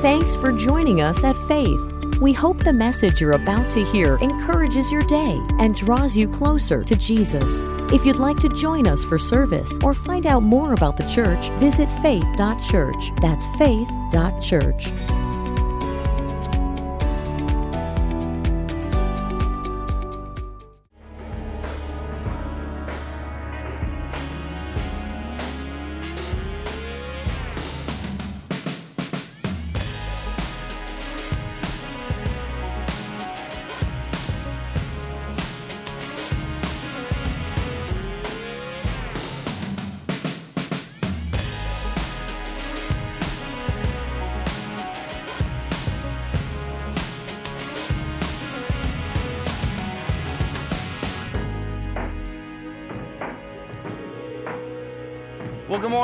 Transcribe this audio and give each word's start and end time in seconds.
Thanks 0.00 0.34
for 0.34 0.50
joining 0.50 1.02
us 1.02 1.24
at 1.24 1.36
Faith. 1.46 1.78
We 2.22 2.32
hope 2.32 2.56
the 2.64 2.72
message 2.72 3.20
you're 3.20 3.32
about 3.32 3.70
to 3.72 3.84
hear 3.84 4.16
encourages 4.22 4.90
your 4.90 5.02
day 5.02 5.38
and 5.58 5.76
draws 5.76 6.16
you 6.16 6.26
closer 6.26 6.82
to 6.82 6.96
Jesus. 6.96 7.60
If 7.92 8.06
you'd 8.06 8.16
like 8.16 8.38
to 8.38 8.48
join 8.48 8.86
us 8.86 9.04
for 9.04 9.18
service 9.18 9.78
or 9.84 9.92
find 9.92 10.24
out 10.24 10.42
more 10.42 10.72
about 10.72 10.96
the 10.96 11.06
church, 11.06 11.50
visit 11.60 11.90
faith.church. 12.00 13.12
That's 13.20 13.44
faith.church. 13.58 14.86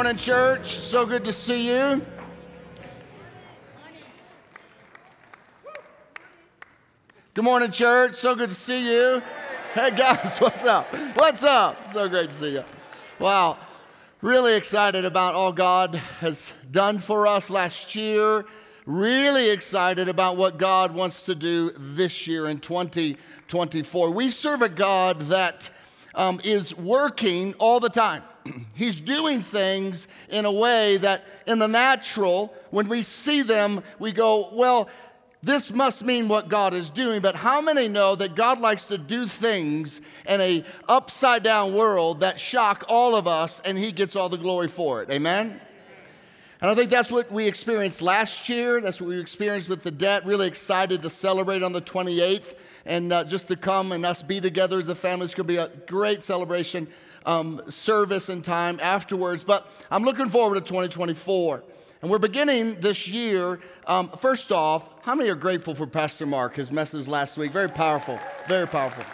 morning, 0.07 0.23
church. 0.23 0.79
So 0.79 1.05
good 1.05 1.25
to 1.25 1.33
see 1.33 1.67
you. 1.67 2.01
Good 7.35 7.43
morning, 7.43 7.73
church. 7.73 8.15
So 8.15 8.37
good 8.37 8.51
to 8.51 8.55
see 8.55 8.95
you. 8.95 9.21
Hey, 9.75 9.91
guys, 9.91 10.39
what's 10.39 10.65
up? 10.65 10.87
What's 11.17 11.43
up? 11.43 11.89
So 11.89 12.09
great 12.09 12.31
to 12.31 12.37
see 12.37 12.53
you. 12.53 12.63
Wow. 13.19 13.59
Really 14.23 14.55
excited 14.55 15.05
about 15.05 15.35
all 15.35 15.51
God 15.51 15.97
has 16.21 16.53
done 16.71 17.01
for 17.01 17.27
us 17.27 17.51
last 17.51 17.97
year. 17.97 18.45
Really 18.85 19.51
excited 19.51 20.09
about 20.09 20.37
what 20.37 20.57
God 20.57 20.93
wants 20.93 21.25
to 21.25 21.35
do 21.35 21.73
this 21.77 22.29
year 22.29 22.47
in 22.47 22.61
2024. 22.61 24.11
We 24.13 24.31
serve 24.31 24.63
a 24.63 24.69
God 24.69 25.23
that 25.23 25.69
um, 26.15 26.41
is 26.45 26.77
working 26.77 27.55
all 27.55 27.81
the 27.81 27.91
time. 27.91 28.23
He's 28.75 29.01
doing 29.01 29.43
things 29.43 30.09
in 30.29 30.45
a 30.45 30.53
way 30.53 30.97
that, 30.99 31.25
in 31.47 31.59
the 31.59 31.69
natural, 31.69 32.53
when 32.71 32.89
we 32.89 33.03
see 33.03 33.43
them, 33.43 33.83
we 33.99 34.13
go, 34.13 34.51
well, 34.53 34.89
this 35.43 35.73
must 35.73 36.05
mean 36.05 36.29
what 36.29 36.49
God 36.49 36.75
is 36.75 36.91
doing, 36.91 37.21
but 37.21 37.37
how 37.37 37.61
many 37.61 37.87
know 37.87 38.17
that 38.17 38.35
God 38.35 38.61
likes 38.61 38.87
to 38.87 38.99
do 38.99 39.27
things 39.27 40.01
in 40.29 40.41
a 40.41 40.65
upside 40.89 41.43
down 41.43 41.75
world 41.75 42.21
that 42.21 42.41
shock 42.41 42.85
all 42.89 43.15
of 43.15 43.29
us 43.29 43.61
and 43.61 43.79
he 43.79 43.93
gets 43.93 44.17
all 44.17 44.29
the 44.29 44.39
glory 44.39 44.69
for 44.69 45.03
it. 45.03 45.11
Amen. 45.11 45.61
And 46.61 46.71
I 46.71 46.75
think 46.75 46.89
that's 46.89 47.11
what 47.11 47.31
we 47.31 47.47
experienced 47.47 48.01
last 48.01 48.49
year. 48.49 48.81
That's 48.81 48.99
what 48.99 49.09
we 49.09 49.21
experienced 49.21 49.69
with 49.69 49.83
the 49.83 49.91
debt. 49.91 50.25
Really 50.25 50.47
excited 50.47 51.03
to 51.03 51.11
celebrate 51.11 51.63
on 51.63 51.73
the 51.73 51.83
28th 51.83 52.57
and 52.87 53.13
uh, 53.13 53.25
just 53.25 53.49
to 53.49 53.57
come 53.57 53.93
and 53.93 54.07
us 54.07 54.23
be 54.23 54.41
together 54.41 54.79
as 54.79 54.89
a 54.89 54.95
family. 54.95 55.25
It's 55.25 55.35
going 55.35 55.47
to 55.49 55.53
be 55.53 55.59
a 55.59 55.69
great 55.87 56.25
celebration 56.25 56.89
um, 57.27 57.61
service 57.69 58.31
and 58.31 58.43
time 58.43 58.79
afterwards. 58.81 59.45
But 59.45 59.71
I'm 59.91 60.03
looking 60.03 60.31
forward 60.31 60.55
to 60.55 60.61
2024. 60.63 61.63
And 62.01 62.11
we're 62.11 62.19
beginning 62.19 62.81
this 62.81 63.07
year. 63.07 63.61
Um, 63.87 64.09
first 64.09 64.51
off, 64.51 64.89
how 65.03 65.15
many 65.15 65.29
are 65.29 65.35
grateful 65.35 65.75
for 65.75 65.87
Pastor 65.87 66.25
Mark, 66.25 66.57
his 66.57 66.73
message 66.73 67.07
last 67.07 67.37
week? 67.37 67.53
Very 67.53 67.69
powerful, 67.69 68.19
very 68.49 68.67
powerful. 68.67 69.05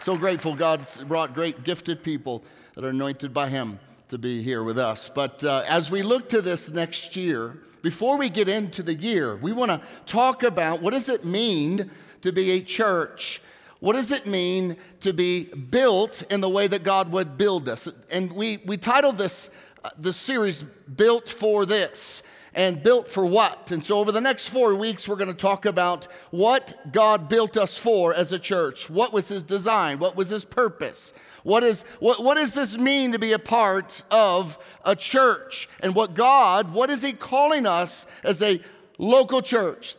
So 0.00 0.16
grateful 0.16 0.56
God's 0.56 0.98
brought 0.98 1.32
great 1.32 1.62
gifted 1.62 2.02
people 2.02 2.42
that 2.74 2.84
are 2.84 2.90
anointed 2.90 3.32
by 3.32 3.48
him 3.48 3.78
to 4.08 4.18
be 4.18 4.42
here 4.42 4.62
with 4.62 4.78
us. 4.78 5.08
But 5.08 5.44
uh, 5.44 5.64
as 5.68 5.90
we 5.90 6.02
look 6.02 6.28
to 6.30 6.42
this 6.42 6.70
next 6.70 7.16
year, 7.16 7.58
before 7.82 8.16
we 8.16 8.28
get 8.28 8.48
into 8.48 8.82
the 8.82 8.94
year, 8.94 9.36
we 9.36 9.52
want 9.52 9.70
to 9.70 9.80
talk 10.06 10.42
about 10.42 10.82
what 10.82 10.92
does 10.92 11.08
it 11.08 11.24
mean 11.24 11.90
to 12.22 12.32
be 12.32 12.52
a 12.52 12.60
church 12.60 13.40
what 13.80 13.94
does 13.94 14.10
it 14.10 14.26
mean 14.26 14.76
to 15.00 15.12
be 15.12 15.44
built 15.44 16.22
in 16.30 16.40
the 16.40 16.48
way 16.48 16.66
that 16.66 16.82
God 16.82 17.12
would 17.12 17.36
build 17.36 17.68
us? 17.68 17.88
And 18.10 18.32
we, 18.32 18.58
we 18.64 18.76
titled 18.76 19.18
this, 19.18 19.50
uh, 19.84 19.90
this 19.98 20.16
series, 20.16 20.62
Built 20.62 21.28
for 21.28 21.66
This. 21.66 22.22
And 22.54 22.82
built 22.82 23.06
for 23.06 23.26
what? 23.26 23.70
And 23.70 23.84
so, 23.84 23.98
over 23.98 24.10
the 24.10 24.20
next 24.20 24.48
four 24.48 24.74
weeks, 24.74 25.06
we're 25.06 25.16
going 25.16 25.28
to 25.28 25.34
talk 25.34 25.66
about 25.66 26.08
what 26.30 26.90
God 26.90 27.28
built 27.28 27.58
us 27.58 27.76
for 27.76 28.14
as 28.14 28.32
a 28.32 28.38
church. 28.38 28.88
What 28.88 29.12
was 29.12 29.28
His 29.28 29.42
design? 29.42 29.98
What 29.98 30.16
was 30.16 30.30
His 30.30 30.46
purpose? 30.46 31.12
What, 31.46 31.62
is, 31.62 31.84
what, 32.00 32.24
what 32.24 32.34
does 32.34 32.54
this 32.54 32.76
mean 32.76 33.12
to 33.12 33.20
be 33.20 33.32
a 33.32 33.38
part 33.38 34.02
of 34.10 34.58
a 34.84 34.96
church? 34.96 35.68
And 35.78 35.94
what 35.94 36.14
God, 36.14 36.72
what 36.72 36.90
is 36.90 37.02
He 37.02 37.12
calling 37.12 37.66
us 37.66 38.04
as 38.24 38.42
a 38.42 38.60
local 38.98 39.40
church? 39.42 39.94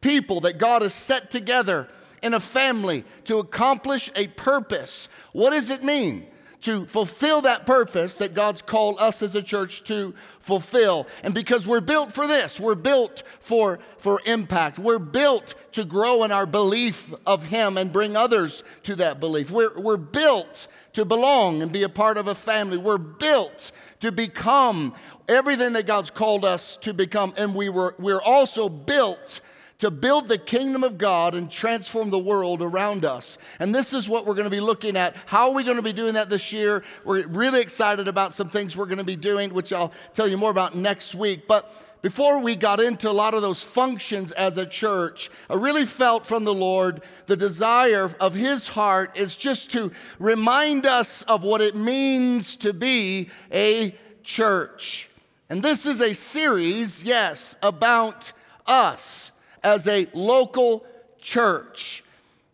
People 0.00 0.40
that 0.40 0.58
God 0.58 0.82
has 0.82 0.92
set 0.92 1.30
together 1.30 1.86
in 2.20 2.34
a 2.34 2.40
family 2.40 3.04
to 3.26 3.38
accomplish 3.38 4.10
a 4.16 4.26
purpose. 4.26 5.08
What 5.30 5.50
does 5.50 5.70
it 5.70 5.84
mean? 5.84 6.26
To 6.66 6.84
fulfill 6.84 7.42
that 7.42 7.64
purpose 7.64 8.16
that 8.16 8.34
God's 8.34 8.60
called 8.60 8.96
us 8.98 9.22
as 9.22 9.36
a 9.36 9.42
church 9.42 9.84
to 9.84 10.16
fulfill. 10.40 11.06
And 11.22 11.32
because 11.32 11.64
we're 11.64 11.80
built 11.80 12.12
for 12.12 12.26
this, 12.26 12.58
we're 12.58 12.74
built 12.74 13.22
for, 13.38 13.78
for 13.98 14.20
impact. 14.26 14.76
We're 14.76 14.98
built 14.98 15.54
to 15.72 15.84
grow 15.84 16.24
in 16.24 16.32
our 16.32 16.44
belief 16.44 17.14
of 17.24 17.44
Him 17.44 17.76
and 17.76 17.92
bring 17.92 18.16
others 18.16 18.64
to 18.82 18.96
that 18.96 19.20
belief. 19.20 19.52
We're, 19.52 19.78
we're 19.78 19.96
built 19.96 20.66
to 20.94 21.04
belong 21.04 21.62
and 21.62 21.70
be 21.70 21.84
a 21.84 21.88
part 21.88 22.18
of 22.18 22.26
a 22.26 22.34
family. 22.34 22.78
We're 22.78 22.98
built 22.98 23.70
to 24.00 24.10
become 24.10 24.92
everything 25.28 25.72
that 25.74 25.86
God's 25.86 26.10
called 26.10 26.44
us 26.44 26.78
to 26.78 26.92
become. 26.92 27.32
And 27.36 27.54
we 27.54 27.68
were, 27.68 27.94
we're 27.96 28.20
also 28.20 28.68
built 28.68 29.40
to 29.78 29.90
build 29.90 30.28
the 30.28 30.38
kingdom 30.38 30.82
of 30.82 30.96
God 30.96 31.34
and 31.34 31.50
transform 31.50 32.10
the 32.10 32.18
world 32.18 32.62
around 32.62 33.04
us. 33.04 33.36
And 33.58 33.74
this 33.74 33.92
is 33.92 34.08
what 34.08 34.24
we're 34.24 34.34
going 34.34 34.44
to 34.44 34.50
be 34.50 34.60
looking 34.60 34.96
at. 34.96 35.16
How 35.26 35.48
are 35.48 35.54
we 35.54 35.64
going 35.64 35.76
to 35.76 35.82
be 35.82 35.92
doing 35.92 36.14
that 36.14 36.30
this 36.30 36.52
year? 36.52 36.82
We're 37.04 37.26
really 37.26 37.60
excited 37.60 38.08
about 38.08 38.32
some 38.32 38.48
things 38.48 38.76
we're 38.76 38.86
going 38.86 38.98
to 38.98 39.04
be 39.04 39.16
doing, 39.16 39.52
which 39.52 39.72
I'll 39.72 39.92
tell 40.14 40.26
you 40.26 40.38
more 40.38 40.50
about 40.50 40.74
next 40.74 41.14
week. 41.14 41.46
But 41.46 41.70
before 42.00 42.40
we 42.40 42.56
got 42.56 42.80
into 42.80 43.10
a 43.10 43.12
lot 43.12 43.34
of 43.34 43.42
those 43.42 43.62
functions 43.62 44.32
as 44.32 44.56
a 44.56 44.66
church, 44.66 45.30
I 45.50 45.54
really 45.54 45.84
felt 45.84 46.24
from 46.24 46.44
the 46.44 46.54
Lord 46.54 47.02
the 47.26 47.36
desire 47.36 48.10
of 48.20 48.32
His 48.32 48.68
heart 48.68 49.16
is 49.16 49.36
just 49.36 49.70
to 49.72 49.92
remind 50.18 50.86
us 50.86 51.22
of 51.22 51.42
what 51.42 51.60
it 51.60 51.74
means 51.74 52.56
to 52.56 52.72
be 52.72 53.28
a 53.52 53.94
church. 54.22 55.10
And 55.50 55.62
this 55.62 55.84
is 55.84 56.00
a 56.00 56.14
series, 56.14 57.04
yes, 57.04 57.56
about 57.62 58.32
us 58.66 59.32
as 59.66 59.88
a 59.88 60.06
local 60.14 60.86
church, 61.18 62.04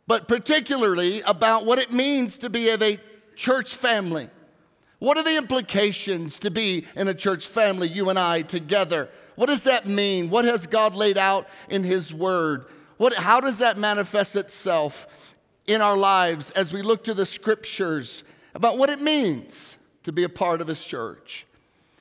but 0.06 0.26
particularly 0.26 1.20
about 1.20 1.66
what 1.66 1.78
it 1.78 1.92
means 1.92 2.38
to 2.38 2.48
be 2.48 2.70
of 2.70 2.82
a 2.82 2.98
church 3.36 3.74
family. 3.74 4.30
What 4.98 5.18
are 5.18 5.22
the 5.22 5.36
implications 5.36 6.38
to 6.38 6.50
be 6.50 6.86
in 6.96 7.08
a 7.08 7.14
church 7.14 7.46
family, 7.46 7.88
you 7.88 8.08
and 8.08 8.18
I 8.18 8.40
together? 8.40 9.10
What 9.34 9.50
does 9.50 9.64
that 9.64 9.86
mean? 9.86 10.30
What 10.30 10.46
has 10.46 10.66
God 10.66 10.94
laid 10.94 11.18
out 11.18 11.48
in 11.68 11.84
His 11.84 12.14
Word? 12.14 12.64
What, 12.96 13.14
how 13.14 13.40
does 13.40 13.58
that 13.58 13.76
manifest 13.76 14.34
itself 14.34 15.36
in 15.66 15.82
our 15.82 15.98
lives 15.98 16.50
as 16.52 16.72
we 16.72 16.80
look 16.80 17.04
to 17.04 17.14
the 17.14 17.26
scriptures 17.26 18.24
about 18.54 18.78
what 18.78 18.88
it 18.88 19.02
means 19.02 19.76
to 20.04 20.12
be 20.12 20.24
a 20.24 20.30
part 20.30 20.62
of 20.62 20.66
His 20.68 20.82
church? 20.82 21.46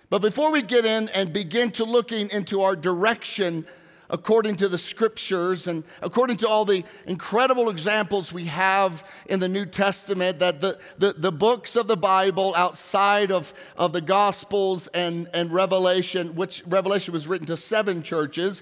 But 0.10 0.22
before 0.22 0.54
we 0.54 0.62
get 0.62 0.86
in 0.86 1.10
and 1.10 1.34
begin 1.34 1.72
to 1.72 1.84
looking 1.84 2.30
into 2.32 2.62
our 2.62 2.78
direction 2.78 3.66
according 4.12 4.58
to 4.58 4.68
the 4.68 4.78
scriptures 4.78 5.68
and 5.68 5.84
according 6.02 6.38
to 6.38 6.48
all 6.48 6.66
the 6.66 6.84
incredible 7.08 7.70
examples 7.70 8.32
we 8.32 8.46
have 8.46 9.08
in 9.26 9.40
the 9.40 9.48
New 9.48 9.66
Testament, 9.66 10.40
that 10.40 10.62
the, 10.62 10.78
the, 10.98 11.14
the 11.14 11.32
books 11.32 11.76
of 11.76 11.88
the 11.88 11.98
Bible 11.98 12.54
outside 12.56 13.32
of, 13.32 13.54
of 13.78 13.94
the 13.94 14.02
Gospels 14.02 14.88
and, 14.90 15.30
and 15.34 15.52
Revelation, 15.52 16.36
which 16.36 16.62
Revelation 16.68 17.14
was 17.14 17.28
written 17.28 17.48
to 17.48 17.58
seven 17.58 18.04
churches, 18.04 18.62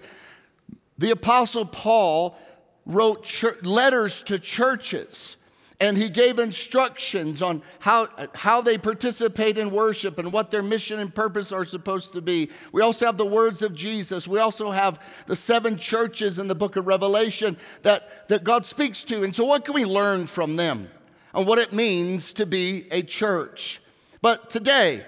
the 0.98 1.12
Apostle 1.12 1.66
Paul 1.66 2.38
wrote 2.86 3.24
ch- 3.24 3.46
letters 3.64 4.24
to 4.24 4.38
churches 4.38 5.36
and 5.82 5.98
he 5.98 6.10
gave 6.10 6.40
instructions 6.40 7.42
on 7.42 7.64
how, 7.80 8.10
how 8.36 8.60
they 8.60 8.78
participate 8.78 9.58
in 9.58 9.72
worship 9.72 10.20
and 10.20 10.34
what 10.34 10.52
their 10.52 10.62
mission 10.62 11.00
and 11.00 11.16
purpose 11.16 11.54
are 11.54 11.64
supposed 11.64 12.12
to 12.14 12.22
be. 12.22 12.50
We 12.74 12.82
also 12.82 13.06
have 13.06 13.18
the 13.18 13.26
words 13.26 13.62
of 13.62 13.74
Jesus. 13.74 14.28
We 14.28 14.40
also 14.40 14.72
have 14.72 15.02
the 15.26 15.38
seven 15.38 15.78
churches 15.78 16.38
in 16.38 16.50
the 16.50 16.56
book 16.56 16.76
of 16.76 16.86
Revelation 16.86 17.58
that, 17.84 18.28
that 18.28 18.44
God 18.44 18.66
speaks 18.66 19.06
to. 19.06 19.24
And 19.24 19.34
so, 19.34 19.46
what 19.46 19.64
can 19.64 19.74
we 19.74 19.86
learn 19.86 20.28
from 20.28 20.58
them 20.58 20.90
and 21.34 21.48
what 21.48 21.60
it 21.60 21.72
means 21.72 22.34
to 22.34 22.46
be 22.46 22.88
a 22.92 23.02
church? 23.02 23.82
But 24.22 24.50
today, 24.50 25.06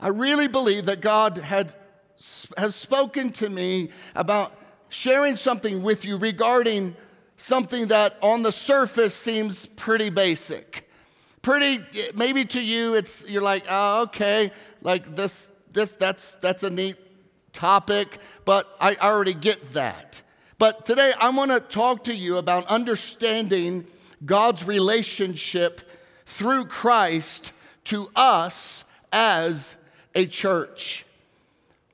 I 0.00 0.08
really 0.08 0.48
believe 0.48 0.86
that 0.86 1.02
God 1.02 1.36
had 1.36 1.74
has 2.56 2.74
spoken 2.74 3.32
to 3.32 3.50
me 3.50 3.90
about 4.14 4.52
sharing 4.88 5.36
something 5.36 5.82
with 5.82 6.04
you 6.04 6.16
regarding 6.16 6.96
something 7.36 7.88
that 7.88 8.16
on 8.22 8.42
the 8.42 8.52
surface 8.52 9.14
seems 9.14 9.66
pretty 9.66 10.10
basic. 10.10 10.88
Pretty, 11.42 11.80
maybe 12.14 12.44
to 12.46 12.60
you, 12.62 12.94
it's, 12.94 13.28
you're 13.28 13.42
like, 13.42 13.64
oh, 13.68 14.02
okay, 14.02 14.50
like 14.82 15.14
this, 15.14 15.50
this, 15.72 15.92
that's, 15.92 16.36
that's 16.36 16.62
a 16.62 16.70
neat 16.70 16.96
topic, 17.52 18.18
but 18.44 18.74
I 18.80 18.96
already 18.96 19.34
get 19.34 19.72
that. 19.74 20.22
But 20.58 20.86
today 20.86 21.12
I 21.18 21.30
want 21.30 21.50
to 21.50 21.60
talk 21.60 22.04
to 22.04 22.14
you 22.14 22.38
about 22.38 22.66
understanding 22.66 23.86
God's 24.24 24.64
relationship 24.64 25.80
through 26.26 26.66
Christ 26.66 27.52
to 27.84 28.10
us 28.16 28.84
as 29.12 29.76
a 30.14 30.26
church. 30.26 31.04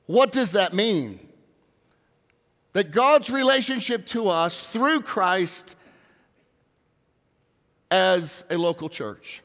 What 0.06 0.32
does 0.32 0.52
that 0.52 0.72
mean? 0.72 1.20
That 2.72 2.93
God's 2.93 3.31
relationship 3.31 4.06
to 4.06 4.28
us 4.28 4.67
through 4.67 5.02
Christ 5.02 5.76
as 7.90 8.44
a 8.50 8.56
local 8.56 8.88
church. 8.88 9.43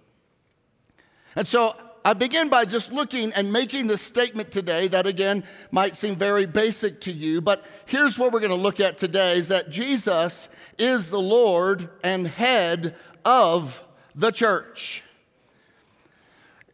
And 1.36 1.48
so 1.48 1.75
I 2.06 2.13
begin 2.13 2.50
by 2.50 2.66
just 2.66 2.92
looking 2.92 3.33
and 3.33 3.51
making 3.51 3.88
this 3.88 4.01
statement 4.01 4.51
today 4.51 4.88
that 4.89 5.07
again 5.07 5.44
might 5.72 5.95
seem 5.95 6.16
very 6.16 6.45
basic 6.45 7.01
to 7.01 7.12
you, 7.12 7.42
but 7.42 7.66
here's 7.88 8.19
what 8.19 8.31
we're 8.31 8.39
going 8.39 8.51
to 8.51 8.56
look 8.56 8.80
at 8.80 9.00
today 9.00 9.38
is 9.38 9.48
that 9.48 9.72
Jesus 9.72 10.50
is 10.77 11.10
the 11.10 11.19
Lord 11.19 11.89
and 12.04 12.27
head 12.27 12.95
of 13.25 13.83
the 14.13 14.30
church, 14.30 15.04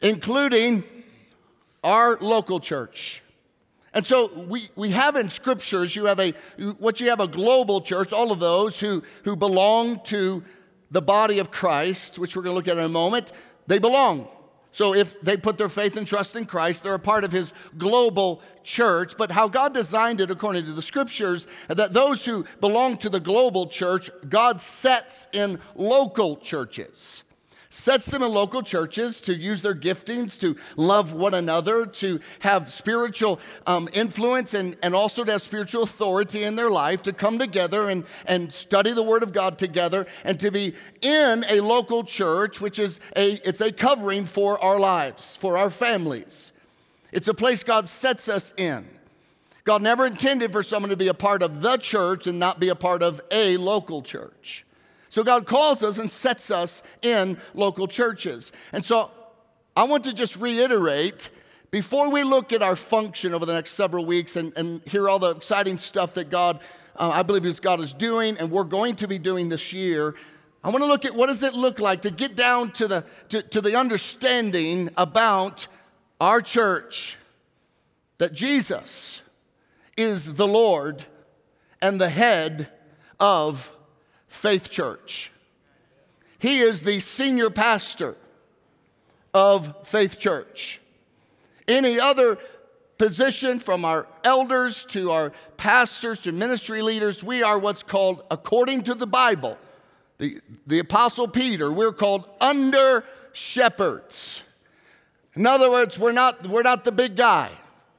including 0.01 0.83
our 1.81 2.18
local 2.19 2.59
church. 2.59 3.24
And 3.93 4.05
so 4.05 4.31
we, 4.47 4.69
we 4.75 4.91
have 4.91 5.15
in 5.15 5.29
scriptures, 5.29 5.95
you 5.95 6.05
have 6.05 6.19
a 6.19 6.31
what 6.77 7.01
you 7.01 7.09
have 7.09 7.19
a 7.19 7.27
global 7.27 7.81
church, 7.81 8.13
all 8.13 8.31
of 8.31 8.39
those 8.39 8.79
who, 8.79 9.03
who 9.23 9.35
belong 9.35 9.99
to 10.05 10.43
the 10.91 11.01
body 11.01 11.39
of 11.39 11.51
Christ, 11.51 12.17
which 12.17 12.35
we're 12.35 12.43
going 12.43 12.53
to 12.53 12.55
look 12.55 12.67
at 12.67 12.77
in 12.77 12.85
a 12.85 12.89
moment, 12.89 13.31
they 13.67 13.79
belong. 13.79 14.27
So 14.73 14.95
if 14.95 15.19
they 15.19 15.35
put 15.35 15.57
their 15.57 15.67
faith 15.67 15.97
and 15.97 16.07
trust 16.07 16.38
in 16.38 16.45
Christ, 16.45 16.83
they're 16.83 16.93
a 16.93 16.99
part 16.99 17.25
of 17.25 17.33
his 17.33 17.51
global 17.77 18.41
church. 18.63 19.17
But 19.17 19.31
how 19.31 19.49
God 19.49 19.73
designed 19.73 20.21
it 20.21 20.31
according 20.31 20.65
to 20.65 20.71
the 20.71 20.81
scriptures, 20.81 21.45
that 21.67 21.91
those 21.91 22.23
who 22.23 22.45
belong 22.61 22.95
to 22.99 23.09
the 23.09 23.19
global 23.19 23.67
church, 23.67 24.09
God 24.29 24.61
sets 24.61 25.27
in 25.33 25.59
local 25.75 26.38
churches 26.38 27.23
sets 27.71 28.06
them 28.06 28.21
in 28.21 28.31
local 28.31 28.62
churches 28.62 29.21
to 29.21 29.33
use 29.33 29.62
their 29.62 29.73
giftings 29.73 30.39
to 30.39 30.56
love 30.75 31.13
one 31.13 31.33
another, 31.33 31.85
to 31.85 32.19
have 32.39 32.69
spiritual 32.69 33.39
um, 33.65 33.89
influence, 33.94 34.53
and, 34.53 34.77
and 34.83 34.94
also 34.94 35.23
to 35.23 35.31
have 35.31 35.41
spiritual 35.41 35.83
authority 35.83 36.44
in 36.44 36.56
their 36.56 36.69
life, 36.69 37.01
to 37.01 37.13
come 37.13 37.39
together 37.39 37.89
and, 37.89 38.03
and 38.27 38.51
study 38.53 38.91
the 38.91 39.01
Word 39.01 39.23
of 39.23 39.33
God 39.33 39.57
together, 39.57 40.06
and 40.23 40.39
to 40.39 40.51
be 40.51 40.75
in 41.01 41.45
a 41.50 41.62
local 41.62 42.03
church, 42.03 42.62
which 42.62 42.77
is 42.77 43.00
a, 43.15 43.31
it's 43.47 43.62
a 43.62 43.71
covering 43.71 44.25
for 44.25 44.63
our 44.63 44.77
lives, 44.77 45.35
for 45.35 45.57
our 45.57 45.69
families. 45.69 46.51
It's 47.12 47.27
a 47.27 47.33
place 47.33 47.63
God 47.63 47.89
sets 47.89 48.29
us 48.29 48.53
in. 48.57 48.88
God 49.63 49.81
never 49.81 50.06
intended 50.06 50.51
for 50.51 50.63
someone 50.63 50.89
to 50.89 50.97
be 50.97 51.07
a 51.07 51.13
part 51.13 51.41
of 51.44 51.62
the 51.62 51.77
church 51.77 52.27
and 52.27 52.39
not 52.39 52.59
be 52.59 52.69
a 52.69 52.75
part 52.75 53.03
of 53.03 53.21
a 53.31 53.57
local 53.57 54.01
church. 54.01 54.65
So 55.12 55.25
God 55.25 55.46
calls 55.46 55.84
us 55.84 55.98
and 55.98 56.10
sets 56.10 56.50
us 56.50 56.81
in 57.02 57.38
local 57.54 57.86
churches. 57.86 58.54
And 58.72 58.84
so 58.84 59.12
I 59.75 59.84
want 59.84 60.06
to 60.06 60.13
just 60.13 60.38
reiterate 60.38 61.31
before 61.69 62.10
we 62.10 62.24
look 62.24 62.54
at 62.54 62.63
our 62.63 62.78
function 62.78 63.34
over 63.34 63.46
the 63.46 63.52
next 63.52 63.72
several 63.72 64.06
weeks 64.06 64.38
and, 64.38 64.56
and 64.56 64.81
hear 64.88 65.10
all 65.10 65.19
the 65.19 65.31
exciting 65.31 65.78
stuff 65.78 66.13
that 66.13 66.30
God, 66.30 66.62
uh, 66.96 67.12
I 67.13 67.24
believe 67.24 67.46
is 67.46 67.60
God 67.60 67.81
is 67.81 67.94
doing 67.94 68.38
and 68.38 68.50
we're 68.50 68.63
going 68.63 68.96
to 68.96 69.08
be 69.08 69.19
doing 69.19 69.50
this 69.50 69.74
year, 69.74 70.16
I 70.63 70.69
want 70.69 70.81
to 70.81 70.88
look 70.88 71.04
at 71.04 71.13
what 71.13 71.28
does 71.28 71.44
it 71.44 71.56
look 71.56 71.80
like 71.80 72.04
to 72.04 72.12
get 72.12 72.38
down 72.38 72.72
to 72.74 72.88
the, 72.88 73.04
to, 73.30 73.42
to 73.42 73.60
the 73.60 73.78
understanding 73.78 74.92
about 74.96 75.68
our 76.22 76.42
church 76.42 77.18
that 78.18 78.31
Jesus 78.31 79.22
is 79.98 80.36
the 80.36 80.48
Lord 80.48 81.04
and 81.81 82.00
the 82.00 82.10
head 82.10 82.69
of 83.19 83.74
Faith 84.31 84.72
Church. 84.72 85.30
He 86.39 86.62
is 86.62 86.81
the 86.81 87.00
senior 87.00 87.50
pastor 87.50 88.16
of 89.33 89.86
Faith 89.86 90.18
Church. 90.18 90.80
Any 91.68 92.00
other 92.00 92.39
position 92.98 93.60
from 93.60 93.83
our 93.83 94.07
elders 94.24 94.86
to 94.86 95.12
our 95.12 95.33
pastors 95.57 96.22
to 96.22 96.31
ministry 96.31 96.81
leaders, 96.81 97.22
we 97.22 97.44
are 97.44 97.60
what's 97.60 97.83
called, 97.83 98.24
according 98.31 98.83
to 98.83 98.95
the 98.95 99.06
Bible, 99.06 99.57
the, 100.18 100.39
the 100.66 100.80
Apostle 100.80 101.27
Peter, 101.27 101.69
we're 101.69 101.92
called 101.92 102.27
under 102.39 103.04
shepherds. 103.34 104.44
In 105.36 105.45
other 105.45 105.69
words, 105.69 106.00
we're 106.00 106.13
not, 106.13 106.48
we're 106.48 106.63
not 106.63 106.86
the 106.86 106.94
big 106.94 107.18
guy, 107.18 107.51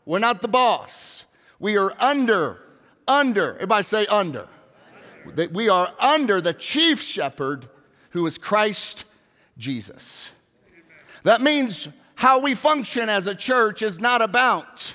we're 0.07 0.19
not 0.19 0.41
the 0.41 0.49
boss. 0.49 1.25
We 1.61 1.77
are 1.77 1.93
under, 2.01 2.59
under, 3.07 3.55
everybody 3.57 3.85
say 3.85 4.07
under 4.07 4.49
that 5.35 5.53
we 5.53 5.69
are 5.69 5.93
under 5.99 6.41
the 6.41 6.55
chief 6.55 7.01
shepherd 7.01 7.69
who 8.11 8.27
is 8.27 8.39
Christ 8.39 9.05
Jesus. 9.59 10.31
That 11.25 11.41
means 11.41 11.89
how 12.17 12.41
we 12.41 12.55
function 12.55 13.09
as 13.09 13.27
a 13.27 13.35
church 13.35 13.83
is 13.83 14.01
not 14.01 14.23
about 14.23 14.95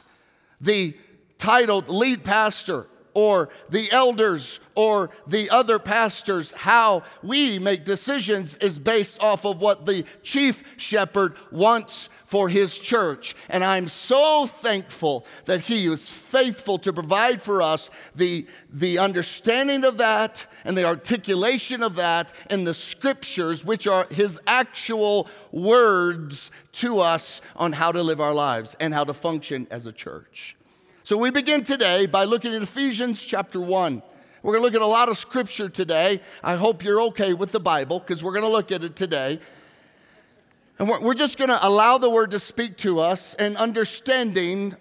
the 0.62 0.95
titled 1.38 1.89
lead 1.89 2.24
pastor 2.24 2.88
or 3.13 3.50
the 3.69 3.91
elders 3.91 4.59
or 4.75 5.09
the 5.25 5.50
other 5.50 5.79
pastors. 5.79 6.51
How 6.51 7.03
we 7.23 7.59
make 7.59 7.83
decisions 7.83 8.56
is 8.57 8.77
based 8.77 9.21
off 9.21 9.45
of 9.45 9.59
what 9.59 9.85
the 9.85 10.06
chief 10.21 10.63
shepherd 10.77 11.35
wants 11.51 12.09
for 12.27 12.50
his 12.50 12.77
church. 12.77 13.35
And 13.50 13.63
I'm 13.63 13.88
so 13.88 14.45
thankful 14.45 15.25
that 15.45 15.62
he 15.62 15.88
is 15.88 16.12
faithful 16.12 16.77
to 16.79 16.94
provide 16.94 17.41
for 17.41 17.62
us 17.62 17.89
the, 18.15 18.45
the 18.71 19.00
understanding 19.00 19.83
of 19.85 19.97
that 19.97 20.45
and 20.65 20.77
the 20.77 20.83
articulation 20.83 21.81
of 21.81 21.95
that 21.95 22.33
in 22.50 22.65
the 22.65 22.74
scriptures, 22.74 23.65
which 23.65 23.88
are 23.88 24.06
his 24.12 24.39
actual 24.45 25.27
words 25.51 26.51
to 26.74 27.00
us 27.00 27.41
on 27.56 27.71
how 27.71 27.94
to 27.94 28.03
live 28.03 28.19
our 28.19 28.33
lives 28.33 28.75
and 28.80 28.94
how 28.94 29.06
to 29.06 29.13
function 29.13 29.66
as 29.71 29.85
a 29.85 29.94
church. 29.94 30.57
So 31.04 31.18
we 31.18 31.31
begin 31.31 31.63
today 31.63 32.06
by 32.06 32.25
looking 32.25 32.54
at 32.54 32.61
Ephesians 32.61 33.23
chapter 33.23 33.61
1. 33.61 34.04
We're 34.44 34.54
going 34.54 34.61
to 34.61 34.66
look 34.66 34.75
at 34.75 34.85
a 34.85 34.85
lot 34.85 35.07
of 35.07 35.18
scripture 35.18 35.69
today. 35.69 36.21
I 36.44 36.56
hope 36.56 36.83
you're 36.83 37.02
okay 37.04 37.33
with 37.33 37.52
the 37.52 37.59
Bible 37.61 37.99
because 37.99 38.21
we're 38.21 38.33
going 38.33 38.44
to 38.44 38.49
look 38.49 38.71
at 38.73 38.83
it 38.83 38.97
today. 38.97 39.40
And 40.80 40.88
we're, 40.88 41.16
just 41.16 41.38
going 41.38 41.50
to 41.50 41.68
allow 41.68 41.98
the 41.98 42.10
word 42.10 42.31
to 42.31 42.40
speak 42.40 42.78
to 42.78 43.00
us 43.00 43.34
and 43.36 43.57
understanding 43.57 44.76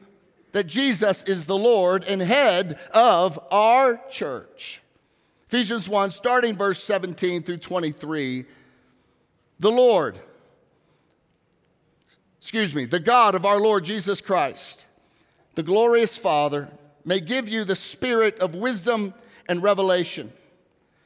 that 0.52 0.66
Jesus 0.66 1.22
is 1.22 1.46
the 1.46 1.56
Lord 1.56 2.04
and 2.04 2.20
head 2.20 2.78
of 2.92 3.38
our 3.50 4.00
church. 4.10 4.82
Ephesians 5.48 5.88
1, 5.88 6.10
starting 6.10 6.56
verse 6.56 6.82
17 6.82 7.42
through 7.42 7.58
23. 7.58 8.44
The 9.58 9.70
Lord, 9.70 10.18
excuse 12.38 12.74
me, 12.74 12.84
the 12.84 13.00
God 13.00 13.34
of 13.34 13.46
our 13.46 13.58
Lord 13.58 13.84
Jesus 13.84 14.20
Christ, 14.20 14.84
the 15.54 15.62
glorious 15.62 16.18
Father, 16.18 16.68
may 17.06 17.20
give 17.20 17.48
you 17.48 17.64
the 17.64 17.76
spirit 17.76 18.38
of 18.40 18.54
wisdom 18.54 19.14
and 19.48 19.62
revelation. 19.62 20.30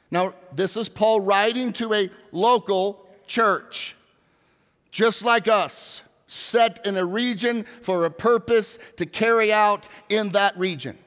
Now, 0.09 0.33
this 0.53 0.75
is 0.75 0.89
Paul 0.89 1.21
writing 1.21 1.71
to 1.73 1.93
a 1.93 2.09
local 2.33 3.07
church 3.25 3.95
just 4.91 5.23
like 5.23 5.47
us, 5.47 6.03
set 6.27 6.85
in 6.85 6.97
a 6.97 7.05
region 7.05 7.65
for 7.81 8.05
a 8.05 8.11
purpose 8.11 8.77
to 8.97 9.05
carry 9.05 9.51
out 9.51 9.87
in 10.09 10.29
that 10.29 10.57
region. 10.57 10.97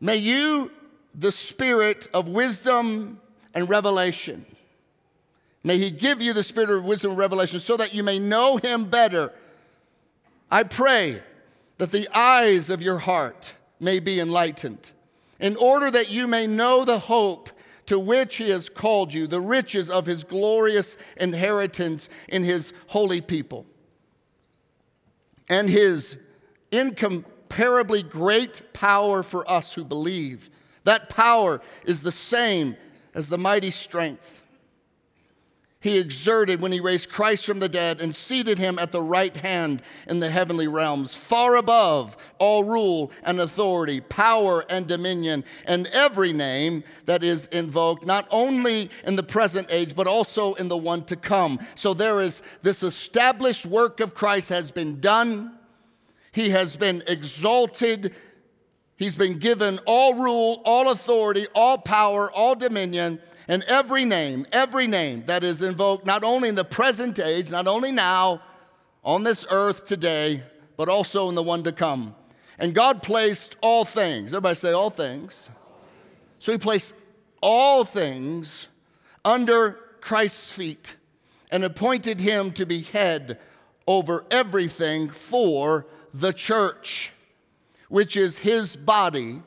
May 0.00 0.16
you, 0.16 0.70
the 1.14 1.30
spirit 1.30 2.08
of 2.12 2.28
wisdom 2.28 3.20
and 3.54 3.68
revelation, 3.68 4.44
may 5.62 5.78
He 5.78 5.90
give 5.90 6.20
you 6.20 6.32
the 6.32 6.42
spirit 6.42 6.70
of 6.70 6.84
wisdom 6.84 7.12
and 7.12 7.18
revelation 7.18 7.60
so 7.60 7.76
that 7.76 7.94
you 7.94 8.02
may 8.02 8.18
know 8.18 8.56
Him 8.56 8.86
better. 8.86 9.32
I 10.50 10.64
pray 10.64 11.22
that 11.78 11.92
the 11.92 12.08
eyes 12.16 12.68
of 12.68 12.82
your 12.82 12.98
heart 12.98 13.54
may 13.78 14.00
be 14.00 14.20
enlightened, 14.20 14.90
in 15.40 15.56
order 15.56 15.90
that 15.90 16.10
you 16.10 16.26
may 16.26 16.46
know 16.46 16.84
the 16.84 16.98
hope 16.98 17.50
to 17.92 17.98
which 17.98 18.36
he 18.36 18.48
has 18.48 18.70
called 18.70 19.12
you, 19.12 19.26
the 19.26 19.38
riches 19.38 19.90
of 19.90 20.06
his 20.06 20.24
glorious 20.24 20.96
inheritance 21.18 22.08
in 22.26 22.42
his 22.42 22.72
holy 22.86 23.20
people, 23.20 23.66
and 25.50 25.68
his 25.68 26.16
incomparably 26.70 28.02
great 28.02 28.62
power 28.72 29.22
for 29.22 29.48
us 29.50 29.74
who 29.74 29.84
believe. 29.84 30.48
That 30.84 31.10
power 31.10 31.60
is 31.84 32.00
the 32.00 32.10
same 32.10 32.78
as 33.14 33.28
the 33.28 33.36
mighty 33.36 33.70
strength 33.70 34.41
he 35.82 35.98
exerted 35.98 36.60
when 36.60 36.70
he 36.70 36.78
raised 36.78 37.10
Christ 37.10 37.44
from 37.44 37.58
the 37.58 37.68
dead 37.68 38.00
and 38.00 38.14
seated 38.14 38.56
him 38.56 38.78
at 38.78 38.92
the 38.92 39.02
right 39.02 39.36
hand 39.36 39.82
in 40.06 40.20
the 40.20 40.30
heavenly 40.30 40.68
realms, 40.68 41.16
far 41.16 41.56
above 41.56 42.16
all 42.38 42.62
rule 42.62 43.10
and 43.24 43.40
authority, 43.40 44.00
power 44.00 44.64
and 44.70 44.86
dominion, 44.86 45.44
and 45.66 45.88
every 45.88 46.32
name 46.32 46.84
that 47.06 47.24
is 47.24 47.46
invoked, 47.46 48.06
not 48.06 48.28
only 48.30 48.90
in 49.04 49.16
the 49.16 49.24
present 49.24 49.66
age, 49.70 49.96
but 49.96 50.06
also 50.06 50.54
in 50.54 50.68
the 50.68 50.76
one 50.76 51.02
to 51.04 51.16
come. 51.16 51.58
So 51.74 51.94
there 51.94 52.20
is 52.20 52.44
this 52.62 52.84
established 52.84 53.66
work 53.66 53.98
of 53.98 54.14
Christ 54.14 54.50
has 54.50 54.70
been 54.70 55.00
done, 55.00 55.52
he 56.30 56.50
has 56.50 56.76
been 56.76 57.02
exalted. 57.08 58.14
He's 58.94 59.16
been 59.16 59.40
given 59.40 59.80
all 59.84 60.14
rule, 60.14 60.62
all 60.64 60.92
authority, 60.92 61.48
all 61.56 61.76
power, 61.76 62.30
all 62.30 62.54
dominion 62.54 63.20
and 63.52 63.62
every 63.64 64.06
name, 64.06 64.46
every 64.50 64.86
name 64.86 65.24
that 65.26 65.44
is 65.44 65.60
invoked, 65.60 66.06
not 66.06 66.24
only 66.24 66.48
in 66.48 66.54
the 66.54 66.64
present 66.64 67.18
age, 67.18 67.50
not 67.50 67.66
only 67.66 67.92
now 67.92 68.40
on 69.04 69.24
this 69.24 69.44
earth 69.50 69.84
today, 69.84 70.42
but 70.78 70.88
also 70.88 71.28
in 71.28 71.34
the 71.34 71.42
one 71.42 71.62
to 71.64 71.70
come. 71.70 72.14
And 72.58 72.74
God 72.74 73.02
placed 73.02 73.56
all 73.60 73.84
things, 73.84 74.32
everybody 74.32 74.54
say 74.54 74.72
all 74.72 74.88
things. 74.88 75.50
So 76.38 76.50
He 76.50 76.56
placed 76.56 76.94
all 77.42 77.84
things 77.84 78.68
under 79.22 79.72
Christ's 80.00 80.50
feet 80.50 80.96
and 81.50 81.62
appointed 81.62 82.20
Him 82.20 82.52
to 82.52 82.64
be 82.64 82.80
head 82.80 83.38
over 83.86 84.24
everything 84.30 85.10
for 85.10 85.86
the 86.14 86.32
church, 86.32 87.12
which 87.90 88.16
is 88.16 88.38
His 88.38 88.76
body, 88.76 89.42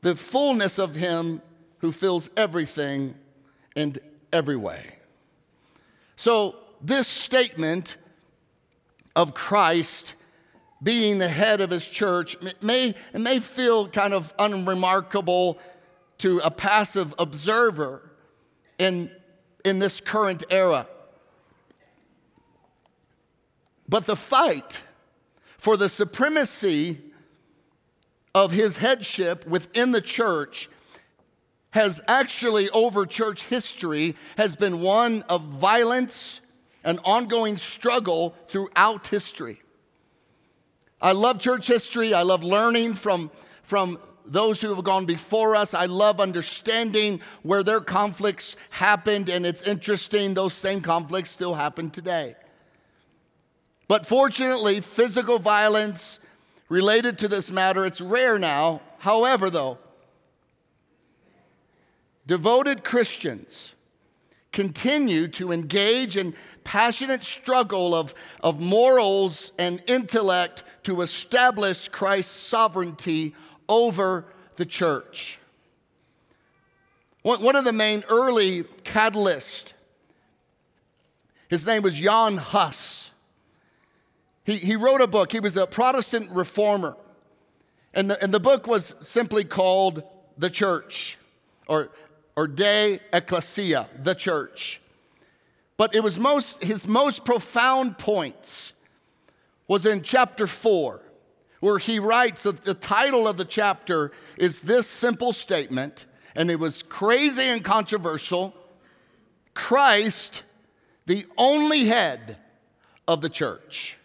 the 0.00 0.16
fullness 0.16 0.78
of 0.78 0.94
Him 0.94 1.42
who 1.82 1.92
fills 1.92 2.30
everything 2.36 3.14
in 3.76 3.96
every 4.32 4.56
way. 4.56 4.96
So, 6.16 6.56
this 6.80 7.06
statement 7.06 7.96
of 9.14 9.34
Christ 9.34 10.14
being 10.82 11.18
the 11.18 11.28
head 11.28 11.60
of 11.60 11.70
his 11.70 11.88
church 11.88 12.36
may, 12.60 12.94
it 13.12 13.20
may 13.20 13.40
feel 13.40 13.88
kind 13.88 14.14
of 14.14 14.32
unremarkable 14.38 15.58
to 16.18 16.38
a 16.38 16.50
passive 16.50 17.14
observer 17.18 18.10
in, 18.78 19.10
in 19.64 19.80
this 19.80 20.00
current 20.00 20.44
era. 20.50 20.86
But 23.88 24.06
the 24.06 24.16
fight 24.16 24.82
for 25.58 25.76
the 25.76 25.88
supremacy 25.88 27.00
of 28.34 28.52
his 28.52 28.76
headship 28.76 29.46
within 29.46 29.90
the 29.90 30.00
church 30.00 30.68
has 31.72 32.00
actually, 32.06 32.70
over 32.70 33.04
church 33.04 33.46
history, 33.46 34.14
has 34.38 34.56
been 34.56 34.80
one 34.80 35.22
of 35.28 35.42
violence 35.42 36.40
and 36.84 37.00
ongoing 37.04 37.56
struggle 37.56 38.34
throughout 38.48 39.08
history. 39.08 39.60
I 41.00 41.12
love 41.12 41.40
church 41.40 41.66
history. 41.66 42.14
I 42.14 42.22
love 42.22 42.44
learning 42.44 42.94
from, 42.94 43.30
from 43.62 43.98
those 44.24 44.60
who 44.60 44.74
have 44.74 44.84
gone 44.84 45.06
before 45.06 45.56
us. 45.56 45.74
I 45.74 45.86
love 45.86 46.20
understanding 46.20 47.20
where 47.42 47.62
their 47.62 47.80
conflicts 47.80 48.56
happened, 48.70 49.28
and 49.28 49.44
it's 49.44 49.62
interesting, 49.62 50.34
those 50.34 50.54
same 50.54 50.80
conflicts 50.80 51.30
still 51.30 51.54
happen 51.54 51.90
today. 51.90 52.36
But 53.88 54.06
fortunately, 54.06 54.80
physical 54.80 55.38
violence 55.38 56.18
related 56.68 57.18
to 57.18 57.28
this 57.28 57.50
matter, 57.50 57.84
it's 57.84 58.00
rare 58.00 58.38
now. 58.38 58.80
However, 58.98 59.50
though, 59.50 59.78
devoted 62.26 62.84
Christians 62.84 63.74
continue 64.52 65.26
to 65.28 65.50
engage 65.50 66.16
in 66.16 66.34
passionate 66.62 67.24
struggle 67.24 67.94
of, 67.94 68.14
of 68.42 68.60
morals 68.60 69.52
and 69.58 69.82
intellect 69.86 70.62
to 70.84 71.00
establish 71.00 71.88
Christ's 71.88 72.36
sovereignty 72.36 73.34
over 73.68 74.26
the 74.56 74.66
church. 74.66 75.38
One, 77.22 77.56
of 77.56 77.64
the 77.64 77.72
main 77.72 78.02
early 78.08 78.64
catalysts, 78.84 79.72
his 81.48 81.66
name 81.66 81.82
was 81.82 81.98
Jan 81.98 82.36
Hus. 82.36 83.10
He, 84.44 84.56
he 84.56 84.74
wrote 84.74 85.00
a 85.00 85.06
book. 85.06 85.30
He 85.30 85.38
was 85.38 85.56
a 85.56 85.66
Protestant 85.66 86.30
reformer. 86.30 86.96
And 87.94 88.10
the, 88.10 88.22
and 88.22 88.34
the 88.34 88.40
book 88.40 88.66
was 88.66 88.96
simply 89.00 89.44
called 89.44 90.02
The 90.36 90.50
Church, 90.50 91.16
or 91.68 91.90
or 92.36 92.46
de 92.46 93.00
ecclesia, 93.12 93.88
the 94.02 94.14
church. 94.14 94.80
But 95.76 95.94
it 95.94 96.02
was 96.02 96.18
most, 96.18 96.62
his 96.62 96.86
most 96.86 97.24
profound 97.24 97.98
points 97.98 98.72
was 99.68 99.86
in 99.86 100.02
chapter 100.02 100.46
four, 100.46 101.02
where 101.60 101.78
he 101.78 101.98
writes 101.98 102.42
that 102.44 102.64
the 102.64 102.74
title 102.74 103.26
of 103.26 103.36
the 103.36 103.44
chapter 103.44 104.12
is 104.36 104.60
this 104.60 104.86
simple 104.86 105.32
statement, 105.32 106.06
and 106.34 106.50
it 106.50 106.58
was 106.58 106.82
crazy 106.82 107.44
and 107.44 107.64
controversial 107.64 108.54
Christ, 109.54 110.44
the 111.06 111.26
only 111.36 111.84
head 111.84 112.38
of 113.06 113.20
the 113.20 113.28
church. 113.28 113.98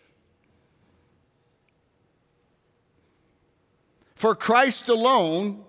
For 4.15 4.35
Christ 4.35 4.89
alone 4.89 5.63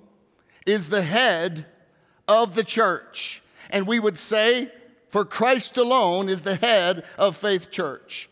is 0.67 0.89
the 0.89 1.03
head 1.03 1.67
of 2.29 2.55
the 2.55 2.65
church. 2.65 3.43
And 3.71 3.87
we 3.87 3.99
would 3.99 4.19
say, 4.19 4.71
for 5.09 5.25
Christ 5.25 5.77
alone 5.77 6.29
is 6.29 6.43
the 6.43 6.57
head 6.57 7.05
of 7.17 7.37
Faith 7.37 7.71
Church. 7.71 8.29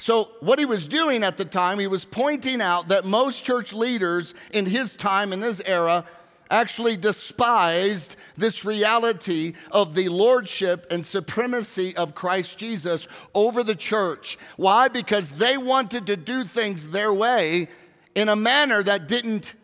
So, 0.00 0.30
what 0.40 0.60
he 0.60 0.64
was 0.64 0.86
doing 0.86 1.24
at 1.24 1.36
the 1.36 1.44
time, 1.44 1.80
he 1.80 1.88
was 1.88 2.04
pointing 2.04 2.62
out 2.62 2.88
that 2.88 3.04
most 3.04 3.44
church 3.44 3.72
leaders 3.72 4.32
in 4.52 4.64
his 4.64 4.94
time, 4.94 5.32
in 5.32 5.42
his 5.42 5.60
era, 5.62 6.04
actually 6.50 6.96
despised 6.96 8.16
this 8.36 8.64
reality 8.64 9.54
of 9.70 9.94
the 9.94 10.08
lordship 10.08 10.86
and 10.90 11.04
supremacy 11.04 11.96
of 11.96 12.14
Christ 12.14 12.58
Jesus 12.58 13.08
over 13.34 13.62
the 13.62 13.74
church. 13.74 14.38
Why? 14.56 14.88
Because 14.88 15.32
they 15.32 15.58
wanted 15.58 16.06
to 16.06 16.16
do 16.16 16.44
things 16.44 16.90
their 16.90 17.12
way 17.12 17.68
in 18.14 18.28
a 18.28 18.36
manner 18.36 18.82
that 18.82 19.08
didn't 19.08 19.54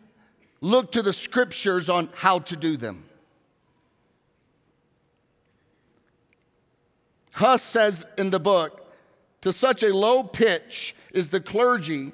look 0.65 0.91
to 0.93 1.03
the 1.03 1.13
scriptures 1.13 1.89
on 1.89 2.09
how 2.15 2.39
to 2.39 2.55
do 2.55 2.75
them. 2.75 3.03
Huss 7.33 7.61
says 7.61 8.03
in 8.17 8.31
the 8.31 8.39
book, 8.39 8.81
to 9.41 9.53
such 9.53 9.83
a 9.83 9.95
low 9.95 10.23
pitch 10.23 10.95
is 11.13 11.29
the 11.29 11.39
clergy 11.39 12.13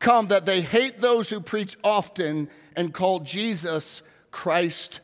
come 0.00 0.26
that 0.26 0.44
they 0.44 0.60
hate 0.60 0.98
those 0.98 1.30
who 1.30 1.40
preach 1.40 1.76
often 1.84 2.48
and 2.74 2.92
call 2.92 3.20
Jesus 3.20 4.02
Christ 4.32 4.98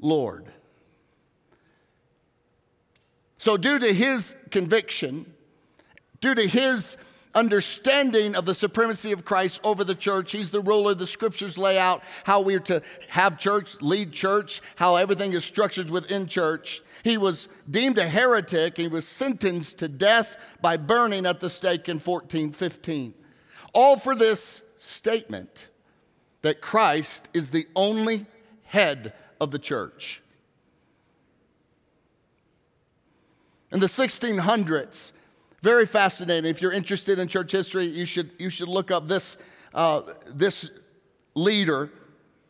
Lord. 0.00 0.46
So, 3.38 3.56
due 3.56 3.78
to 3.78 3.92
his 3.94 4.34
conviction, 4.50 5.32
due 6.20 6.34
to 6.34 6.46
his 6.48 6.96
understanding 7.36 8.34
of 8.34 8.46
the 8.46 8.54
supremacy 8.54 9.12
of 9.12 9.24
Christ 9.24 9.60
over 9.62 9.84
the 9.84 9.94
church. 9.94 10.32
He's 10.32 10.50
the 10.50 10.60
ruler. 10.60 10.94
The 10.94 11.06
scriptures 11.06 11.56
lay 11.58 11.78
out 11.78 12.02
how 12.24 12.40
we're 12.40 12.58
to 12.60 12.82
have 13.08 13.38
church, 13.38 13.80
lead 13.80 14.10
church, 14.10 14.62
how 14.76 14.96
everything 14.96 15.34
is 15.34 15.44
structured 15.44 15.90
within 15.90 16.26
church. 16.26 16.82
He 17.04 17.18
was 17.18 17.48
deemed 17.70 17.98
a 17.98 18.08
heretic. 18.08 18.78
He 18.78 18.88
was 18.88 19.06
sentenced 19.06 19.78
to 19.78 19.88
death 19.88 20.36
by 20.60 20.78
burning 20.78 21.26
at 21.26 21.38
the 21.40 21.50
stake 21.50 21.88
in 21.88 22.00
1415. 22.00 23.14
All 23.72 23.98
for 23.98 24.16
this 24.16 24.62
statement 24.78 25.68
that 26.40 26.60
Christ 26.60 27.28
is 27.34 27.50
the 27.50 27.66
only 27.76 28.26
head 28.64 29.12
of 29.40 29.50
the 29.50 29.58
church. 29.58 30.22
In 33.70 33.80
the 33.80 33.86
1600s, 33.86 35.12
very 35.62 35.86
fascinating. 35.86 36.50
If 36.50 36.60
you're 36.62 36.72
interested 36.72 37.18
in 37.18 37.28
church 37.28 37.52
history, 37.52 37.86
you 37.86 38.04
should, 38.04 38.30
you 38.38 38.50
should 38.50 38.68
look 38.68 38.90
up 38.90 39.08
this, 39.08 39.36
uh, 39.74 40.02
this 40.26 40.70
leader, 41.34 41.90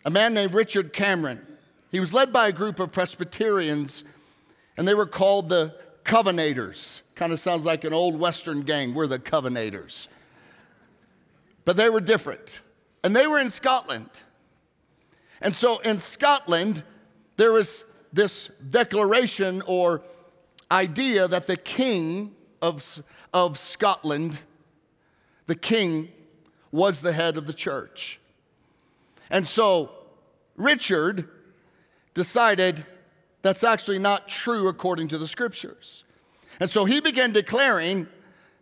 a 0.04 0.10
man 0.10 0.34
named 0.34 0.52
Richard 0.52 0.92
Cameron. 0.92 1.46
He 1.90 2.00
was 2.00 2.12
led 2.12 2.32
by 2.32 2.48
a 2.48 2.52
group 2.52 2.80
of 2.80 2.92
Presbyterians, 2.92 4.04
and 4.76 4.86
they 4.86 4.94
were 4.94 5.06
called 5.06 5.48
the 5.48 5.74
Covenanters. 6.04 7.02
Kind 7.14 7.32
of 7.32 7.40
sounds 7.40 7.64
like 7.64 7.84
an 7.84 7.92
old 7.92 8.18
Western 8.18 8.60
gang. 8.62 8.94
We're 8.94 9.06
the 9.06 9.18
Covenanters. 9.18 10.08
But 11.64 11.76
they 11.76 11.88
were 11.88 12.00
different. 12.00 12.60
And 13.02 13.14
they 13.14 13.26
were 13.26 13.38
in 13.38 13.50
Scotland. 13.50 14.10
And 15.40 15.54
so 15.54 15.78
in 15.78 15.98
Scotland, 15.98 16.82
there 17.36 17.52
was 17.52 17.84
this 18.12 18.50
declaration 18.68 19.62
or 19.66 20.02
idea 20.70 21.28
that 21.28 21.46
the 21.46 21.56
king 21.56 22.34
of, 22.66 23.02
of 23.32 23.58
Scotland, 23.58 24.40
the 25.46 25.54
king, 25.54 26.08
was 26.72 27.00
the 27.00 27.12
head 27.12 27.36
of 27.36 27.46
the 27.46 27.52
church. 27.52 28.20
And 29.30 29.46
so 29.46 29.90
Richard 30.56 31.28
decided 32.14 32.84
that's 33.42 33.64
actually 33.64 33.98
not 33.98 34.28
true 34.28 34.68
according 34.68 35.08
to 35.08 35.18
the 35.18 35.28
scriptures. 35.28 36.04
And 36.60 36.68
so 36.68 36.84
he 36.84 37.00
began 37.00 37.32
declaring 37.32 38.08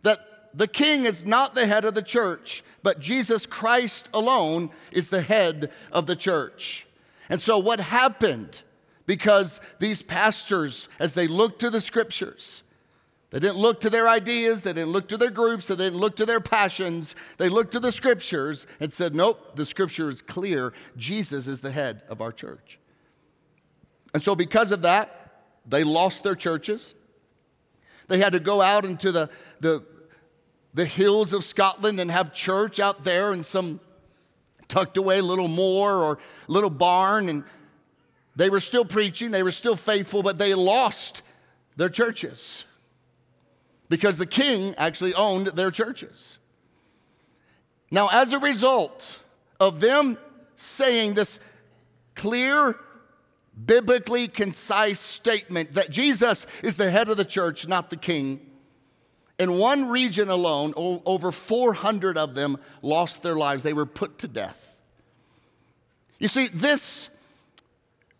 that 0.03 0.19
the 0.53 0.67
king 0.67 1.05
is 1.05 1.25
not 1.25 1.55
the 1.55 1.65
head 1.65 1.85
of 1.85 1.95
the 1.95 2.01
church, 2.01 2.63
but 2.83 2.99
Jesus 2.99 3.45
Christ 3.45 4.09
alone 4.13 4.69
is 4.91 5.09
the 5.09 5.21
head 5.21 5.71
of 5.91 6.05
the 6.05 6.15
church. 6.15 6.85
And 7.29 7.41
so 7.41 7.57
what 7.57 7.79
happened? 7.79 8.61
Because 9.05 9.59
these 9.79 10.01
pastors, 10.01 10.87
as 10.99 11.13
they 11.13 11.27
looked 11.27 11.59
to 11.61 11.69
the 11.69 11.81
scriptures, 11.81 12.63
they 13.35 13.41
didn't 13.41 13.57
look 13.57 13.81
to 13.81 13.89
their 13.89 14.07
ideas, 14.07 14.61
they 14.61 14.71
didn't 14.71 14.93
look 14.93 15.09
to 15.09 15.17
their 15.17 15.29
groups, 15.29 15.67
they 15.67 15.75
didn't 15.75 15.99
look 15.99 16.15
to 16.15 16.25
their 16.25 16.39
passions. 16.39 17.17
They 17.37 17.49
looked 17.49 17.73
to 17.73 17.81
the 17.81 17.91
scriptures 17.91 18.65
and 18.79 18.93
said, 18.93 19.13
Nope, 19.13 19.57
the 19.57 19.65
scripture 19.65 20.07
is 20.07 20.21
clear. 20.21 20.71
Jesus 20.95 21.45
is 21.45 21.59
the 21.59 21.71
head 21.71 22.03
of 22.07 22.21
our 22.21 22.31
church. 22.31 22.79
And 24.13 24.23
so, 24.23 24.35
because 24.35 24.71
of 24.71 24.83
that, 24.83 25.41
they 25.65 25.83
lost 25.83 26.23
their 26.23 26.35
churches. 26.35 26.93
They 28.07 28.19
had 28.19 28.31
to 28.31 28.39
go 28.39 28.61
out 28.61 28.85
into 28.85 29.11
the, 29.11 29.29
the, 29.59 29.83
the 30.73 30.85
hills 30.85 31.33
of 31.33 31.43
Scotland 31.43 31.99
and 31.99 32.09
have 32.09 32.33
church 32.33 32.79
out 32.79 33.03
there 33.03 33.33
in 33.33 33.43
some 33.43 33.81
tucked 34.69 34.95
away 34.95 35.19
little 35.19 35.49
moor 35.49 35.91
or 35.91 36.19
little 36.47 36.69
barn. 36.69 37.27
And 37.27 37.43
they 38.33 38.49
were 38.49 38.61
still 38.61 38.85
preaching, 38.85 39.31
they 39.31 39.43
were 39.43 39.51
still 39.51 39.75
faithful, 39.75 40.23
but 40.23 40.37
they 40.37 40.53
lost 40.53 41.21
their 41.75 41.89
churches 41.89 42.63
because 43.89 44.17
the 44.17 44.25
king 44.25 44.73
actually 44.77 45.13
owned 45.13 45.47
their 45.47 45.71
churches. 45.71 46.39
Now, 47.91 48.09
as 48.11 48.33
a 48.33 48.39
result 48.39 49.19
of 49.59 49.79
them 49.79 50.17
saying 50.55 51.13
this 51.13 51.39
clear, 52.15 52.77
biblically 53.65 54.27
concise 54.27 54.99
statement 54.99 55.73
that 55.73 55.89
Jesus 55.89 56.45
is 56.63 56.77
the 56.77 56.89
head 56.89 57.09
of 57.09 57.17
the 57.17 57.25
church, 57.25 57.67
not 57.67 57.89
the 57.89 57.97
king, 57.97 58.41
in 59.37 59.57
one 59.57 59.89
region 59.89 60.29
alone, 60.29 60.73
over 60.77 61.31
400 61.31 62.17
of 62.17 62.35
them 62.35 62.57
lost 62.81 63.21
their 63.21 63.35
lives. 63.35 63.63
They 63.63 63.73
were 63.73 63.85
put 63.85 64.19
to 64.19 64.27
death. 64.27 64.79
You 66.19 66.29
see, 66.29 66.47
this, 66.53 67.09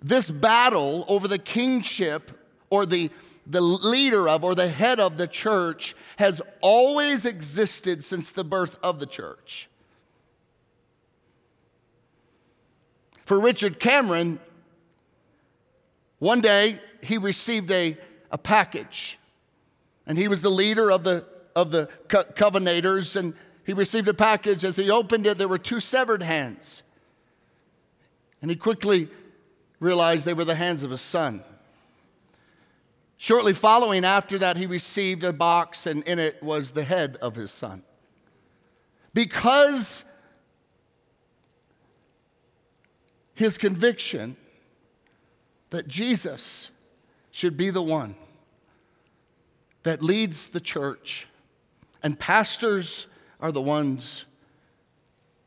this 0.01 0.29
battle 0.29 1.05
over 1.07 1.27
the 1.27 1.39
kingship 1.39 2.31
or 2.69 2.85
the 2.85 3.09
the 3.45 3.61
leader 3.61 4.27
of 4.27 4.43
or 4.43 4.55
the 4.55 4.67
head 4.67 4.99
of 4.99 5.17
the 5.17 5.27
church 5.27 5.95
has 6.17 6.41
always 6.61 7.25
existed 7.25 8.03
since 8.03 8.31
the 8.31 8.43
birth 8.43 8.79
of 8.81 8.99
the 8.99 9.05
church. 9.05 9.69
For 13.25 13.39
Richard 13.39 13.79
Cameron, 13.79 14.39
one 16.19 16.41
day 16.41 16.79
he 17.03 17.17
received 17.17 17.71
a, 17.71 17.97
a 18.31 18.37
package, 18.37 19.19
and 20.07 20.17
he 20.17 20.27
was 20.27 20.41
the 20.41 20.49
leader 20.49 20.91
of 20.91 21.03
the, 21.03 21.25
of 21.55 21.71
the 21.71 21.89
co- 22.07 22.23
Covenanters, 22.23 23.15
and 23.15 23.33
he 23.65 23.73
received 23.73 24.07
a 24.07 24.13
package. 24.13 24.63
As 24.63 24.75
he 24.75 24.89
opened 24.89 25.25
it, 25.25 25.37
there 25.37 25.47
were 25.47 25.57
two 25.57 25.79
severed 25.79 26.21
hands. 26.21 26.83
And 28.41 28.51
he 28.51 28.57
quickly 28.57 29.09
realized 29.79 30.25
they 30.25 30.33
were 30.33 30.45
the 30.45 30.55
hands 30.55 30.83
of 30.83 30.91
his 30.91 31.01
son. 31.01 31.43
Shortly 33.25 33.53
following 33.53 34.05
after 34.05 34.37
that, 34.37 34.55
he 34.55 34.67
received 34.67 35.23
a 35.23 35.33
box, 35.33 35.87
and 35.87 36.03
in 36.03 36.19
it 36.19 36.43
was 36.43 36.73
the 36.73 36.83
head 36.83 37.17
of 37.23 37.33
his 37.33 37.49
son. 37.49 37.81
Because 39.15 40.05
his 43.33 43.57
conviction 43.57 44.37
that 45.71 45.87
Jesus 45.87 46.69
should 47.31 47.57
be 47.57 47.71
the 47.71 47.81
one 47.81 48.13
that 49.81 50.03
leads 50.03 50.49
the 50.49 50.61
church, 50.61 51.27
and 52.03 52.19
pastors 52.19 53.07
are 53.41 53.51
the 53.51 53.59
ones 53.59 54.25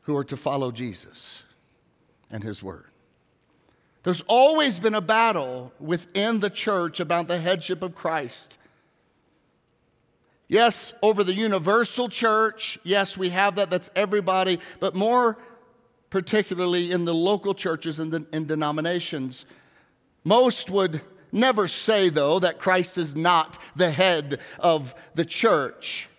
who 0.01 0.17
are 0.17 0.25
to 0.25 0.35
follow 0.35 0.69
Jesus 0.73 1.43
and 2.29 2.43
his 2.43 2.61
word. 2.61 2.88
There's 4.03 4.21
always 4.27 4.79
been 4.79 4.95
a 4.95 5.01
battle 5.01 5.73
within 5.79 6.39
the 6.39 6.49
church 6.49 6.99
about 6.99 7.27
the 7.27 7.39
headship 7.39 7.81
of 7.81 7.95
Christ. 7.95 8.57
Yes, 10.47 10.93
over 11.03 11.23
the 11.23 11.33
universal 11.33 12.09
church, 12.09 12.79
yes, 12.83 13.17
we 13.17 13.29
have 13.29 13.55
that, 13.55 13.69
that's 13.69 13.91
everybody, 13.95 14.59
but 14.79 14.95
more 14.95 15.37
particularly 16.09 16.91
in 16.91 17.05
the 17.05 17.13
local 17.13 17.53
churches 17.53 17.99
and 17.99 18.25
in 18.33 18.45
denominations. 18.45 19.45
Most 20.23 20.71
would 20.71 21.01
never 21.31 21.67
say, 21.67 22.09
though, 22.09 22.39
that 22.39 22.57
Christ 22.57 22.97
is 22.97 23.15
not 23.15 23.59
the 23.75 23.91
head 23.91 24.39
of 24.57 24.95
the 25.13 25.25
church. 25.25 26.09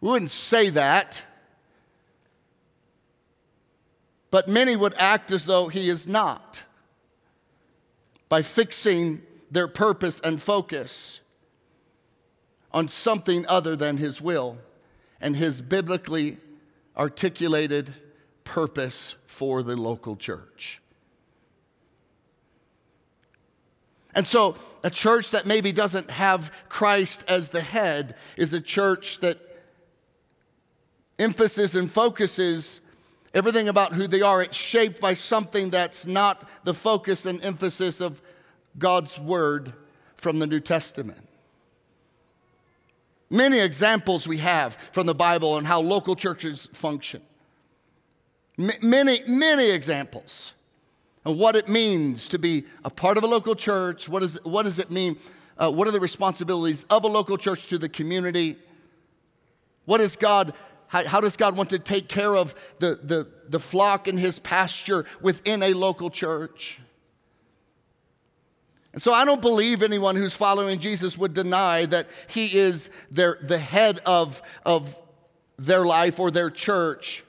We 0.00 0.10
wouldn't 0.10 0.30
say 0.30 0.70
that. 0.70 1.22
But 4.30 4.48
many 4.48 4.76
would 4.76 4.94
act 4.98 5.30
as 5.30 5.44
though 5.44 5.68
he 5.68 5.90
is 5.90 6.06
not 6.06 6.64
by 8.28 8.42
fixing 8.42 9.22
their 9.50 9.68
purpose 9.68 10.20
and 10.20 10.40
focus 10.40 11.20
on 12.72 12.88
something 12.88 13.46
other 13.48 13.74
than 13.76 13.96
His 13.96 14.20
will 14.20 14.58
and 15.20 15.36
His 15.36 15.60
biblically 15.60 16.38
articulated 16.96 17.94
purpose 18.44 19.14
for 19.26 19.62
the 19.62 19.76
local 19.76 20.16
church. 20.16 20.80
And 24.14 24.26
so, 24.26 24.56
a 24.82 24.90
church 24.90 25.30
that 25.30 25.46
maybe 25.46 25.70
doesn't 25.70 26.10
have 26.10 26.52
Christ 26.68 27.24
as 27.28 27.50
the 27.50 27.60
head 27.60 28.16
is 28.36 28.52
a 28.52 28.60
church 28.60 29.20
that 29.20 29.38
emphasis 31.18 31.74
and 31.74 31.90
focuses 31.90 32.80
everything 33.34 33.68
about 33.68 33.92
who 33.92 34.06
they 34.06 34.22
are, 34.22 34.42
it's 34.42 34.56
shaped 34.56 35.00
by 35.00 35.14
something 35.14 35.70
that's 35.70 36.06
not 36.06 36.48
the 36.64 36.74
focus 36.74 37.26
and 37.26 37.44
emphasis 37.44 38.00
of 38.00 38.22
God's 38.78 39.18
word 39.18 39.72
from 40.16 40.38
the 40.38 40.46
New 40.46 40.60
Testament. 40.60 41.26
Many 43.30 43.58
examples 43.58 44.26
we 44.26 44.38
have 44.38 44.76
from 44.92 45.06
the 45.06 45.14
Bible 45.14 45.52
on 45.52 45.64
how 45.64 45.80
local 45.80 46.16
churches 46.16 46.68
function. 46.72 47.20
M- 48.58 48.70
many, 48.80 49.20
many 49.26 49.70
examples 49.70 50.54
of 51.24 51.36
what 51.36 51.54
it 51.54 51.68
means 51.68 52.28
to 52.28 52.38
be 52.38 52.64
a 52.84 52.90
part 52.90 53.18
of 53.18 53.24
a 53.24 53.26
local 53.26 53.54
church. 53.54 54.08
What, 54.08 54.22
is, 54.22 54.38
what 54.44 54.62
does 54.62 54.78
it 54.78 54.90
mean? 54.90 55.18
Uh, 55.58 55.70
what 55.70 55.86
are 55.86 55.90
the 55.90 56.00
responsibilities 56.00 56.84
of 56.88 57.04
a 57.04 57.08
local 57.08 57.36
church 57.36 57.66
to 57.66 57.78
the 57.78 57.88
community? 57.88 58.56
What 59.84 60.00
is 60.00 60.16
God 60.16 60.54
how, 60.88 61.04
how, 61.04 61.20
does 61.20 61.36
God 61.36 61.56
want 61.56 61.70
to 61.70 61.78
take 61.78 62.08
care 62.08 62.34
of 62.34 62.54
the, 62.80 62.98
the, 63.02 63.28
the 63.48 63.60
flock 63.60 64.08
in 64.08 64.16
his 64.16 64.38
pasture 64.38 65.04
within 65.20 65.62
a 65.62 65.74
local 65.74 66.10
church? 66.10 66.80
And 68.92 69.02
so 69.02 69.12
I 69.12 69.24
don't 69.24 69.42
believe 69.42 69.82
anyone 69.82 70.16
who's 70.16 70.34
following 70.34 70.78
Jesus 70.78 71.16
would 71.16 71.34
deny 71.34 71.86
that 71.86 72.08
he 72.26 72.56
is 72.56 72.90
their, 73.10 73.38
the 73.40 73.58
head 73.58 74.00
of, 74.06 74.42
of 74.64 75.00
their 75.58 75.84
life 75.84 76.18
or 76.18 76.30
their 76.30 76.50
church. 76.50 77.22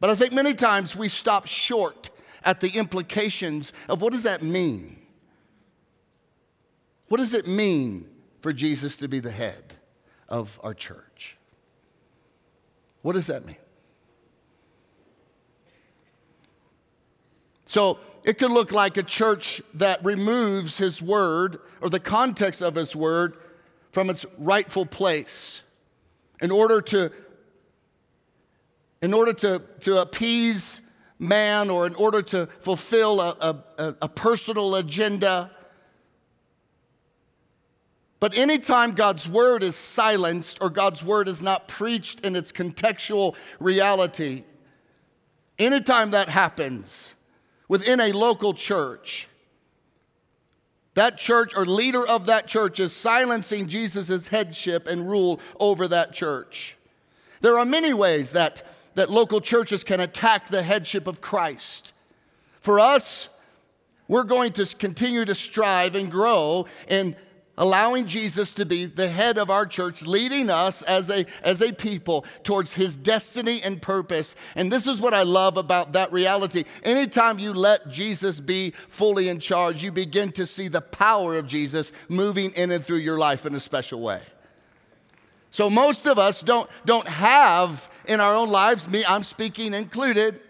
But 0.00 0.10
I 0.10 0.14
think 0.14 0.32
many 0.32 0.54
times 0.54 0.94
we 0.94 1.08
stop 1.08 1.46
short 1.46 2.10
at 2.44 2.60
the 2.60 2.70
implications 2.70 3.72
of 3.88 4.00
what 4.00 4.12
does 4.12 4.22
that 4.22 4.42
mean? 4.42 4.98
What 7.08 7.18
does 7.18 7.34
it 7.34 7.46
mean 7.46 8.08
for 8.40 8.52
Jesus 8.52 8.96
to 8.98 9.08
be 9.08 9.20
the 9.20 9.30
head 9.30 9.76
of 10.28 10.60
our 10.62 10.74
church? 10.74 11.03
What 13.04 13.12
does 13.12 13.26
that 13.26 13.44
mean? 13.44 13.58
So 17.66 17.98
it 18.24 18.38
could 18.38 18.50
look 18.50 18.72
like 18.72 18.96
a 18.96 19.02
church 19.02 19.60
that 19.74 20.02
removes 20.02 20.78
his 20.78 21.02
word 21.02 21.58
or 21.82 21.90
the 21.90 22.00
context 22.00 22.62
of 22.62 22.76
his 22.76 22.96
word 22.96 23.36
from 23.92 24.08
its 24.08 24.24
rightful 24.38 24.86
place 24.86 25.60
in 26.40 26.50
order 26.50 26.80
to 26.80 27.12
in 29.02 29.12
order 29.12 29.34
to, 29.34 29.60
to 29.80 30.00
appease 30.00 30.80
man 31.18 31.68
or 31.68 31.86
in 31.86 31.94
order 31.96 32.22
to 32.22 32.46
fulfill 32.60 33.20
a, 33.20 33.62
a, 33.76 33.96
a 34.00 34.08
personal 34.08 34.76
agenda 34.76 35.50
but 38.24 38.34
anytime 38.38 38.92
God's 38.92 39.28
word 39.28 39.62
is 39.62 39.76
silenced 39.76 40.56
or 40.62 40.70
God's 40.70 41.04
word 41.04 41.28
is 41.28 41.42
not 41.42 41.68
preached 41.68 42.20
in 42.20 42.36
its 42.36 42.52
contextual 42.52 43.34
reality, 43.60 44.44
anytime 45.58 46.12
that 46.12 46.30
happens 46.30 47.12
within 47.68 48.00
a 48.00 48.12
local 48.12 48.54
church, 48.54 49.28
that 50.94 51.18
church 51.18 51.52
or 51.54 51.66
leader 51.66 52.06
of 52.06 52.24
that 52.24 52.46
church 52.46 52.80
is 52.80 52.94
silencing 52.96 53.66
Jesus' 53.66 54.28
headship 54.28 54.86
and 54.86 55.06
rule 55.06 55.38
over 55.60 55.86
that 55.86 56.14
church. 56.14 56.78
There 57.42 57.58
are 57.58 57.66
many 57.66 57.92
ways 57.92 58.32
that, 58.32 58.62
that 58.94 59.10
local 59.10 59.42
churches 59.42 59.84
can 59.84 60.00
attack 60.00 60.48
the 60.48 60.62
headship 60.62 61.06
of 61.06 61.20
Christ. 61.20 61.92
For 62.62 62.80
us, 62.80 63.28
we're 64.08 64.24
going 64.24 64.52
to 64.52 64.64
continue 64.76 65.26
to 65.26 65.34
strive 65.34 65.94
and 65.94 66.10
grow 66.10 66.64
in 66.88 67.16
allowing 67.56 68.06
Jesus 68.06 68.52
to 68.52 68.66
be 68.66 68.86
the 68.86 69.08
head 69.08 69.38
of 69.38 69.50
our 69.50 69.66
church, 69.66 70.02
leading 70.02 70.50
us 70.50 70.82
as 70.82 71.10
a, 71.10 71.26
as 71.42 71.62
a 71.62 71.72
people 71.72 72.24
towards 72.42 72.74
his 72.74 72.96
destiny 72.96 73.62
and 73.62 73.80
purpose. 73.80 74.34
And 74.56 74.72
this 74.72 74.86
is 74.86 75.00
what 75.00 75.14
I 75.14 75.22
love 75.22 75.56
about 75.56 75.92
that 75.92 76.12
reality. 76.12 76.64
Anytime 76.82 77.38
you 77.38 77.52
let 77.52 77.88
Jesus 77.88 78.40
be 78.40 78.72
fully 78.88 79.28
in 79.28 79.40
charge, 79.40 79.82
you 79.82 79.92
begin 79.92 80.32
to 80.32 80.46
see 80.46 80.68
the 80.68 80.80
power 80.80 81.36
of 81.36 81.46
Jesus 81.46 81.92
moving 82.08 82.50
in 82.52 82.70
and 82.70 82.84
through 82.84 82.96
your 82.98 83.18
life 83.18 83.46
in 83.46 83.54
a 83.54 83.60
special 83.60 84.00
way. 84.00 84.20
So 85.50 85.70
most 85.70 86.06
of 86.06 86.18
us 86.18 86.42
don't, 86.42 86.68
don't 86.84 87.06
have 87.06 87.88
in 88.06 88.18
our 88.18 88.34
own 88.34 88.50
lives, 88.50 88.88
me, 88.88 89.04
I'm 89.06 89.22
speaking 89.22 89.72
included, 89.72 90.40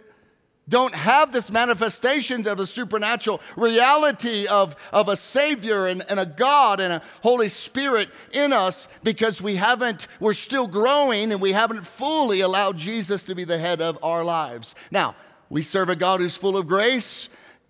don't 0.68 0.94
have 0.94 1.33
this 1.33 1.50
manifestations 1.50 2.46
of 2.46 2.57
the 2.57 2.66
supernatural 2.66 3.40
reality 3.57 4.46
of, 4.46 4.74
of 4.92 5.09
a 5.09 5.16
Savior 5.16 5.87
and, 5.87 6.05
and 6.09 6.18
a 6.18 6.27
God 6.27 6.81
and 6.81 6.92
a 6.92 7.03
Holy 7.22 7.48
Spirit 7.48 8.09
in 8.33 8.53
us 8.53 8.88
because 9.03 9.42
we 9.42 9.57
haven't, 9.57 10.09
we're 10.20 10.33
still 10.33 10.66
growing 10.66 11.33
and 11.33 11.40
we 11.40 11.53
haven't 11.53 11.87
fully 11.87 12.40
allowed 12.40 12.79
Jesus 12.79 13.24
to 13.24 13.35
be 13.35 13.44
the 13.44 13.59
head 13.59 13.83
of 13.83 13.98
our 14.03 14.24
lives. 14.24 14.74
Now, 14.90 15.16
we 15.50 15.62
serve 15.62 15.88
a 15.90 15.96
God 15.96 16.20
who's 16.20 16.37
full 16.37 16.57
of 16.57 16.66
grace, 16.66 17.29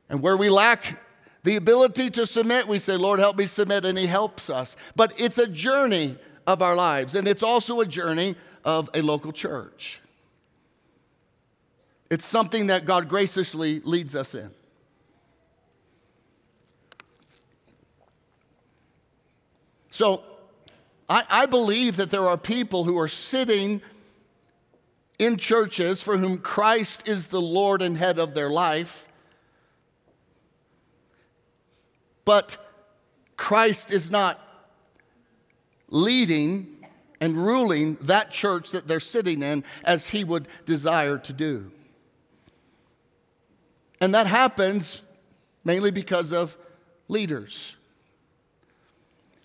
and 0.09 0.23
where 0.23 0.37
we 0.37 0.49
lack 0.49 1.01
the 1.43 1.57
ability 1.57 2.11
to 2.11 2.27
submit, 2.27 2.67
we 2.69 2.79
say, 2.79 2.97
Lord, 2.97 3.21
help 3.21 3.37
me 3.37 3.47
submit, 3.47 3.85
and 3.85 3.99
He 3.99 4.07
helps 4.07 4.49
us. 4.49 4.77
But 4.97 5.13
it's 5.19 5.39
a 5.39 5.47
journey 5.47 6.17
of 6.47 6.63
our 6.63 6.77
lives, 6.77 7.15
and 7.15 7.29
it's 7.29 7.43
also 7.43 7.81
a 7.81 7.87
journey 7.87 8.37
of 8.65 8.89
a 8.95 9.03
local 9.03 9.33
church. 9.33 10.01
It's 12.11 12.27
something 12.27 12.67
that 12.69 12.85
God 12.85 13.09
graciously 13.09 13.81
leads 13.81 14.15
us 14.15 14.35
in. 14.35 14.51
So, 19.91 20.23
I, 21.09 21.23
I, 21.31 21.47
believe 21.47 21.97
that 21.97 22.11
there 22.11 22.27
are 22.27 22.37
people 22.37 22.83
who 22.83 22.99
are 22.99 23.07
sitting 23.07 23.81
in 25.21 25.37
churches 25.37 26.03
for 26.03 26.17
whom 26.17 26.39
Christ 26.39 27.09
is 27.09 27.29
the 27.29 27.41
Lord 27.41 27.81
and 27.81 27.97
head 27.97 28.19
of 28.19 28.35
their 28.35 28.51
life, 28.51 29.07
but 32.25 32.57
Christ 33.37 33.93
is 33.93 34.11
not 34.11 34.41
leading 35.89 36.75
and 37.21 37.37
ruling 37.37 37.95
that 38.01 38.31
church 38.33 38.73
that 38.73 38.89
they're 38.89 38.99
sitting 38.99 39.43
in 39.43 39.63
as 39.85 40.11
he 40.11 40.25
would 40.25 40.49
desire 40.67 41.19
to 41.19 41.33
do. 41.33 41.71
And 44.01 44.15
that 44.15 44.27
happens 44.27 45.03
mainly 45.65 45.91
because 45.91 46.33
of 46.33 46.57
leaders. 47.09 47.77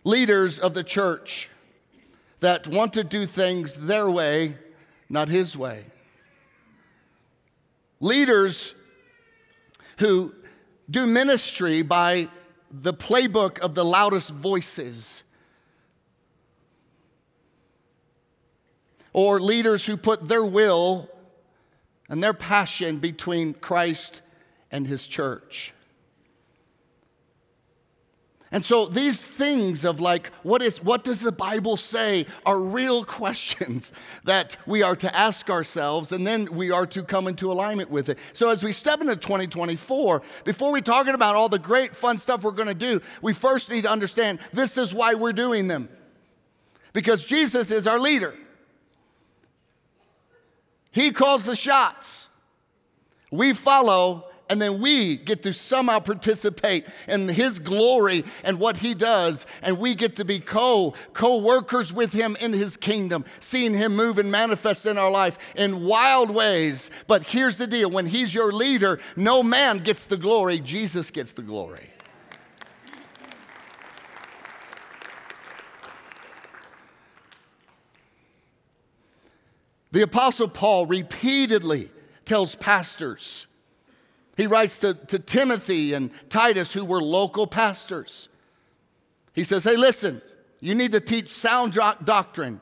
Leaders 0.04 0.60
of 0.60 0.74
the 0.74 0.84
church 0.84 1.50
that 2.40 2.68
want 2.68 2.94
to 2.94 3.04
do 3.04 3.26
things 3.26 3.76
their 3.88 4.10
way, 4.10 4.56
not 5.10 5.28
his 5.30 5.58
way. 5.58 5.86
Leaders 8.00 8.76
who 9.98 10.34
do 10.90 11.06
ministry 11.06 11.82
by 11.82 12.30
the 12.72 12.94
playbook 12.94 13.60
of 13.60 13.76
the 13.76 13.84
loudest 13.84 14.32
voices. 14.32 15.24
Or 19.12 19.40
leaders 19.40 19.86
who 19.86 19.98
put 19.98 20.28
their 20.28 20.46
will 20.46 21.10
and 22.08 22.24
their 22.24 22.34
passion 22.34 23.00
between 23.00 23.54
Christ 23.54 24.22
and 24.72 24.88
his 24.88 25.08
church. 25.08 25.74
And 28.52 28.66
so 28.66 28.88
these 28.88 29.22
things 29.22 29.86
of 29.86 30.00
like, 30.00 30.32
what, 30.42 30.64
is, 30.64 30.84
what 30.84 31.04
does 31.04 31.20
the 31.22 31.32
Bible 31.32 31.78
say 31.78 32.26
are 32.46 32.60
real 32.60 33.04
questions 33.06 33.94
that 34.24 34.58
we 34.66 34.82
are 34.82 34.96
to 34.96 35.16
ask 35.16 35.50
ourselves 35.50 36.12
and 36.12 36.26
then 36.26 36.48
we 36.54 36.72
are 36.72 36.88
to 36.88 37.04
come 37.04 37.28
into 37.28 37.52
alignment 37.52 37.92
with 37.92 38.10
it. 38.10 38.18
So 38.34 38.50
as 38.50 38.64
we 38.64 38.72
step 38.72 39.02
into 39.02 39.16
2024, 39.16 40.24
before 40.46 40.72
we 40.72 40.82
talking 40.82 41.14
about 41.14 41.36
all 41.36 41.50
the 41.50 41.60
great 41.60 41.96
fun 41.96 42.18
stuff 42.18 42.44
we're 42.44 42.52
gonna 42.52 42.74
do, 42.74 43.02
we 43.22 43.34
first 43.34 43.70
need 43.70 43.84
to 43.84 43.92
understand 43.92 44.40
this 44.52 44.78
is 44.78 44.94
why 44.94 45.14
we're 45.14 45.34
doing 45.34 45.68
them. 45.68 45.90
Because 46.92 47.26
Jesus 47.26 47.70
is 47.70 47.86
our 47.86 48.00
leader. 48.00 48.34
He 50.92 51.12
calls 51.12 51.46
the 51.46 51.56
shots. 51.56 52.30
We 53.32 53.54
follow 53.54 54.29
and 54.50 54.60
then 54.60 54.82
we 54.82 55.16
get 55.16 55.44
to 55.44 55.54
somehow 55.54 56.00
participate 56.00 56.86
in 57.08 57.30
his 57.30 57.60
glory 57.60 58.26
and 58.44 58.60
what 58.60 58.78
he 58.78 58.94
does 58.96 59.46
and 59.62 59.78
we 59.78 59.94
get 59.96 60.16
to 60.16 60.26
be 60.26 60.40
co 60.40 60.96
co-workers 61.14 61.94
with 61.94 62.12
him 62.12 62.36
in 62.42 62.52
his 62.52 62.76
kingdom 62.76 63.24
seeing 63.40 63.74
him 63.74 63.96
move 63.96 64.18
and 64.18 64.32
manifest 64.32 64.86
in 64.86 64.98
our 64.98 65.12
life 65.12 65.38
in 65.56 65.86
wild 65.86 66.32
ways. 66.32 66.90
But 67.08 67.24
here's 67.24 67.58
the 67.58 67.68
deal 67.68 67.90
when 67.90 68.08
he's 68.08 68.34
your 68.34 68.52
leader 68.52 69.00
no 69.16 69.44
man 69.44 69.80
gets 69.80 70.06
the 70.06 70.18
glory 70.18 70.60
jesus 70.60 71.12
gets 71.12 71.34
the 71.34 71.44
glory. 71.44 71.92
The 79.92 80.02
apostle 80.04 80.48
paul 80.48 80.86
repeatedly 80.86 81.92
tells 82.26 82.56
pastors 82.56 83.48
he 84.40 84.48
writes 84.48 84.80
to, 84.80 84.94
to 84.94 85.20
Timothy 85.20 85.94
and 85.94 86.12
Titus, 86.30 86.72
who 86.72 86.86
were 86.86 87.02
local 87.02 87.46
pastors. 87.46 88.30
He 89.34 89.44
says, 89.44 89.66
Hey, 89.66 89.76
listen, 89.76 90.22
you 90.62 90.76
need 90.76 90.94
to 90.94 91.02
teach 91.02 91.28
sound 91.28 91.74
doctrine 91.74 92.62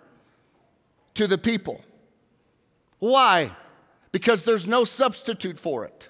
to 1.13 1.27
the 1.27 1.37
people. 1.37 1.81
Why? 2.97 3.51
Because 4.11 4.43
there's 4.43 4.65
no 4.65 4.85
substitute 4.85 5.59
for 5.59 5.85
it. 5.85 6.09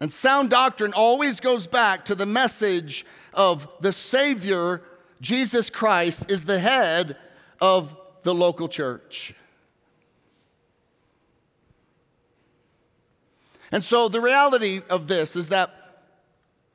And 0.00 0.12
sound 0.12 0.50
doctrine 0.50 0.92
always 0.92 1.40
goes 1.40 1.66
back 1.66 2.04
to 2.04 2.14
the 2.14 2.24
message 2.24 3.04
of 3.34 3.66
the 3.80 3.90
Savior, 3.90 4.80
Jesus 5.20 5.70
Christ, 5.70 6.30
is 6.30 6.44
the 6.44 6.60
head 6.60 7.16
of 7.60 7.96
the 8.22 8.32
local 8.32 8.68
church. 8.68 9.34
And 13.70 13.84
so 13.84 14.08
the 14.08 14.20
reality 14.20 14.82
of 14.88 15.08
this 15.08 15.36
is 15.36 15.50
that 15.50 15.70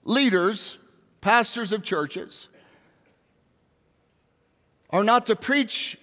leaders, 0.03 0.77
pastors 1.21 1.71
of 1.71 1.84
churches, 1.84 2.49
are 4.89 5.03
not 5.03 5.25
to 5.25 5.36
preach 5.36 5.97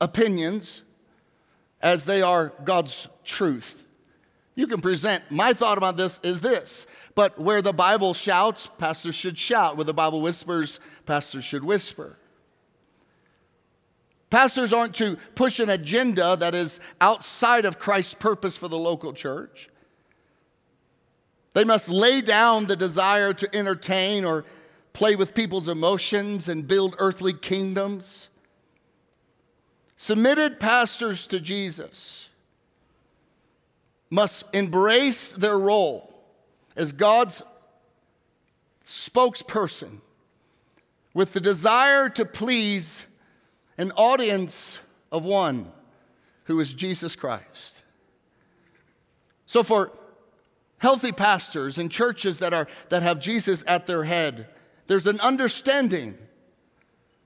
opinions 0.00 0.82
as 1.80 2.04
they 2.04 2.20
are 2.20 2.52
God's 2.64 3.08
truth. 3.24 3.84
You 4.54 4.66
can 4.66 4.80
present, 4.80 5.22
my 5.30 5.52
thought 5.52 5.78
about 5.78 5.96
this 5.96 6.18
is 6.22 6.40
this, 6.40 6.86
but 7.14 7.38
where 7.38 7.62
the 7.62 7.72
Bible 7.72 8.14
shouts, 8.14 8.70
pastors 8.78 9.14
should 9.14 9.38
shout. 9.38 9.76
Where 9.76 9.84
the 9.84 9.94
Bible 9.94 10.20
whispers, 10.20 10.80
pastors 11.06 11.44
should 11.44 11.64
whisper. 11.64 12.18
Pastors 14.28 14.72
aren't 14.72 14.94
to 14.96 15.16
push 15.34 15.60
an 15.60 15.70
agenda 15.70 16.36
that 16.36 16.54
is 16.54 16.80
outside 17.00 17.64
of 17.64 17.78
Christ's 17.78 18.14
purpose 18.14 18.56
for 18.56 18.68
the 18.68 18.78
local 18.78 19.12
church. 19.12 19.70
They 21.56 21.64
must 21.64 21.88
lay 21.88 22.20
down 22.20 22.66
the 22.66 22.76
desire 22.76 23.32
to 23.32 23.56
entertain 23.56 24.26
or 24.26 24.44
play 24.92 25.16
with 25.16 25.32
people's 25.34 25.70
emotions 25.70 26.50
and 26.50 26.68
build 26.68 26.94
earthly 26.98 27.32
kingdoms. 27.32 28.28
Submitted 29.96 30.60
pastors 30.60 31.26
to 31.28 31.40
Jesus 31.40 32.28
must 34.10 34.44
embrace 34.52 35.32
their 35.32 35.58
role 35.58 36.12
as 36.76 36.92
God's 36.92 37.42
spokesperson 38.84 40.02
with 41.14 41.32
the 41.32 41.40
desire 41.40 42.10
to 42.10 42.26
please 42.26 43.06
an 43.78 43.92
audience 43.92 44.78
of 45.10 45.24
one 45.24 45.72
who 46.44 46.60
is 46.60 46.74
Jesus 46.74 47.16
Christ. 47.16 47.82
So, 49.46 49.62
for 49.62 49.90
healthy 50.78 51.12
pastors 51.12 51.78
and 51.78 51.90
churches 51.90 52.38
that, 52.38 52.52
are, 52.52 52.68
that 52.88 53.02
have 53.02 53.20
Jesus 53.20 53.64
at 53.66 53.86
their 53.86 54.04
head, 54.04 54.46
there's 54.86 55.06
an 55.06 55.20
understanding. 55.20 56.16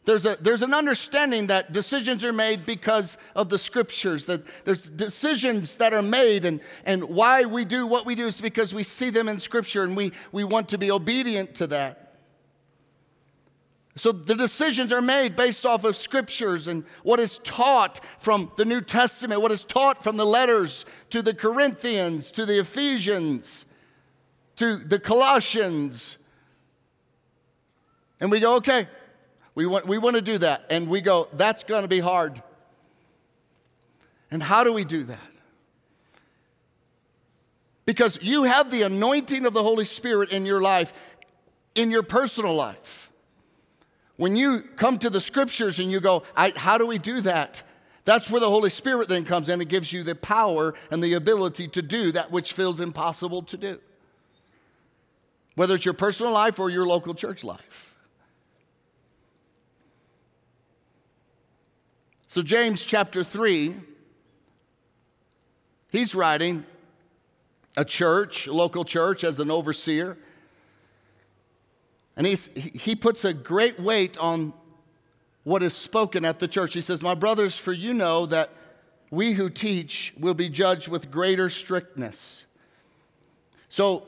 There's, 0.04 0.24
a, 0.24 0.36
there's 0.40 0.62
an 0.62 0.72
understanding 0.72 1.48
that 1.48 1.72
decisions 1.72 2.24
are 2.24 2.32
made 2.32 2.64
because 2.64 3.18
of 3.36 3.48
the 3.48 3.58
scriptures, 3.58 4.26
that 4.26 4.42
there's 4.64 4.88
decisions 4.88 5.76
that 5.76 5.92
are 5.92 6.02
made, 6.02 6.44
and, 6.44 6.60
and 6.84 7.04
why 7.04 7.44
we 7.44 7.64
do 7.64 7.86
what 7.86 8.06
we 8.06 8.14
do 8.14 8.26
is 8.26 8.40
because 8.40 8.74
we 8.74 8.82
see 8.82 9.10
them 9.10 9.28
in 9.28 9.38
scripture 9.38 9.84
and 9.84 9.96
we, 9.96 10.12
we 10.32 10.42
want 10.42 10.68
to 10.70 10.78
be 10.78 10.90
obedient 10.90 11.54
to 11.56 11.66
that. 11.68 12.09
So 14.00 14.12
the 14.12 14.34
decisions 14.34 14.94
are 14.94 15.02
made 15.02 15.36
based 15.36 15.66
off 15.66 15.84
of 15.84 15.94
scriptures 15.94 16.68
and 16.68 16.84
what 17.02 17.20
is 17.20 17.36
taught 17.36 18.00
from 18.18 18.50
the 18.56 18.64
New 18.64 18.80
Testament, 18.80 19.42
what 19.42 19.52
is 19.52 19.62
taught 19.62 20.02
from 20.02 20.16
the 20.16 20.24
letters 20.24 20.86
to 21.10 21.20
the 21.20 21.34
Corinthians, 21.34 22.32
to 22.32 22.46
the 22.46 22.58
Ephesians, 22.60 23.66
to 24.56 24.78
the 24.78 24.98
Colossians. 24.98 26.16
And 28.20 28.30
we 28.30 28.40
go, 28.40 28.56
okay, 28.56 28.88
we 29.54 29.66
want, 29.66 29.86
we 29.86 29.98
want 29.98 30.16
to 30.16 30.22
do 30.22 30.38
that. 30.38 30.64
And 30.70 30.88
we 30.88 31.02
go, 31.02 31.28
that's 31.34 31.62
going 31.62 31.82
to 31.82 31.88
be 31.88 32.00
hard. 32.00 32.42
And 34.30 34.42
how 34.42 34.64
do 34.64 34.72
we 34.72 34.84
do 34.84 35.04
that? 35.04 35.30
Because 37.84 38.18
you 38.22 38.44
have 38.44 38.70
the 38.70 38.80
anointing 38.80 39.44
of 39.44 39.52
the 39.52 39.62
Holy 39.62 39.84
Spirit 39.84 40.30
in 40.30 40.46
your 40.46 40.62
life, 40.62 40.94
in 41.74 41.90
your 41.90 42.02
personal 42.02 42.54
life. 42.54 43.09
When 44.20 44.36
you 44.36 44.60
come 44.76 44.98
to 44.98 45.08
the 45.08 45.18
scriptures 45.18 45.78
and 45.78 45.90
you 45.90 45.98
go, 45.98 46.24
how 46.34 46.76
do 46.76 46.84
we 46.84 46.98
do 46.98 47.22
that? 47.22 47.62
That's 48.04 48.30
where 48.30 48.38
the 48.38 48.50
Holy 48.50 48.68
Spirit 48.68 49.08
then 49.08 49.24
comes 49.24 49.48
in 49.48 49.62
and 49.62 49.70
gives 49.70 49.94
you 49.94 50.02
the 50.02 50.14
power 50.14 50.74
and 50.90 51.02
the 51.02 51.14
ability 51.14 51.68
to 51.68 51.80
do 51.80 52.12
that 52.12 52.30
which 52.30 52.52
feels 52.52 52.80
impossible 52.80 53.40
to 53.44 53.56
do. 53.56 53.80
Whether 55.54 55.76
it's 55.76 55.86
your 55.86 55.94
personal 55.94 56.32
life 56.32 56.58
or 56.58 56.68
your 56.68 56.86
local 56.86 57.14
church 57.14 57.44
life. 57.44 57.96
So, 62.26 62.42
James 62.42 62.84
chapter 62.84 63.24
3, 63.24 63.74
he's 65.88 66.14
writing 66.14 66.66
a 67.74 67.86
church, 67.86 68.46
a 68.46 68.52
local 68.52 68.84
church, 68.84 69.24
as 69.24 69.40
an 69.40 69.50
overseer. 69.50 70.18
And 72.20 72.26
he's, 72.26 72.50
he 72.54 72.94
puts 72.94 73.24
a 73.24 73.32
great 73.32 73.80
weight 73.80 74.18
on 74.18 74.52
what 75.42 75.62
is 75.62 75.74
spoken 75.74 76.26
at 76.26 76.38
the 76.38 76.46
church. 76.46 76.74
He 76.74 76.82
says, 76.82 77.02
My 77.02 77.14
brothers, 77.14 77.56
for 77.56 77.72
you 77.72 77.94
know 77.94 78.26
that 78.26 78.50
we 79.10 79.32
who 79.32 79.48
teach 79.48 80.12
will 80.18 80.34
be 80.34 80.50
judged 80.50 80.86
with 80.86 81.10
greater 81.10 81.48
strictness. 81.48 82.44
So, 83.70 84.02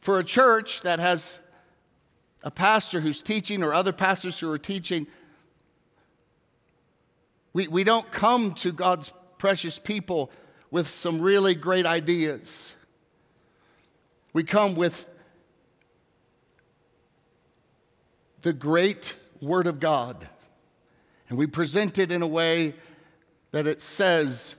for 0.00 0.18
a 0.18 0.22
church 0.22 0.82
that 0.82 0.98
has 0.98 1.40
a 2.42 2.50
pastor 2.50 3.00
who's 3.00 3.22
teaching 3.22 3.62
or 3.62 3.72
other 3.72 3.92
pastors 3.92 4.38
who 4.38 4.50
are 4.52 4.58
teaching, 4.58 5.06
we, 7.54 7.68
we 7.68 7.84
don't 7.84 8.12
come 8.12 8.52
to 8.56 8.70
God's 8.70 9.14
precious 9.38 9.78
people 9.78 10.30
with 10.70 10.88
some 10.88 11.22
really 11.22 11.54
great 11.54 11.86
ideas. 11.86 12.74
We 14.34 14.44
come 14.44 14.74
with 14.74 15.08
the 18.42 18.52
great 18.52 19.16
Word 19.40 19.66
of 19.66 19.80
God, 19.80 20.28
and 21.28 21.38
we 21.38 21.46
present 21.46 21.98
it 21.98 22.12
in 22.12 22.22
a 22.22 22.26
way 22.26 22.74
that 23.52 23.66
it 23.66 23.80
says 23.80 24.54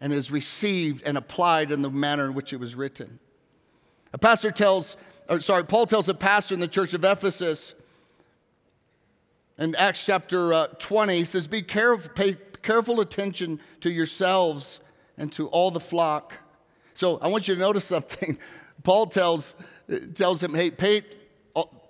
and 0.00 0.12
is 0.12 0.30
received 0.30 1.02
and 1.06 1.16
applied 1.16 1.70
in 1.70 1.82
the 1.82 1.90
manner 1.90 2.24
in 2.24 2.34
which 2.34 2.52
it 2.52 2.58
was 2.58 2.74
written. 2.74 3.18
A 4.12 4.18
pastor 4.18 4.50
tells, 4.50 4.96
or 5.28 5.40
sorry, 5.40 5.64
Paul 5.64 5.86
tells 5.86 6.08
a 6.08 6.14
pastor 6.14 6.54
in 6.54 6.60
the 6.60 6.68
church 6.68 6.92
of 6.92 7.04
Ephesus 7.04 7.74
in 9.58 9.76
Acts 9.76 10.04
chapter 10.04 10.52
uh, 10.52 10.66
20, 10.78 11.14
he 11.14 11.24
says, 11.24 11.46
Be 11.46 11.62
careful, 11.62 12.10
pay 12.14 12.36
careful 12.62 13.00
attention 13.00 13.60
to 13.80 13.90
yourselves 13.90 14.80
and 15.18 15.32
to 15.32 15.48
all 15.48 15.70
the 15.70 15.80
flock. 15.80 16.38
So 16.94 17.18
I 17.18 17.28
want 17.28 17.48
you 17.48 17.54
to 17.54 17.60
notice 17.60 17.84
something. 17.84 18.38
Paul 18.82 19.06
tells, 19.06 19.54
tells 20.14 20.42
him, 20.42 20.54
Hey, 20.54 20.70
pay, 20.70 21.02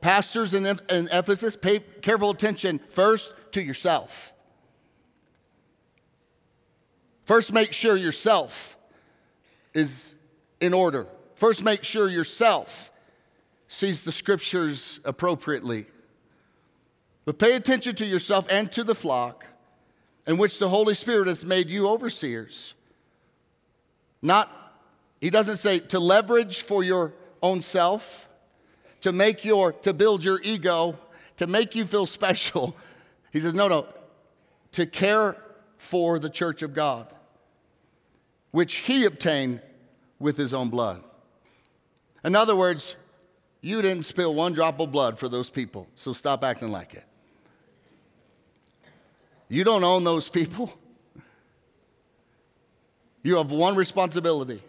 pastors 0.03 0.53
in, 0.53 0.67
in 0.67 1.09
Ephesus, 1.11 1.57
pay 1.57 1.79
careful 1.79 2.31
attention 2.31 2.81
first 2.91 3.33
to 3.53 3.63
yourself. 3.63 4.35
First, 7.25 7.53
make 7.53 7.73
sure 7.73 7.97
yourself 7.97 8.77
is 9.73 10.17
in 10.61 10.75
order. 10.75 11.07
First, 11.35 11.65
make 11.65 11.85
sure 11.85 12.11
yourself 12.11 12.91
sees 13.69 14.03
the 14.03 14.13
scriptures 14.13 15.01
appropriately. 15.05 15.87
But 17.25 17.39
pay 17.39 17.55
attention 17.55 17.95
to 17.97 18.05
yourself 18.05 18.47
and 18.51 18.71
to 18.73 18.85
the 18.85 18.95
flock 18.95 19.47
in 20.27 20.37
which 20.37 20.59
the 20.59 20.69
Holy 20.69 20.95
Spirit 20.95 21.29
has 21.29 21.45
made 21.45 21.69
you 21.69 21.89
overseers. 21.89 22.75
Not, 24.21 24.51
he 25.21 25.31
doesn't 25.31 25.57
say 25.57 25.79
to 25.79 25.99
leverage 25.99 26.63
for 26.63 26.85
your 26.85 27.15
own 27.43 27.61
self, 27.61 28.29
to 29.03 29.13
make 29.13 29.45
your, 29.45 29.73
to 29.73 29.93
build 29.93 30.25
your 30.25 30.41
ego, 30.43 30.99
to 31.37 31.47
make 31.47 31.75
you 31.75 31.85
feel 31.85 32.07
special. 32.19 32.75
He 33.31 33.41
says, 33.41 33.55
no, 33.55 33.69
no, 33.69 33.87
to 34.73 34.87
care 34.87 35.37
for 35.77 36.19
the 36.19 36.31
church 36.31 36.63
of 36.63 36.73
God, 36.73 37.13
which 38.51 38.77
he 38.77 39.05
obtained 39.05 39.61
with 40.19 40.37
his 40.37 40.55
own 40.55 40.69
blood. 40.69 41.03
In 42.25 42.37
other 42.37 42.55
words, 42.55 42.97
you 43.61 43.83
didn't 43.83 44.05
spill 44.05 44.35
one 44.35 44.53
drop 44.53 44.81
of 44.81 44.91
blood 44.91 45.19
for 45.19 45.29
those 45.29 45.51
people, 45.51 45.89
so 45.95 46.13
stop 46.13 46.45
acting 46.45 46.71
like 46.71 46.95
it. 46.95 47.05
You 49.49 49.65
don't 49.65 49.85
own 49.85 50.05
those 50.05 50.29
people. 50.29 50.73
You 53.23 53.37
have 53.37 53.51
one 53.51 53.77
responsibility 53.77 54.63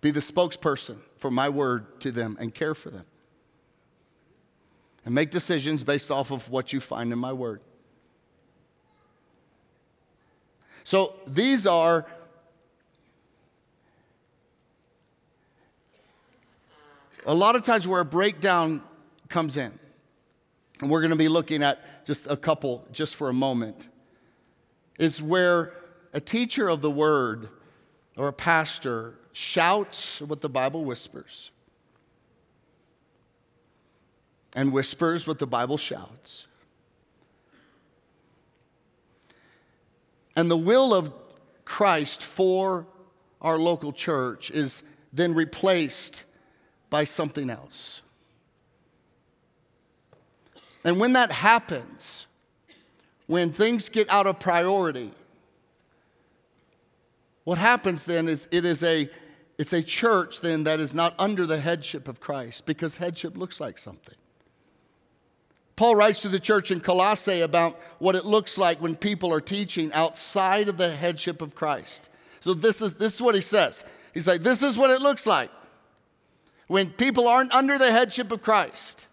be 0.00 0.10
the 0.10 0.20
spokesperson 0.20 0.96
for 1.16 1.30
my 1.30 1.48
word 1.48 2.00
to 2.00 2.12
them 2.12 2.36
and 2.40 2.54
care 2.54 2.74
for 2.74 2.90
them. 2.90 3.04
And 5.04 5.14
make 5.14 5.30
decisions 5.30 5.82
based 5.82 6.10
off 6.10 6.30
of 6.30 6.50
what 6.50 6.72
you 6.72 6.80
find 6.80 7.12
in 7.12 7.18
my 7.18 7.32
word. 7.32 7.62
So 10.84 11.14
these 11.26 11.66
are 11.66 12.06
a 17.26 17.34
lot 17.34 17.56
of 17.56 17.62
times 17.62 17.86
where 17.86 18.00
a 18.00 18.04
breakdown 18.04 18.82
comes 19.28 19.56
in. 19.56 19.78
And 20.80 20.90
we're 20.90 21.00
going 21.00 21.10
to 21.10 21.16
be 21.16 21.28
looking 21.28 21.62
at 21.62 22.06
just 22.06 22.26
a 22.26 22.36
couple 22.36 22.86
just 22.92 23.16
for 23.16 23.28
a 23.28 23.32
moment. 23.32 23.88
Is 24.98 25.20
where 25.20 25.74
a 26.12 26.20
teacher 26.20 26.68
of 26.68 26.80
the 26.80 26.90
word 26.90 27.48
or 28.16 28.28
a 28.28 28.32
pastor 28.32 29.14
shouts 29.38 30.20
what 30.20 30.40
the 30.40 30.48
Bible 30.48 30.84
whispers 30.84 31.52
and 34.56 34.72
whispers 34.72 35.28
what 35.28 35.38
the 35.38 35.46
Bible 35.46 35.76
shouts. 35.78 36.48
And 40.34 40.50
the 40.50 40.56
will 40.56 40.92
of 40.92 41.12
Christ 41.64 42.20
for 42.20 42.88
our 43.40 43.58
local 43.58 43.92
church 43.92 44.50
is 44.50 44.82
then 45.12 45.34
replaced 45.34 46.24
by 46.90 47.04
something 47.04 47.48
else. 47.48 48.02
And 50.82 50.98
when 50.98 51.12
that 51.12 51.30
happens, 51.30 52.26
when 53.28 53.52
things 53.52 53.88
get 53.88 54.10
out 54.10 54.26
of 54.26 54.40
priority, 54.40 55.12
what 57.44 57.58
happens 57.58 58.04
then 58.04 58.26
is 58.26 58.48
it 58.50 58.64
is 58.64 58.82
a 58.82 59.08
it's 59.58 59.72
a 59.72 59.82
church 59.82 60.40
then 60.40 60.64
that 60.64 60.80
is 60.80 60.94
not 60.94 61.14
under 61.18 61.44
the 61.44 61.60
headship 61.60 62.06
of 62.08 62.20
Christ 62.20 62.64
because 62.64 62.96
headship 62.96 63.36
looks 63.36 63.60
like 63.60 63.76
something. 63.76 64.14
Paul 65.74 65.96
writes 65.96 66.22
to 66.22 66.28
the 66.28 66.40
church 66.40 66.70
in 66.70 66.80
Colossae 66.80 67.40
about 67.40 67.78
what 67.98 68.16
it 68.16 68.24
looks 68.24 68.58
like 68.58 68.80
when 68.80 68.96
people 68.96 69.32
are 69.32 69.40
teaching 69.40 69.92
outside 69.92 70.68
of 70.68 70.76
the 70.76 70.94
headship 70.94 71.40
of 71.42 71.54
Christ. 71.54 72.08
So 72.40 72.54
this 72.54 72.80
is 72.80 72.94
this 72.94 73.14
is 73.14 73.20
what 73.20 73.34
he 73.34 73.40
says. 73.40 73.84
He's 74.14 74.26
like 74.26 74.42
this 74.42 74.62
is 74.62 74.78
what 74.78 74.90
it 74.90 75.00
looks 75.00 75.26
like 75.26 75.50
when 76.68 76.90
people 76.90 77.26
aren't 77.26 77.52
under 77.52 77.78
the 77.78 77.90
headship 77.90 78.30
of 78.32 78.42
Christ. 78.42 79.06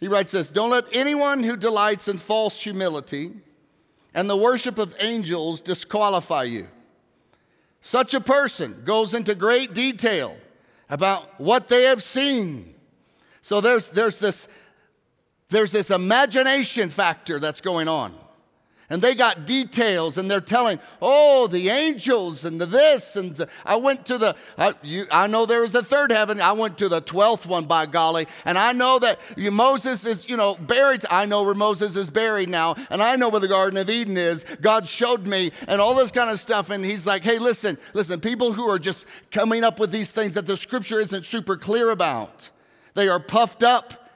He 0.00 0.08
writes 0.08 0.32
this 0.32 0.50
Don't 0.50 0.70
let 0.70 0.84
anyone 0.92 1.42
who 1.42 1.56
delights 1.56 2.08
in 2.08 2.18
false 2.18 2.62
humility 2.62 3.32
and 4.14 4.28
the 4.28 4.36
worship 4.36 4.78
of 4.78 4.94
angels 5.00 5.60
disqualify 5.60 6.44
you. 6.44 6.68
Such 7.82 8.14
a 8.14 8.20
person 8.20 8.82
goes 8.84 9.12
into 9.12 9.34
great 9.34 9.74
detail 9.74 10.36
about 10.88 11.40
what 11.40 11.68
they 11.68 11.82
have 11.84 12.02
seen. 12.02 12.74
So 13.42 13.60
there's, 13.60 13.88
there's, 13.88 14.18
this, 14.18 14.46
there's 15.48 15.72
this 15.72 15.90
imagination 15.90 16.90
factor 16.90 17.40
that's 17.40 17.60
going 17.60 17.88
on 17.88 18.14
and 18.92 19.00
they 19.00 19.14
got 19.14 19.46
details 19.46 20.18
and 20.18 20.30
they're 20.30 20.42
telling, 20.42 20.78
oh, 21.00 21.46
the 21.46 21.70
angels 21.70 22.44
and 22.44 22.60
the 22.60 22.66
this. 22.66 23.16
And 23.16 23.34
the, 23.34 23.48
I 23.64 23.76
went 23.76 24.04
to 24.04 24.18
the, 24.18 24.36
I, 24.58 24.74
you, 24.82 25.06
I 25.10 25.28
know 25.28 25.46
there 25.46 25.62
was 25.62 25.72
the 25.72 25.82
third 25.82 26.12
heaven. 26.12 26.42
I 26.42 26.52
went 26.52 26.76
to 26.76 26.90
the 26.90 27.00
12th 27.00 27.46
one 27.46 27.64
by 27.64 27.86
golly. 27.86 28.26
And 28.44 28.58
I 28.58 28.72
know 28.72 28.98
that 28.98 29.18
Moses 29.38 30.04
is, 30.04 30.28
you 30.28 30.36
know, 30.36 30.56
buried. 30.56 31.06
I 31.08 31.24
know 31.24 31.42
where 31.42 31.54
Moses 31.54 31.96
is 31.96 32.10
buried 32.10 32.50
now. 32.50 32.76
And 32.90 33.02
I 33.02 33.16
know 33.16 33.30
where 33.30 33.40
the 33.40 33.48
Garden 33.48 33.78
of 33.78 33.88
Eden 33.88 34.18
is. 34.18 34.44
God 34.60 34.86
showed 34.86 35.26
me 35.26 35.52
and 35.68 35.80
all 35.80 35.94
this 35.94 36.10
kind 36.10 36.28
of 36.28 36.38
stuff. 36.38 36.68
And 36.68 36.84
he's 36.84 37.06
like, 37.06 37.22
hey, 37.22 37.38
listen, 37.38 37.78
listen, 37.94 38.20
people 38.20 38.52
who 38.52 38.68
are 38.68 38.78
just 38.78 39.06
coming 39.30 39.64
up 39.64 39.80
with 39.80 39.90
these 39.90 40.12
things 40.12 40.34
that 40.34 40.44
the 40.44 40.58
scripture 40.58 41.00
isn't 41.00 41.24
super 41.24 41.56
clear 41.56 41.88
about, 41.88 42.50
they 42.92 43.08
are 43.08 43.20
puffed 43.20 43.62
up 43.62 44.10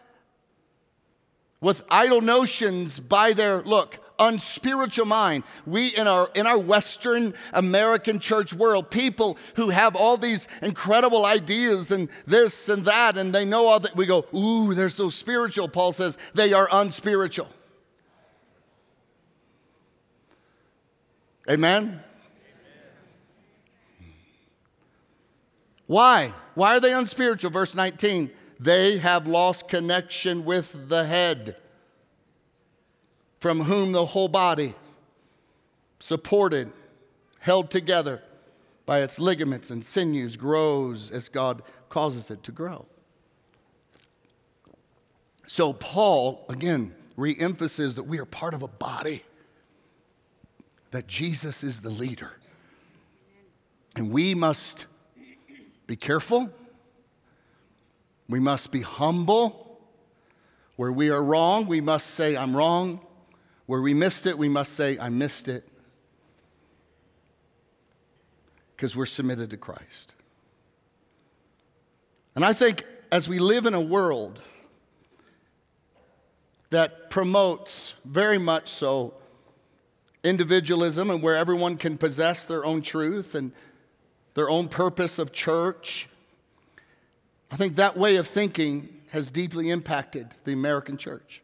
with 1.63 1.83
idle 1.89 2.21
notions 2.21 3.01
by 3.01 3.33
their, 3.33 3.63
look, 3.63 4.01
unspiritual 4.19 5.07
mind. 5.07 5.45
We 5.67 5.89
in 5.89 6.07
our 6.09 6.31
in 6.35 6.47
our 6.47 6.59
Western 6.59 7.35
American 7.53 8.19
church 8.19 8.53
world, 8.53 8.91
people 8.91 9.39
who 9.55 9.71
have 9.71 9.97
all 9.97 10.17
these 10.17 10.49
incredible 10.63 11.27
ideas 11.27 11.91
and 11.91 12.09
this 12.27 12.69
and 12.69 12.85
that, 12.85 13.17
and 13.17 13.35
they 13.35 13.45
know 13.45 13.67
all 13.67 13.81
that. 13.81 13.97
We 13.97 14.07
go, 14.07 14.27
ooh, 14.35 14.75
they're 14.75 14.89
so 14.89 15.11
spiritual. 15.11 15.69
Paul 15.69 15.93
says 15.93 16.19
they 16.35 16.53
are 16.53 16.69
unspiritual. 16.71 17.49
Amen. 21.49 22.03
Why? 25.87 26.33
Why 26.55 26.77
are 26.77 26.81
they 26.81 26.93
unspiritual? 26.93 27.51
Verse 27.51 27.75
19, 27.75 28.31
they 28.59 28.99
have 28.99 29.29
lost 29.29 29.69
connection 29.69 30.45
with 30.45 30.89
the 30.89 31.05
head 31.05 31.57
from 33.39 33.63
whom 33.63 33.93
the 33.93 34.07
whole 34.07 34.29
body, 34.29 34.75
supported, 35.99 36.73
held 37.41 37.71
together 37.71 38.23
by 38.85 39.01
its 39.01 39.19
ligaments 39.19 39.71
and 39.71 39.85
sinews, 39.85 40.37
grows 40.37 41.11
as 41.11 41.29
God 41.29 41.63
causes 41.89 42.31
it 42.31 42.43
to 42.45 42.53
grow. 42.53 42.87
So, 45.47 45.73
Paul, 45.73 46.45
again, 46.49 46.95
reemphasizes 47.17 47.95
that 47.95 48.05
we 48.05 48.19
are 48.19 48.25
part 48.25 48.55
of 48.55 48.63
a 48.63 48.69
body, 48.69 49.23
that 50.91 51.07
Jesus 51.07 51.63
is 51.63 51.81
the 51.81 51.91
leader. 51.91 52.33
And 53.95 54.11
we 54.11 54.35
must 54.35 54.87
be 55.87 55.97
careful, 55.97 56.51
we 58.29 58.41
must 58.41 58.73
be 58.73 58.81
humble. 58.81 59.63
Where 60.75 60.93
we 60.93 61.09
are 61.09 61.23
wrong, 61.23 61.67
we 61.67 61.81
must 61.81 62.09
say, 62.09 62.37
I'm 62.37 62.55
wrong. 62.55 63.01
Where 63.67 63.81
we 63.81 63.95
missed 63.95 64.27
it, 64.27 64.39
we 64.39 64.49
must 64.49 64.75
say, 64.75 64.99
I 64.99 65.09
missed 65.09 65.49
it. 65.49 65.69
Because 68.75 68.95
we're 68.95 69.07
submitted 69.07 69.51
to 69.51 69.57
Christ. 69.57 70.15
And 72.35 72.45
I 72.45 72.53
think 72.53 72.85
as 73.11 73.29
we 73.29 73.39
live 73.39 73.67
in 73.67 73.75
a 73.75 73.81
world 73.81 74.41
that 76.71 77.11
promotes 77.11 77.95
very 78.05 78.39
much 78.39 78.69
so 78.69 79.15
individualism 80.23 81.11
and 81.11 81.23
where 81.23 81.37
everyone 81.37 81.77
can 81.77 81.97
possess 81.97 82.45
their 82.45 82.65
own 82.65 82.83
truth 82.83 83.35
and 83.35 83.53
their 84.35 84.51
own 84.51 84.69
purpose 84.69 85.19
of 85.19 85.33
church, 85.33 86.09
I 87.51 87.57
think 87.57 87.77
that 87.77 87.97
way 87.97 88.17
of 88.17 88.27
thinking 88.27 89.01
has 89.11 89.31
deeply 89.31 89.71
impacted 89.71 90.35
the 90.45 90.53
American 90.53 90.99
church. 90.99 91.43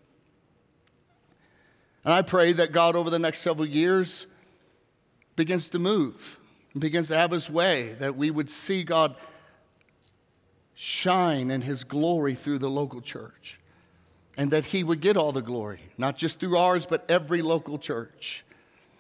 And 2.05 2.13
I 2.13 2.23
pray 2.23 2.53
that 2.53 2.73
God, 2.73 2.97
over 2.97 3.11
the 3.11 3.19
next 3.19 3.41
several 3.41 3.67
years, 3.67 4.27
begins 5.37 5.69
to 5.69 5.79
move 5.79 6.39
and 6.73 6.81
begins 6.81 7.09
to 7.09 7.17
have 7.17 7.31
his 7.31 7.49
way, 7.49 7.95
that 7.95 8.17
we 8.17 8.31
would 8.31 8.51
see 8.51 8.83
God 8.83 9.15
shine 10.75 11.51
in 11.51 11.61
his 11.61 11.85
glory 11.85 12.35
through 12.35 12.59
the 12.59 12.71
local 12.71 13.01
church, 13.01 13.61
and 14.37 14.51
that 14.51 14.67
he 14.67 14.83
would 14.83 15.01
get 15.01 15.17
all 15.17 15.33
the 15.33 15.43
glory, 15.43 15.81
not 15.97 16.17
just 16.17 16.41
through 16.41 16.57
ours, 16.57 16.87
but 16.87 17.05
every 17.09 17.43
local 17.43 17.79
church 17.79 18.45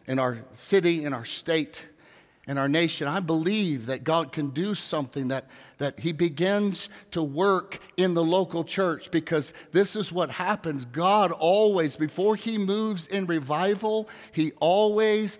in 0.07 0.19
our 0.19 0.38
city, 0.53 1.05
in 1.05 1.12
our 1.12 1.25
state, 1.25 1.87
in 2.47 2.59
our 2.59 2.69
nation. 2.69 3.07
I 3.07 3.21
believe 3.21 3.87
that 3.87 4.05
God 4.05 4.33
can 4.33 4.51
do 4.51 4.75
something 4.75 5.29
that, 5.29 5.49
that 5.79 6.01
He 6.01 6.13
begins 6.13 6.89
to 7.13 7.23
work 7.23 7.79
in 7.97 8.15
the 8.15 8.25
local 8.25 8.65
church 8.65 9.11
because 9.11 9.55
this 9.71 9.95
is 9.95 10.13
what 10.13 10.31
happens. 10.31 10.85
God 10.85 11.31
always, 11.33 11.97
before 11.97 12.37
He 12.37 12.59
moves 12.59 13.07
in 13.07 13.27
revival, 13.27 14.09
He 14.33 14.53
always 14.59 15.39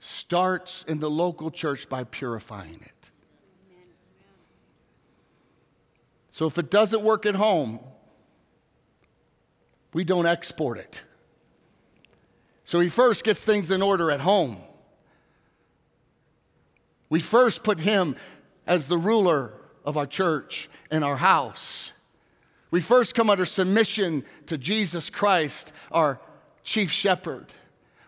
starts 0.00 0.84
in 0.86 1.00
the 1.00 1.10
local 1.10 1.50
church 1.50 1.88
by 1.88 2.04
purifying 2.04 2.80
it. 2.82 3.10
So 6.30 6.46
if 6.46 6.56
it 6.56 6.70
doesn't 6.70 7.02
work 7.02 7.26
at 7.26 7.34
home, 7.34 7.80
we 9.92 10.04
don't 10.04 10.26
export 10.26 10.78
it. 10.78 11.02
So 12.62 12.78
he 12.80 12.88
first 12.88 13.24
gets 13.24 13.42
things 13.42 13.70
in 13.70 13.82
order 13.82 14.10
at 14.10 14.20
home. 14.20 14.58
We 17.10 17.20
first 17.20 17.62
put 17.62 17.80
him 17.80 18.16
as 18.66 18.86
the 18.86 18.98
ruler 18.98 19.52
of 19.84 19.96
our 19.96 20.06
church 20.06 20.68
and 20.90 21.04
our 21.04 21.16
house. 21.16 21.92
We 22.70 22.80
first 22.80 23.14
come 23.14 23.30
under 23.30 23.46
submission 23.46 24.24
to 24.46 24.58
Jesus 24.58 25.08
Christ, 25.08 25.72
our 25.90 26.20
chief 26.62 26.90
shepherd. 26.90 27.46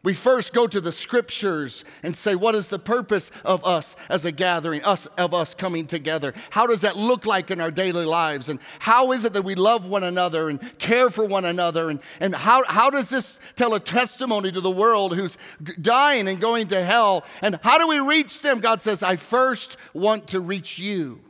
We 0.03 0.15
first 0.15 0.55
go 0.55 0.67
to 0.67 0.81
the 0.81 0.93
scriptures 0.93 1.85
and 2.03 2.17
say, 2.17 2.35
what 2.35 2.55
is 2.55 2.69
the 2.69 2.79
purpose 2.79 3.31
of 3.45 3.63
us 3.67 3.97
as 4.09 4.25
a 4.25 4.33
gathering, 4.33 4.83
us 4.83 5.05
of 5.19 5.35
us 5.35 5.55
coming 5.55 5.87
together? 5.87 6.33
How 6.49 6.67
does 6.67 6.81
that 6.81 6.97
look 6.97 7.27
like 7.27 7.51
in 7.51 7.61
our 7.61 7.71
daily 7.71 8.07
lives? 8.07 8.49
And 8.49 8.61
how 8.79 9.13
is 9.13 9.27
it 9.27 9.35
that 9.35 9.43
we 9.43 9.55
love 9.55 9.85
one 9.85 10.03
another 10.03 10.49
and 10.49 10.79
care 10.79 11.11
for 11.11 11.27
one 11.27 11.45
another? 11.45 11.91
And, 11.91 12.01
and 12.19 12.35
how, 12.35 12.65
how 12.67 12.89
does 12.89 13.11
this 13.11 13.41
tell 13.57 13.75
a 13.75 13.81
testimony 13.81 14.51
to 14.53 14.61
the 14.63 14.71
world 14.71 15.15
who's 15.15 15.37
dying 15.83 16.29
and 16.29 16.41
going 16.41 16.69
to 16.69 16.83
hell? 16.83 17.27
And 17.43 17.61
how 17.63 17.77
do 17.77 17.87
we 17.87 17.99
reach 17.99 18.41
them? 18.41 18.61
God 18.61 18.81
says, 18.81 19.03
I 19.03 19.17
first 19.17 19.77
want 19.93 20.29
to 20.29 20.41
reach 20.41 20.79
you 20.79 21.21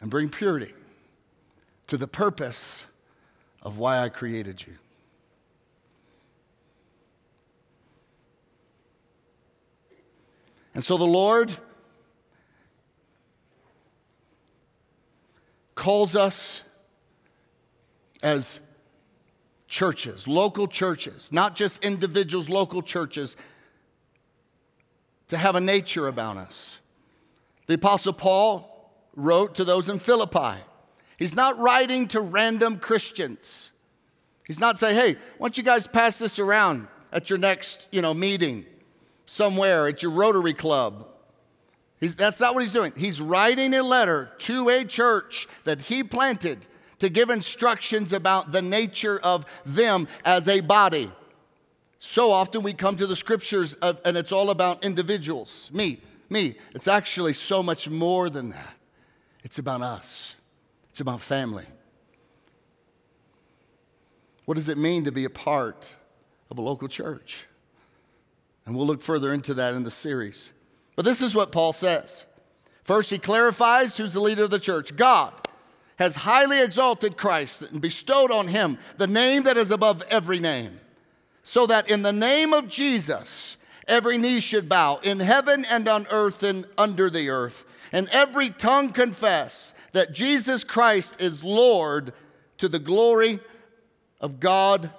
and 0.00 0.10
bring 0.10 0.28
purity 0.28 0.72
to 1.86 1.96
the 1.96 2.08
purpose 2.08 2.84
of 3.62 3.78
why 3.78 4.00
I 4.00 4.08
created 4.08 4.66
you. 4.66 4.74
And 10.76 10.84
so 10.84 10.98
the 10.98 11.06
Lord 11.06 11.56
calls 15.74 16.14
us 16.14 16.62
as 18.22 18.60
churches, 19.66 20.28
local 20.28 20.68
churches, 20.68 21.32
not 21.32 21.56
just 21.56 21.82
individuals, 21.82 22.50
local 22.50 22.82
churches, 22.82 23.38
to 25.28 25.38
have 25.38 25.56
a 25.56 25.62
nature 25.62 26.08
about 26.08 26.36
us. 26.36 26.78
The 27.68 27.74
Apostle 27.74 28.12
Paul 28.12 28.92
wrote 29.14 29.54
to 29.54 29.64
those 29.64 29.88
in 29.88 29.98
Philippi. 29.98 30.60
He's 31.18 31.34
not 31.34 31.58
writing 31.58 32.06
to 32.08 32.20
random 32.20 32.80
Christians. 32.80 33.70
He's 34.46 34.60
not 34.60 34.78
saying, 34.78 34.96
hey, 34.96 35.14
why 35.38 35.46
don't 35.48 35.56
you 35.56 35.64
guys 35.64 35.86
pass 35.86 36.18
this 36.18 36.38
around 36.38 36.86
at 37.10 37.30
your 37.30 37.38
next, 37.38 37.88
you 37.90 38.02
know, 38.02 38.12
meeting? 38.12 38.66
Somewhere 39.26 39.86
at 39.88 40.02
your 40.02 40.12
Rotary 40.12 40.54
Club. 40.54 41.06
He's, 42.00 42.16
that's 42.16 42.40
not 42.40 42.54
what 42.54 42.62
he's 42.62 42.72
doing. 42.72 42.92
He's 42.96 43.20
writing 43.20 43.74
a 43.74 43.82
letter 43.82 44.30
to 44.38 44.68
a 44.68 44.84
church 44.84 45.48
that 45.64 45.82
he 45.82 46.02
planted 46.02 46.66
to 46.98 47.08
give 47.08 47.30
instructions 47.30 48.12
about 48.12 48.52
the 48.52 48.62
nature 48.62 49.18
of 49.18 49.46
them 49.64 50.08
as 50.24 50.48
a 50.48 50.60
body. 50.60 51.10
So 51.98 52.30
often 52.30 52.62
we 52.62 52.72
come 52.72 52.96
to 52.96 53.06
the 53.06 53.16
scriptures 53.16 53.74
of, 53.74 54.00
and 54.04 54.16
it's 54.16 54.32
all 54.32 54.50
about 54.50 54.84
individuals, 54.84 55.70
me, 55.72 56.00
me. 56.28 56.56
It's 56.74 56.88
actually 56.88 57.32
so 57.32 57.62
much 57.62 57.88
more 57.88 58.30
than 58.30 58.50
that. 58.50 58.74
It's 59.42 59.58
about 59.58 59.82
us, 59.82 60.34
it's 60.90 61.00
about 61.00 61.20
family. 61.20 61.64
What 64.44 64.54
does 64.54 64.68
it 64.68 64.78
mean 64.78 65.04
to 65.04 65.12
be 65.12 65.24
a 65.24 65.30
part 65.30 65.94
of 66.50 66.58
a 66.58 66.60
local 66.60 66.88
church? 66.88 67.46
And 68.66 68.76
we'll 68.76 68.86
look 68.86 69.00
further 69.00 69.32
into 69.32 69.54
that 69.54 69.74
in 69.74 69.84
the 69.84 69.90
series. 69.90 70.50
But 70.96 71.04
this 71.04 71.22
is 71.22 71.34
what 71.34 71.52
Paul 71.52 71.72
says. 71.72 72.26
First, 72.82 73.10
he 73.10 73.18
clarifies 73.18 73.96
who's 73.96 74.12
the 74.12 74.20
leader 74.20 74.44
of 74.44 74.50
the 74.50 74.58
church 74.58 74.96
God 74.96 75.32
has 75.98 76.16
highly 76.16 76.62
exalted 76.62 77.16
Christ 77.16 77.62
and 77.62 77.80
bestowed 77.80 78.30
on 78.30 78.48
him 78.48 78.78
the 78.96 79.06
name 79.06 79.44
that 79.44 79.56
is 79.56 79.70
above 79.70 80.02
every 80.10 80.38
name, 80.38 80.78
so 81.42 81.66
that 81.66 81.90
in 81.90 82.02
the 82.02 82.12
name 82.12 82.52
of 82.52 82.68
Jesus, 82.68 83.56
every 83.88 84.18
knee 84.18 84.40
should 84.40 84.68
bow 84.68 85.00
in 85.02 85.20
heaven 85.20 85.64
and 85.64 85.88
on 85.88 86.06
earth 86.10 86.42
and 86.42 86.66
under 86.76 87.08
the 87.08 87.30
earth, 87.30 87.64
and 87.92 88.08
every 88.10 88.50
tongue 88.50 88.92
confess 88.92 89.72
that 89.92 90.12
Jesus 90.12 90.64
Christ 90.64 91.20
is 91.20 91.42
Lord 91.42 92.12
to 92.58 92.68
the 92.68 92.78
glory 92.78 93.40
of 94.20 94.38
God 94.38 94.90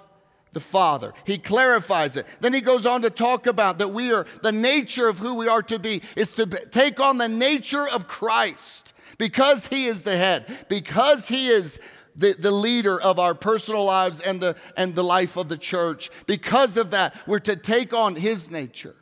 the 0.58 0.64
Father. 0.64 1.14
He 1.24 1.38
clarifies 1.38 2.16
it. 2.16 2.26
Then 2.40 2.52
he 2.52 2.60
goes 2.60 2.84
on 2.84 3.02
to 3.02 3.10
talk 3.10 3.46
about 3.46 3.78
that 3.78 3.88
we 3.88 4.12
are, 4.12 4.26
the 4.42 4.50
nature 4.50 5.08
of 5.08 5.20
who 5.20 5.36
we 5.36 5.46
are 5.46 5.62
to 5.62 5.78
be 5.78 6.02
is 6.16 6.32
to 6.32 6.46
take 6.46 6.98
on 6.98 7.18
the 7.18 7.28
nature 7.28 7.86
of 7.86 8.08
Christ 8.08 8.92
because 9.18 9.68
he 9.68 9.86
is 9.86 10.02
the 10.02 10.16
head, 10.16 10.66
because 10.68 11.28
he 11.28 11.46
is 11.46 11.80
the, 12.16 12.34
the 12.36 12.50
leader 12.50 13.00
of 13.00 13.20
our 13.20 13.34
personal 13.34 13.84
lives 13.84 14.20
and 14.20 14.40
the, 14.40 14.56
and 14.76 14.96
the 14.96 15.04
life 15.04 15.36
of 15.36 15.48
the 15.48 15.56
church. 15.56 16.10
Because 16.26 16.76
of 16.76 16.90
that, 16.90 17.14
we're 17.24 17.38
to 17.40 17.54
take 17.54 17.94
on 17.94 18.16
his 18.16 18.50
nature. 18.50 18.96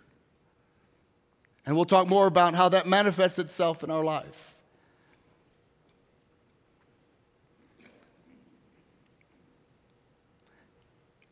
And 1.65 1.75
we'll 1.75 1.87
talk 1.87 2.07
more 2.07 2.27
about 2.27 2.55
how 2.55 2.69
that 2.69 2.87
manifests 2.87 3.39
itself 3.39 3.83
in 3.83 3.91
our 3.91 4.05
life. 4.05 4.56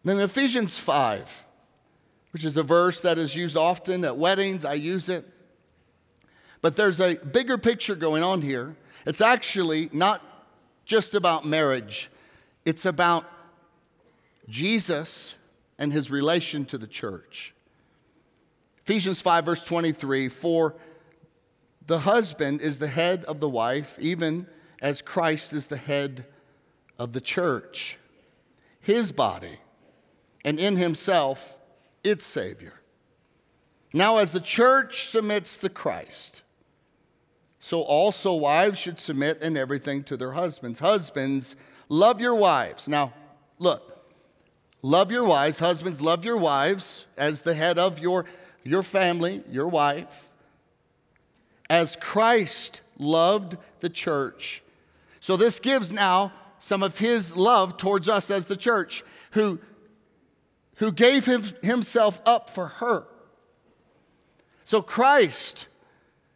Then 0.05 0.21
Ephesians 0.21 0.79
5, 0.79 1.47
which 2.33 2.45
is 2.45 2.57
a 2.57 2.63
verse 2.63 3.01
that 3.01 3.17
is 3.17 3.35
used 3.35 3.57
often 3.57 4.05
at 4.05 4.19
weddings, 4.19 4.65
I 4.65 4.75
use 4.75 5.09
it. 5.09 5.27
But 6.61 6.77
there's 6.77 7.01
a 7.01 7.15
bigger 7.15 7.59
picture 7.59 7.95
going 7.95 8.23
on 8.23 8.43
here. 8.43 8.77
It's 9.07 9.21
actually 9.21 9.89
not 9.93 10.23
just 10.85 11.15
about 11.15 11.47
marriage, 11.47 12.11
it's 12.65 12.85
about 12.85 13.25
Jesus 14.49 15.35
and 15.79 15.93
his 15.93 16.11
relation 16.11 16.65
to 16.67 16.79
the 16.79 16.87
church. 16.87 17.55
Ephesians 18.85 19.21
5, 19.23 19.47
verse 19.47 19.65
23 19.65 20.29
For 20.29 20.75
the 21.87 22.01
husband 22.01 22.61
is 22.61 22.79
the 22.79 22.89
head 22.89 23.25
of 23.25 23.41
the 23.41 23.49
wife, 23.49 23.97
even 23.99 24.47
as 24.83 25.01
Christ 25.01 25.55
is 25.55 25.67
the 25.67 25.79
head 25.79 26.27
of 26.99 27.15
the 27.15 27.21
church, 27.21 27.99
his 28.81 29.11
body, 29.11 29.59
and 30.45 30.59
in 30.59 30.77
himself 30.77 31.59
its 32.03 32.25
Savior. 32.25 32.75
Now, 33.93 34.19
as 34.19 34.33
the 34.33 34.41
church 34.41 35.07
submits 35.07 35.57
to 35.59 35.69
Christ, 35.69 36.43
so 37.61 37.81
also 37.81 38.35
wives 38.35 38.79
should 38.79 39.01
submit 39.01 39.41
in 39.41 39.57
everything 39.57 40.03
to 40.05 40.17
their 40.17 40.33
husbands. 40.33 40.81
Husbands, 40.81 41.57
love 41.89 42.21
your 42.21 42.35
wives. 42.35 42.89
Now, 42.89 43.15
look, 43.59 44.05
love 44.83 45.11
your 45.11 45.25
wives. 45.25 45.61
Husbands, 45.61 46.03
love 46.03 46.25
your 46.25 46.37
wives 46.37 47.07
as 47.17 47.43
the 47.43 47.55
head 47.55 47.79
of 47.79 48.01
your, 48.01 48.27
your 48.65 48.83
family, 48.83 49.43
your 49.51 49.69
wife, 49.69 50.29
as 51.71 51.97
Christ 51.97 52.83
loved 52.99 53.57
the 53.81 53.89
church. 53.89 54.63
So, 55.21 55.37
this 55.37 55.59
gives 55.59 55.91
now 55.91 56.33
some 56.59 56.83
of 56.83 56.99
his 56.99 57.37
love 57.37 57.77
towards 57.77 58.09
us 58.09 58.31
as 58.31 58.47
the 58.47 58.57
church, 58.57 59.05
who, 59.31 59.59
who 60.77 60.93
gave 60.93 61.27
him, 61.27 61.45
himself 61.63 62.21
up 62.27 62.51
for 62.51 62.67
her. 62.67 63.07
So, 64.65 64.83
Christ 64.83 65.69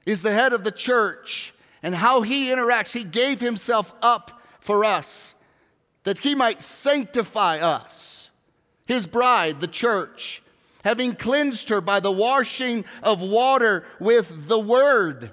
is 0.05 0.23
the 0.23 0.33
head 0.33 0.53
of 0.53 0.65
the 0.65 0.71
church 0.71 1.55
and 1.83 1.95
how 1.95 2.23
he 2.23 2.49
interacts. 2.49 2.93
He 2.93 3.05
gave 3.05 3.41
himself 3.41 3.93
up 4.03 4.41
for 4.61 4.85
us 4.85 5.35
that 6.05 6.19
he 6.19 6.35
might 6.35 6.63
sanctify 6.63 7.59
us, 7.59 8.31
his 8.87 9.07
bride, 9.07 9.61
the 9.61 9.67
church, 9.67 10.43
having 10.85 11.15
cleansed 11.15 11.69
her 11.69 11.81
by 11.81 12.01
the 12.01 12.13
washing 12.13 12.85
of 13.03 13.21
water 13.21 13.85
with 14.01 14.49
the 14.49 14.59
word. 14.59 15.33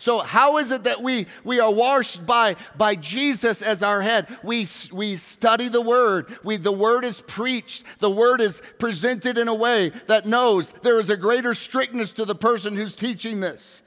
So, 0.00 0.20
how 0.20 0.58
is 0.58 0.70
it 0.70 0.84
that 0.84 1.02
we, 1.02 1.26
we 1.42 1.58
are 1.58 1.72
washed 1.72 2.24
by, 2.24 2.54
by 2.76 2.94
Jesus 2.94 3.62
as 3.62 3.82
our 3.82 4.00
head? 4.00 4.28
We, 4.44 4.64
we 4.92 5.16
study 5.16 5.68
the 5.68 5.80
Word. 5.80 6.32
We, 6.44 6.56
the 6.56 6.70
Word 6.70 7.04
is 7.04 7.20
preached. 7.20 7.82
The 7.98 8.08
Word 8.08 8.40
is 8.40 8.62
presented 8.78 9.36
in 9.36 9.48
a 9.48 9.54
way 9.54 9.88
that 10.06 10.24
knows 10.24 10.70
there 10.70 11.00
is 11.00 11.10
a 11.10 11.16
greater 11.16 11.52
strictness 11.52 12.12
to 12.12 12.24
the 12.24 12.36
person 12.36 12.76
who's 12.76 12.94
teaching 12.94 13.40
this. 13.40 13.82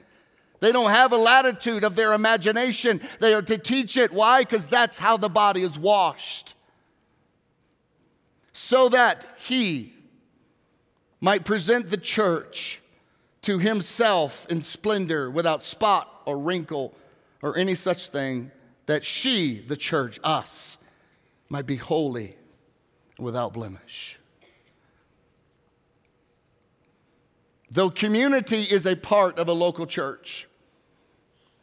They 0.60 0.70
don't 0.70 0.90
have 0.90 1.12
a 1.12 1.16
latitude 1.16 1.82
of 1.82 1.96
their 1.96 2.12
imagination. 2.12 3.00
They 3.18 3.32
are 3.32 3.40
to 3.40 3.56
teach 3.56 3.96
it. 3.96 4.12
Why? 4.12 4.42
Because 4.42 4.66
that's 4.66 4.98
how 4.98 5.16
the 5.16 5.30
body 5.30 5.62
is 5.62 5.78
washed. 5.78 6.54
So 8.52 8.90
that 8.90 9.26
he 9.38 9.94
might 11.22 11.46
present 11.46 11.88
the 11.88 11.96
church 11.96 12.81
to 13.42 13.58
himself 13.58 14.46
in 14.48 14.62
splendor, 14.62 15.30
without 15.30 15.62
spot 15.62 16.22
or 16.24 16.38
wrinkle 16.38 16.94
or 17.42 17.56
any 17.56 17.74
such 17.74 18.08
thing, 18.08 18.50
that 18.86 19.04
she, 19.04 19.58
the 19.66 19.76
church, 19.76 20.18
us, 20.22 20.78
might 21.48 21.66
be 21.66 21.76
holy 21.76 22.36
without 23.18 23.52
blemish. 23.52 24.18
Though 27.70 27.90
community 27.90 28.62
is 28.62 28.86
a 28.86 28.94
part 28.94 29.38
of 29.38 29.48
a 29.48 29.52
local 29.52 29.86
church, 29.86 30.46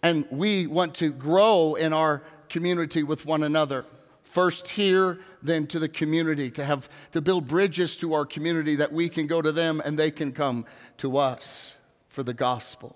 and 0.01 0.25
we 0.31 0.65
want 0.65 0.95
to 0.95 1.11
grow 1.11 1.75
in 1.75 1.93
our 1.93 2.23
community 2.49 3.03
with 3.03 3.25
one 3.25 3.43
another. 3.43 3.85
First 4.29 4.67
here, 4.67 5.17
then 5.41 5.65
to 5.67 5.79
the 5.79 5.89
community, 5.89 6.51
to 6.51 6.63
have 6.63 6.87
to 7.13 7.19
build 7.19 7.47
bridges 7.47 7.97
to 7.97 8.13
our 8.13 8.27
community 8.27 8.75
that 8.75 8.93
we 8.93 9.09
can 9.09 9.25
go 9.25 9.41
to 9.41 9.51
them 9.51 9.81
and 9.83 9.97
they 9.97 10.11
can 10.11 10.33
come 10.33 10.67
to 10.97 11.17
us 11.17 11.73
for 12.09 12.21
the 12.21 12.35
gospel. 12.35 12.95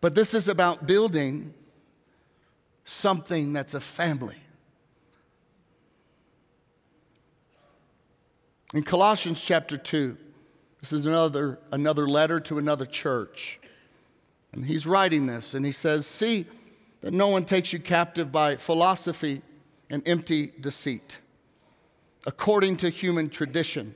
But 0.00 0.14
this 0.14 0.32
is 0.32 0.48
about 0.48 0.86
building 0.86 1.52
something 2.86 3.52
that's 3.52 3.74
a 3.74 3.80
family. 3.80 4.38
In 8.72 8.82
Colossians 8.82 9.44
chapter 9.44 9.76
2, 9.76 10.16
this 10.80 10.90
is 10.90 11.04
another, 11.04 11.58
another 11.70 12.08
letter 12.08 12.40
to 12.40 12.56
another 12.56 12.86
church. 12.86 13.60
And 14.52 14.64
he's 14.64 14.86
writing 14.86 15.26
this, 15.26 15.52
and 15.52 15.66
he 15.66 15.72
says, 15.72 16.06
See 16.06 16.46
that 17.00 17.14
no 17.14 17.28
one 17.28 17.44
takes 17.44 17.72
you 17.72 17.78
captive 17.78 18.32
by 18.32 18.56
philosophy 18.56 19.42
and 19.90 20.06
empty 20.06 20.52
deceit, 20.60 21.18
according 22.26 22.76
to 22.76 22.90
human 22.90 23.28
tradition, 23.28 23.94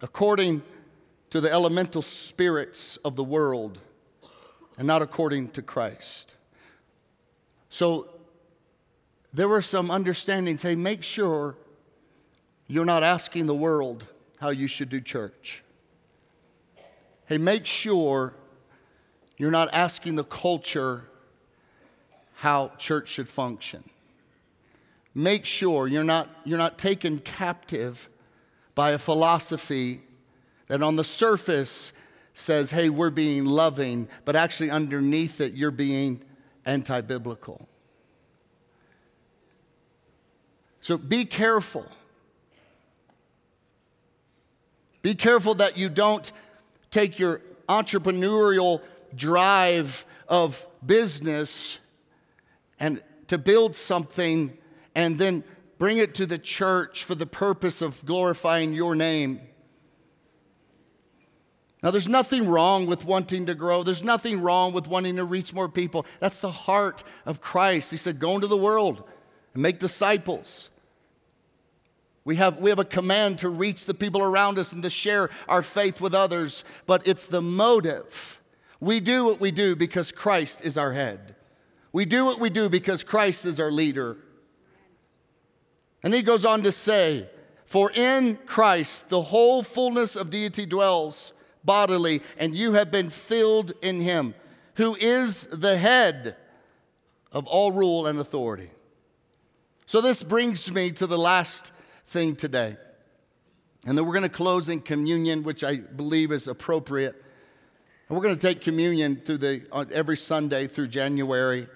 according 0.00 0.62
to 1.30 1.40
the 1.40 1.50
elemental 1.50 2.02
spirits 2.02 2.98
of 2.98 3.16
the 3.16 3.24
world, 3.24 3.78
and 4.76 4.86
not 4.86 5.00
according 5.00 5.48
to 5.48 5.62
Christ. 5.62 6.34
So 7.70 8.08
there 9.32 9.48
were 9.48 9.62
some 9.62 9.90
understandings. 9.90 10.62
Hey, 10.62 10.74
make 10.74 11.02
sure 11.02 11.56
you're 12.66 12.84
not 12.84 13.02
asking 13.02 13.46
the 13.46 13.54
world 13.54 14.06
how 14.40 14.50
you 14.50 14.66
should 14.66 14.88
do 14.88 15.00
church. 15.00 15.62
Hey, 17.26 17.38
make 17.38 17.64
sure 17.64 18.34
you're 19.36 19.50
not 19.50 19.68
asking 19.72 20.16
the 20.16 20.24
culture 20.24 21.04
how 22.34 22.72
church 22.78 23.08
should 23.08 23.28
function. 23.28 23.84
Make 25.14 25.46
sure 25.46 25.86
you're 25.86 26.04
not, 26.04 26.28
you're 26.44 26.58
not 26.58 26.78
taken 26.78 27.18
captive 27.18 28.08
by 28.74 28.92
a 28.92 28.98
philosophy 28.98 30.02
that 30.68 30.82
on 30.82 30.96
the 30.96 31.04
surface 31.04 31.92
says, 32.34 32.70
hey, 32.70 32.88
we're 32.88 33.10
being 33.10 33.44
loving, 33.44 34.08
but 34.24 34.34
actually 34.34 34.70
underneath 34.70 35.40
it, 35.40 35.52
you're 35.52 35.70
being 35.70 36.22
anti 36.64 37.00
biblical. 37.00 37.68
So 40.80 40.98
be 40.98 41.24
careful. 41.24 41.86
Be 45.02 45.14
careful 45.14 45.54
that 45.54 45.76
you 45.76 45.88
don't 45.88 46.30
take 46.90 47.18
your 47.18 47.40
entrepreneurial 47.68 48.80
drive 49.16 50.04
of 50.28 50.66
business 50.84 51.78
and 52.78 53.02
to 53.28 53.38
build 53.38 53.74
something 53.74 54.56
and 54.94 55.18
then 55.18 55.44
bring 55.78 55.98
it 55.98 56.14
to 56.14 56.26
the 56.26 56.38
church 56.38 57.04
for 57.04 57.14
the 57.14 57.26
purpose 57.26 57.82
of 57.82 58.04
glorifying 58.04 58.72
your 58.72 58.94
name. 58.94 59.40
Now, 61.82 61.90
there's 61.90 62.08
nothing 62.08 62.48
wrong 62.48 62.86
with 62.86 63.04
wanting 63.04 63.46
to 63.46 63.54
grow. 63.54 63.82
There's 63.82 64.04
nothing 64.04 64.40
wrong 64.40 64.72
with 64.72 64.86
wanting 64.86 65.16
to 65.16 65.24
reach 65.24 65.52
more 65.52 65.68
people. 65.68 66.06
That's 66.20 66.38
the 66.38 66.50
heart 66.50 67.02
of 67.26 67.40
Christ. 67.40 67.90
He 67.90 67.96
said, 67.96 68.20
Go 68.20 68.36
into 68.36 68.46
the 68.46 68.56
world 68.56 69.02
and 69.54 69.62
make 69.62 69.80
disciples. 69.80 70.70
We 72.24 72.36
have, 72.36 72.58
we 72.58 72.70
have 72.70 72.78
a 72.78 72.84
command 72.84 73.38
to 73.38 73.48
reach 73.48 73.84
the 73.84 73.94
people 73.94 74.22
around 74.22 74.58
us 74.58 74.72
and 74.72 74.82
to 74.84 74.90
share 74.90 75.30
our 75.48 75.62
faith 75.62 76.00
with 76.00 76.14
others, 76.14 76.62
but 76.86 77.06
it's 77.06 77.26
the 77.26 77.42
motive. 77.42 78.40
We 78.82 78.98
do 78.98 79.24
what 79.24 79.38
we 79.38 79.52
do 79.52 79.76
because 79.76 80.10
Christ 80.10 80.64
is 80.64 80.76
our 80.76 80.92
head. 80.92 81.36
We 81.92 82.04
do 82.04 82.24
what 82.24 82.40
we 82.40 82.50
do 82.50 82.68
because 82.68 83.04
Christ 83.04 83.46
is 83.46 83.60
our 83.60 83.70
leader. 83.70 84.16
And 86.02 86.12
he 86.12 86.20
goes 86.20 86.44
on 86.44 86.64
to 86.64 86.72
say, 86.72 87.28
For 87.64 87.92
in 87.92 88.38
Christ 88.44 89.08
the 89.08 89.22
whole 89.22 89.62
fullness 89.62 90.16
of 90.16 90.30
deity 90.30 90.66
dwells 90.66 91.32
bodily, 91.64 92.22
and 92.36 92.56
you 92.56 92.72
have 92.72 92.90
been 92.90 93.08
filled 93.08 93.72
in 93.82 94.00
him, 94.00 94.34
who 94.74 94.96
is 94.96 95.46
the 95.46 95.76
head 95.78 96.34
of 97.30 97.46
all 97.46 97.70
rule 97.70 98.08
and 98.08 98.18
authority. 98.18 98.70
So 99.86 100.00
this 100.00 100.24
brings 100.24 100.72
me 100.72 100.90
to 100.90 101.06
the 101.06 101.18
last 101.18 101.70
thing 102.06 102.34
today. 102.34 102.76
And 103.86 103.96
then 103.96 104.06
we're 104.06 104.12
going 104.12 104.22
to 104.24 104.28
close 104.28 104.68
in 104.68 104.80
communion, 104.80 105.44
which 105.44 105.62
I 105.62 105.76
believe 105.76 106.32
is 106.32 106.48
appropriate. 106.48 107.22
And 108.12 108.18
we're 108.18 108.24
going 108.24 108.38
to 108.38 108.46
take 108.46 108.60
communion 108.60 109.22
through 109.24 109.38
the, 109.38 109.62
every 109.90 110.18
Sunday 110.18 110.66
through 110.66 110.88
January. 110.88 111.66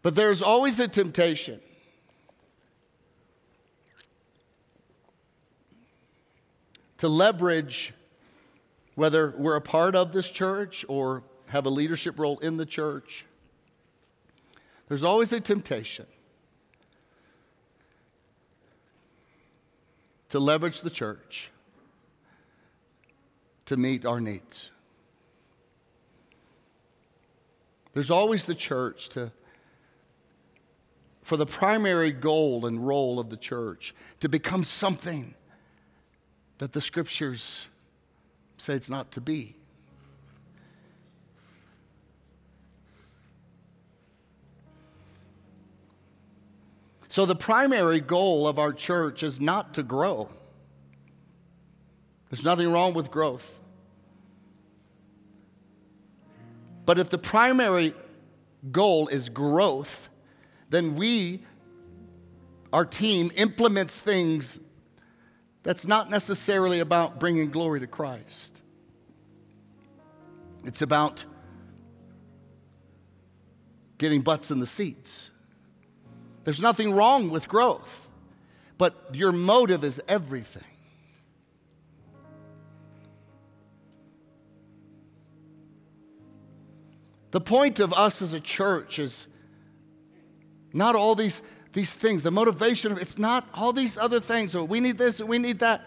But 0.00 0.14
there's 0.14 0.40
always 0.40 0.80
a 0.80 0.88
temptation. 0.88 1.60
To 6.96 7.08
leverage 7.08 7.92
whether 8.94 9.34
we're 9.36 9.56
a 9.56 9.60
part 9.60 9.94
of 9.94 10.14
this 10.14 10.30
church 10.30 10.82
or 10.88 11.24
have 11.50 11.66
a 11.66 11.70
leadership 11.70 12.18
role 12.18 12.38
in 12.38 12.56
the 12.56 12.64
church, 12.64 13.26
there's 14.88 15.04
always 15.04 15.30
a 15.34 15.40
temptation 15.40 16.06
to 20.28 20.38
leverage 20.38 20.80
the 20.82 20.90
church 20.90 21.50
to 23.66 23.76
meet 23.76 24.06
our 24.06 24.20
needs. 24.20 24.70
There's 27.92 28.10
always 28.10 28.44
the 28.44 28.54
church 28.54 29.08
to 29.10 29.32
for 31.22 31.36
the 31.36 31.44
primary 31.44 32.10
goal 32.10 32.64
and 32.64 32.86
role 32.86 33.20
of 33.20 33.28
the 33.28 33.36
church 33.36 33.94
to 34.20 34.30
become 34.30 34.64
something 34.64 35.34
that 36.56 36.72
the 36.72 36.80
scriptures 36.80 37.68
say 38.56 38.72
it's 38.72 38.88
not 38.88 39.12
to 39.12 39.20
be. 39.20 39.57
So, 47.18 47.26
the 47.26 47.34
primary 47.34 47.98
goal 47.98 48.46
of 48.46 48.60
our 48.60 48.72
church 48.72 49.24
is 49.24 49.40
not 49.40 49.74
to 49.74 49.82
grow. 49.82 50.28
There's 52.30 52.44
nothing 52.44 52.70
wrong 52.70 52.94
with 52.94 53.10
growth. 53.10 53.58
But 56.86 57.00
if 57.00 57.10
the 57.10 57.18
primary 57.18 57.92
goal 58.70 59.08
is 59.08 59.30
growth, 59.30 60.08
then 60.70 60.94
we, 60.94 61.42
our 62.72 62.84
team, 62.84 63.32
implements 63.34 64.00
things 64.00 64.60
that's 65.64 65.88
not 65.88 66.10
necessarily 66.10 66.78
about 66.78 67.18
bringing 67.18 67.50
glory 67.50 67.80
to 67.80 67.88
Christ. 67.88 68.62
It's 70.64 70.82
about 70.82 71.24
getting 73.98 74.20
butts 74.20 74.52
in 74.52 74.60
the 74.60 74.66
seats. 74.66 75.32
There's 76.48 76.62
nothing 76.62 76.94
wrong 76.94 77.28
with 77.28 77.46
growth, 77.46 78.08
but 78.78 78.94
your 79.12 79.32
motive 79.32 79.84
is 79.84 80.00
everything. 80.08 80.64
The 87.32 87.42
point 87.42 87.80
of 87.80 87.92
us 87.92 88.22
as 88.22 88.32
a 88.32 88.40
church 88.40 88.98
is 88.98 89.26
not 90.72 90.94
all 90.94 91.14
these, 91.14 91.42
these 91.74 91.92
things. 91.92 92.22
The 92.22 92.30
motivation, 92.30 92.96
it's 92.96 93.18
not 93.18 93.46
all 93.52 93.74
these 93.74 93.98
other 93.98 94.18
things. 94.18 94.54
Or 94.54 94.64
we 94.64 94.80
need 94.80 94.96
this, 94.96 95.20
or 95.20 95.26
we 95.26 95.38
need 95.38 95.58
that. 95.58 95.82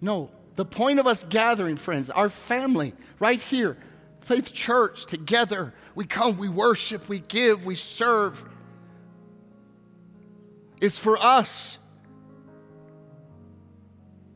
No, 0.00 0.30
the 0.54 0.64
point 0.64 0.98
of 0.98 1.06
us 1.06 1.22
gathering, 1.24 1.76
friends, 1.76 2.08
our 2.08 2.30
family, 2.30 2.94
right 3.18 3.42
here, 3.42 3.76
Faith 4.22 4.54
Church, 4.54 5.04
together, 5.04 5.74
we 5.94 6.06
come, 6.06 6.38
we 6.38 6.48
worship, 6.48 7.10
we 7.10 7.18
give, 7.18 7.66
we 7.66 7.74
serve 7.74 8.46
is 10.80 10.98
for 10.98 11.18
us. 11.20 11.78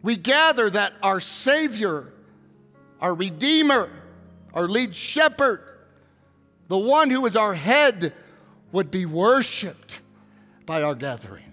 We 0.02 0.16
gather 0.16 0.68
that 0.68 0.92
our 1.02 1.20
Savior, 1.20 2.12
our 3.00 3.14
Redeemer, 3.14 3.90
our 4.52 4.68
lead 4.68 4.94
shepherd, 4.94 5.62
the 6.68 6.78
one 6.78 7.10
who 7.10 7.24
is 7.26 7.36
our 7.36 7.54
head, 7.54 8.12
would 8.72 8.90
be 8.90 9.06
worshiped 9.06 10.00
by 10.66 10.82
our 10.82 10.94
gathering, 10.94 11.52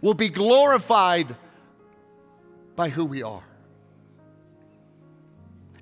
will 0.00 0.14
be 0.14 0.28
glorified 0.28 1.34
by 2.76 2.88
who 2.88 3.04
we 3.04 3.22
are. 3.22 3.44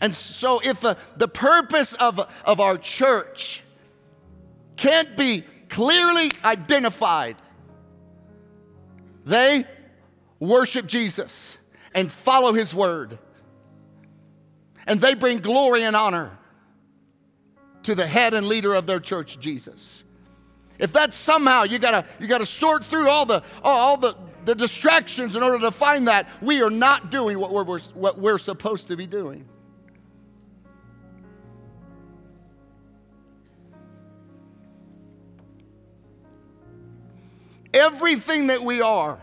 And 0.01 0.17
so, 0.17 0.61
if 0.65 0.81
the, 0.81 0.97
the 1.17 1.29
purpose 1.29 1.95
of, 1.95 2.21
of 2.45 2.61
our 2.61 2.77
church 2.77 3.63
can't 4.77 5.17
be 5.17 5.45
clearly 5.69 6.31
identified, 6.45 7.37
they 9.25 9.65
worship 10.39 10.87
Jesus 10.87 11.59
and 11.95 12.11
follow 12.11 12.53
his 12.53 12.75
word. 12.75 13.19
And 14.87 15.01
they 15.01 15.15
bring 15.15 15.39
glory 15.39 15.85
and 15.85 15.95
honor 15.95 16.37
to 17.85 17.95
the 17.95 18.07
head 18.07 18.35
and 18.35 18.47
leader 18.47 18.75
of 18.75 18.87
their 18.87 19.01
church, 19.01 19.39
Jesus. 19.39 20.05
If 20.79 20.93
that's 20.93 21.15
somehow 21.15 21.63
you 21.65 21.79
gotta 21.79 22.05
you 22.19 22.27
gotta 22.27 22.47
sort 22.47 22.85
through 22.85 23.09
all 23.09 23.27
the 23.27 23.43
all 23.63 23.97
the, 23.97 24.17
the 24.45 24.55
distractions 24.55 25.37
in 25.37 25.43
order 25.43 25.59
to 25.61 25.71
find 25.71 26.09
that, 26.09 26.29
we 26.41 26.63
are 26.63 26.71
not 26.71 27.11
doing 27.11 27.39
what 27.39 27.53
we're, 27.53 27.79
what 27.79 28.19
we're 28.19 28.39
supposed 28.39 28.89
to 28.89 28.97
be 28.97 29.07
doing. 29.07 29.47
Everything 37.75 38.49
that 38.49 38.63
we 38.63 38.83
are 38.83 39.19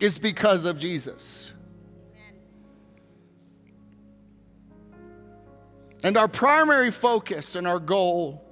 is 0.00 0.18
because 0.18 0.64
of 0.64 0.78
Jesus. 0.78 1.52
And 6.02 6.16
our 6.16 6.28
primary 6.28 6.90
focus 6.90 7.54
and 7.54 7.66
our 7.66 7.78
goal 7.78 8.42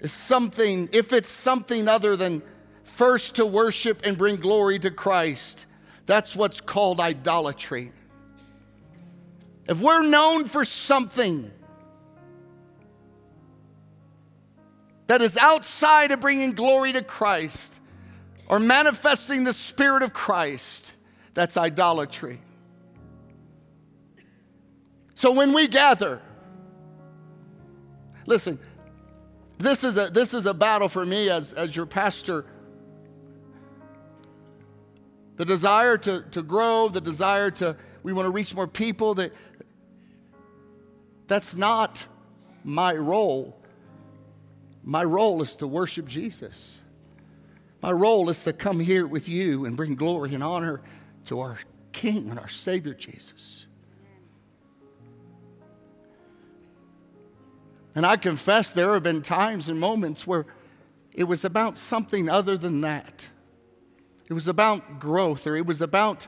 is 0.00 0.12
something, 0.12 0.88
if 0.92 1.12
it's 1.12 1.28
something 1.28 1.86
other 1.86 2.16
than 2.16 2.42
first 2.82 3.36
to 3.36 3.46
worship 3.46 4.02
and 4.04 4.16
bring 4.16 4.36
glory 4.36 4.78
to 4.78 4.90
Christ, 4.90 5.66
that's 6.06 6.34
what's 6.34 6.60
called 6.60 6.98
idolatry. 6.98 7.92
If 9.68 9.80
we're 9.80 10.02
known 10.02 10.46
for 10.46 10.64
something 10.64 11.50
that 15.06 15.22
is 15.22 15.36
outside 15.36 16.10
of 16.10 16.20
bringing 16.20 16.52
glory 16.52 16.92
to 16.94 17.02
Christ, 17.02 17.80
or 18.52 18.60
manifesting 18.60 19.44
the 19.44 19.52
Spirit 19.54 20.02
of 20.02 20.12
Christ, 20.12 20.92
that's 21.32 21.56
idolatry. 21.56 22.38
So 25.14 25.32
when 25.32 25.54
we 25.54 25.68
gather, 25.68 26.20
listen, 28.26 28.58
this 29.56 29.82
is 29.82 29.96
a, 29.96 30.10
this 30.10 30.34
is 30.34 30.44
a 30.44 30.52
battle 30.52 30.90
for 30.90 31.06
me 31.06 31.30
as, 31.30 31.54
as 31.54 31.74
your 31.74 31.86
pastor. 31.86 32.44
The 35.36 35.46
desire 35.46 35.96
to, 35.96 36.22
to 36.32 36.42
grow, 36.42 36.88
the 36.88 37.00
desire 37.00 37.50
to, 37.52 37.74
we 38.02 38.12
want 38.12 38.26
to 38.26 38.30
reach 38.30 38.54
more 38.54 38.68
people, 38.68 39.14
that, 39.14 39.32
that's 41.26 41.56
not 41.56 42.06
my 42.64 42.92
role. 42.92 43.56
My 44.84 45.04
role 45.04 45.40
is 45.40 45.56
to 45.56 45.66
worship 45.66 46.06
Jesus. 46.06 46.80
My 47.82 47.90
role 47.90 48.30
is 48.30 48.44
to 48.44 48.52
come 48.52 48.78
here 48.78 49.06
with 49.06 49.28
you 49.28 49.64
and 49.64 49.76
bring 49.76 49.96
glory 49.96 50.34
and 50.34 50.42
honor 50.42 50.80
to 51.26 51.40
our 51.40 51.58
King 51.90 52.30
and 52.30 52.38
our 52.38 52.48
Savior 52.48 52.94
Jesus. 52.94 53.66
And 57.94 58.06
I 58.06 58.16
confess 58.16 58.72
there 58.72 58.94
have 58.94 59.02
been 59.02 59.20
times 59.20 59.68
and 59.68 59.78
moments 59.78 60.26
where 60.26 60.46
it 61.12 61.24
was 61.24 61.44
about 61.44 61.76
something 61.76 62.28
other 62.28 62.56
than 62.56 62.82
that. 62.82 63.26
It 64.28 64.32
was 64.32 64.48
about 64.48 65.00
growth 65.00 65.46
or 65.46 65.56
it 65.56 65.66
was 65.66 65.82
about 65.82 66.26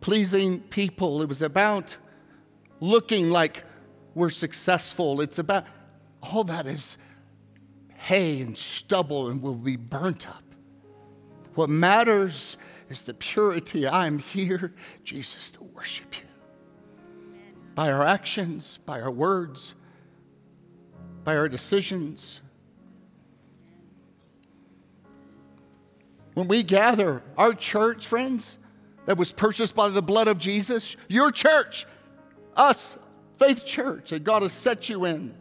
pleasing 0.00 0.60
people. 0.60 1.22
It 1.22 1.28
was 1.28 1.40
about 1.40 1.96
looking 2.80 3.30
like 3.30 3.64
we're 4.14 4.30
successful. 4.30 5.20
It's 5.20 5.38
about 5.38 5.64
all 6.22 6.44
that 6.44 6.66
is 6.66 6.98
hay 8.02 8.40
and 8.40 8.58
stubble 8.58 9.28
and 9.28 9.40
will 9.40 9.54
be 9.54 9.76
burnt 9.76 10.28
up. 10.28 10.42
What 11.54 11.70
matters 11.70 12.56
is 12.88 13.02
the 13.02 13.14
purity. 13.14 13.86
I 13.86 14.08
am 14.08 14.18
here, 14.18 14.74
Jesus, 15.04 15.52
to 15.52 15.62
worship 15.62 16.18
you. 16.18 16.26
By 17.76 17.92
our 17.92 18.04
actions, 18.04 18.80
by 18.84 19.00
our 19.00 19.10
words, 19.10 19.76
by 21.22 21.36
our 21.36 21.48
decisions. 21.48 22.40
When 26.34 26.48
we 26.48 26.64
gather, 26.64 27.22
our 27.38 27.54
church, 27.54 28.06
friends, 28.06 28.58
that 29.06 29.16
was 29.16 29.32
purchased 29.32 29.76
by 29.76 29.88
the 29.88 30.02
blood 30.02 30.26
of 30.26 30.38
Jesus, 30.38 30.96
your 31.08 31.30
church, 31.30 31.86
us, 32.56 32.98
Faith 33.38 33.64
Church, 33.64 34.10
that 34.10 34.24
God 34.24 34.42
has 34.42 34.52
set 34.52 34.88
you 34.88 35.04
in. 35.04 35.34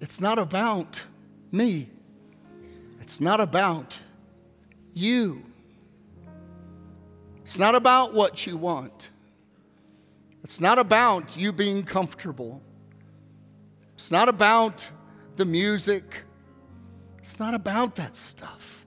It's 0.00 0.20
not 0.20 0.38
about 0.38 1.04
me. 1.50 1.90
It's 3.00 3.20
not 3.20 3.40
about 3.40 3.98
you. 4.94 5.44
It's 7.42 7.58
not 7.58 7.74
about 7.74 8.14
what 8.14 8.46
you 8.46 8.56
want. 8.56 9.10
It's 10.44 10.60
not 10.60 10.78
about 10.78 11.36
you 11.36 11.52
being 11.52 11.82
comfortable. 11.82 12.62
It's 13.94 14.10
not 14.10 14.28
about 14.28 14.90
the 15.36 15.44
music. 15.44 16.24
It's 17.18 17.40
not 17.40 17.54
about 17.54 17.96
that 17.96 18.14
stuff. 18.14 18.86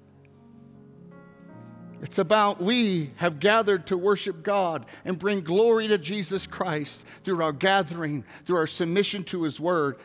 It's 2.01 2.17
about 2.17 2.61
we 2.61 3.11
have 3.17 3.39
gathered 3.39 3.85
to 3.87 3.97
worship 3.97 4.41
God 4.41 4.85
and 5.05 5.19
bring 5.19 5.41
glory 5.41 5.87
to 5.87 5.97
Jesus 5.97 6.47
Christ 6.47 7.05
through 7.23 7.43
our 7.43 7.51
gathering, 7.51 8.25
through 8.45 8.57
our 8.57 8.67
submission 8.67 9.23
to 9.25 9.43
His 9.43 9.59
Word, 9.59 9.97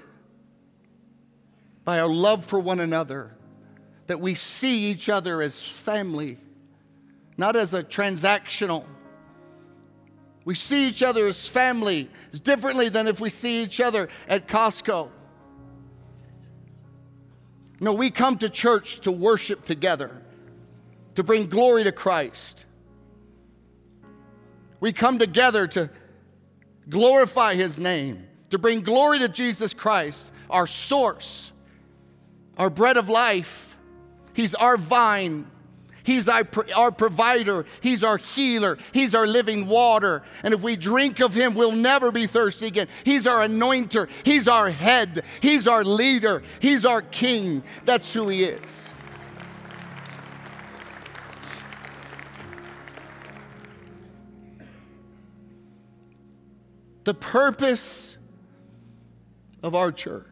by 1.86 2.00
our 2.00 2.08
love 2.08 2.44
for 2.44 2.58
one 2.58 2.80
another, 2.80 3.30
that 4.08 4.20
we 4.20 4.34
see 4.34 4.90
each 4.90 5.08
other 5.08 5.40
as 5.40 5.62
family, 5.62 6.36
not 7.38 7.54
as 7.54 7.72
a 7.72 7.82
transactional. 7.82 8.84
We 10.44 10.56
see 10.56 10.88
each 10.88 11.04
other 11.04 11.28
as 11.28 11.46
family, 11.48 12.10
as 12.32 12.40
differently 12.40 12.88
than 12.88 13.06
if 13.06 13.20
we 13.20 13.30
see 13.30 13.62
each 13.62 13.80
other 13.80 14.08
at 14.28 14.48
Costco. 14.48 15.10
No, 17.78 17.92
we 17.92 18.10
come 18.10 18.36
to 18.38 18.50
church 18.50 19.00
to 19.00 19.12
worship 19.12 19.64
together 19.64 20.10
to 21.14 21.22
bring 21.22 21.46
glory 21.46 21.84
to 21.84 21.92
Christ. 21.92 22.66
We 24.80 24.92
come 24.92 25.18
together 25.18 25.68
to 25.68 25.88
glorify 26.88 27.54
His 27.54 27.78
name, 27.78 28.26
to 28.50 28.58
bring 28.58 28.80
glory 28.80 29.20
to 29.20 29.28
Jesus 29.28 29.72
Christ, 29.72 30.32
our 30.50 30.66
source, 30.66 31.52
our 32.56 32.70
bread 32.70 32.96
of 32.96 33.08
life. 33.08 33.76
He's 34.34 34.54
our 34.54 34.76
vine. 34.76 35.50
He's 36.02 36.28
our, 36.28 36.46
our 36.74 36.92
provider. 36.92 37.66
He's 37.80 38.04
our 38.04 38.16
healer. 38.16 38.78
He's 38.92 39.14
our 39.14 39.26
living 39.26 39.66
water. 39.66 40.22
And 40.44 40.54
if 40.54 40.62
we 40.62 40.76
drink 40.76 41.20
of 41.20 41.34
Him, 41.34 41.54
we'll 41.54 41.72
never 41.72 42.12
be 42.12 42.26
thirsty 42.26 42.66
again. 42.66 42.86
He's 43.02 43.26
our 43.26 43.46
anointer. 43.46 44.08
He's 44.24 44.46
our 44.46 44.70
head. 44.70 45.24
He's 45.40 45.66
our 45.66 45.84
leader. 45.84 46.42
He's 46.60 46.84
our 46.84 47.02
king. 47.02 47.64
That's 47.84 48.12
who 48.14 48.28
He 48.28 48.44
is. 48.44 48.92
the 57.06 57.14
purpose 57.14 58.18
of 59.62 59.76
our 59.76 59.92
church 59.92 60.26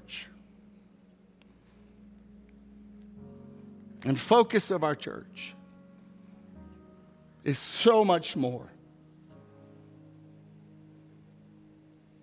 and 4.04 4.18
focus 4.18 4.70
of 4.70 4.84
our 4.84 4.94
church 4.94 5.54
is 7.42 7.58
so 7.58 8.04
much 8.04 8.36
more 8.36 8.70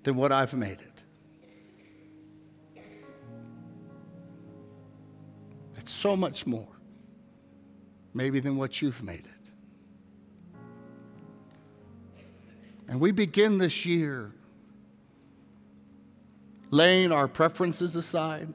than 0.03 0.15
what 0.15 0.31
I've 0.31 0.53
made 0.53 0.79
it. 0.81 1.03
It's 5.77 5.91
so 5.91 6.15
much 6.15 6.45
more, 6.45 6.67
maybe, 8.13 8.39
than 8.39 8.57
what 8.57 8.81
you've 8.81 9.03
made 9.03 9.25
it. 9.25 9.51
And 12.87 12.99
we 12.99 13.11
begin 13.11 13.57
this 13.57 13.85
year 13.85 14.31
laying 16.71 17.11
our 17.11 17.27
preferences 17.27 17.95
aside, 17.95 18.53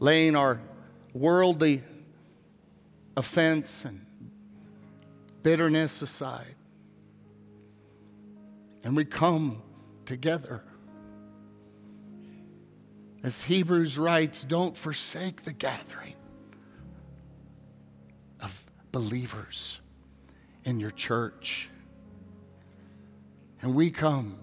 laying 0.00 0.36
our 0.36 0.60
worldly 1.12 1.82
offense 3.16 3.84
and 3.84 4.04
bitterness 5.42 6.02
aside. 6.02 6.54
And 8.84 8.96
we 8.96 9.04
come 9.04 9.62
together. 10.06 10.62
As 13.22 13.44
Hebrews 13.44 13.98
writes, 13.98 14.44
don't 14.44 14.76
forsake 14.76 15.42
the 15.42 15.52
gathering 15.52 16.14
of 18.40 18.66
believers 18.92 19.80
in 20.64 20.78
your 20.78 20.92
church. 20.92 21.68
And 23.60 23.74
we 23.74 23.90
come 23.90 24.38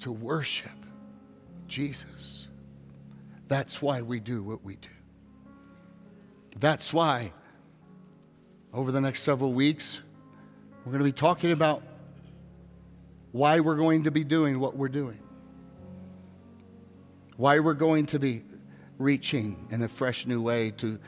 to 0.00 0.10
worship 0.10 0.70
Jesus. 1.68 2.48
That's 3.48 3.82
why 3.82 4.00
we 4.00 4.20
do 4.20 4.42
what 4.42 4.64
we 4.64 4.76
do. 4.76 4.88
That's 6.60 6.92
why, 6.92 7.32
over 8.74 8.92
the 8.92 9.00
next 9.00 9.22
several 9.22 9.54
weeks, 9.54 10.00
we're 10.84 10.92
going 10.92 11.02
to 11.02 11.08
be 11.08 11.12
talking 11.12 11.52
about 11.52 11.82
why 13.32 13.60
we're 13.60 13.76
going 13.76 14.02
to 14.02 14.10
be 14.10 14.24
doing 14.24 14.60
what 14.60 14.76
we're 14.76 14.88
doing, 14.88 15.18
why 17.38 17.60
we're 17.60 17.72
going 17.72 18.04
to 18.06 18.18
be 18.18 18.42
reaching 18.98 19.68
in 19.70 19.82
a 19.82 19.88
fresh 19.88 20.26
new 20.26 20.42
way 20.42 20.70
to 20.72 20.98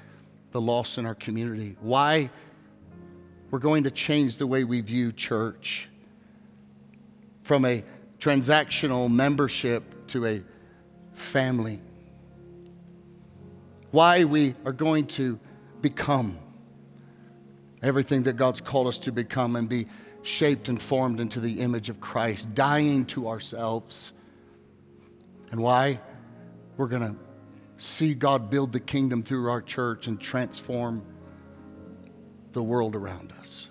the 0.52 0.60
lost 0.60 0.96
in 0.96 1.04
our 1.04 1.14
community, 1.14 1.76
why 1.82 2.30
we're 3.50 3.58
going 3.58 3.84
to 3.84 3.90
change 3.90 4.38
the 4.38 4.46
way 4.46 4.64
we 4.64 4.80
view 4.80 5.12
church 5.12 5.86
from 7.42 7.66
a 7.66 7.84
transactional 8.18 9.10
membership 9.10 10.06
to 10.06 10.24
a 10.24 10.42
family. 11.12 11.82
Why 13.92 14.24
we 14.24 14.54
are 14.64 14.72
going 14.72 15.06
to 15.08 15.38
become 15.80 16.38
everything 17.82 18.24
that 18.24 18.34
God's 18.34 18.60
called 18.60 18.86
us 18.86 18.98
to 19.00 19.12
become 19.12 19.54
and 19.54 19.68
be 19.68 19.86
shaped 20.22 20.68
and 20.68 20.80
formed 20.80 21.20
into 21.20 21.40
the 21.40 21.60
image 21.60 21.88
of 21.88 22.00
Christ, 22.00 22.54
dying 22.54 23.04
to 23.06 23.28
ourselves. 23.28 24.12
And 25.50 25.60
why 25.60 26.00
we're 26.76 26.86
going 26.86 27.02
to 27.02 27.16
see 27.76 28.14
God 28.14 28.48
build 28.48 28.72
the 28.72 28.80
kingdom 28.80 29.22
through 29.22 29.50
our 29.50 29.60
church 29.60 30.06
and 30.06 30.20
transform 30.20 31.04
the 32.52 32.62
world 32.62 32.94
around 32.94 33.32
us. 33.40 33.68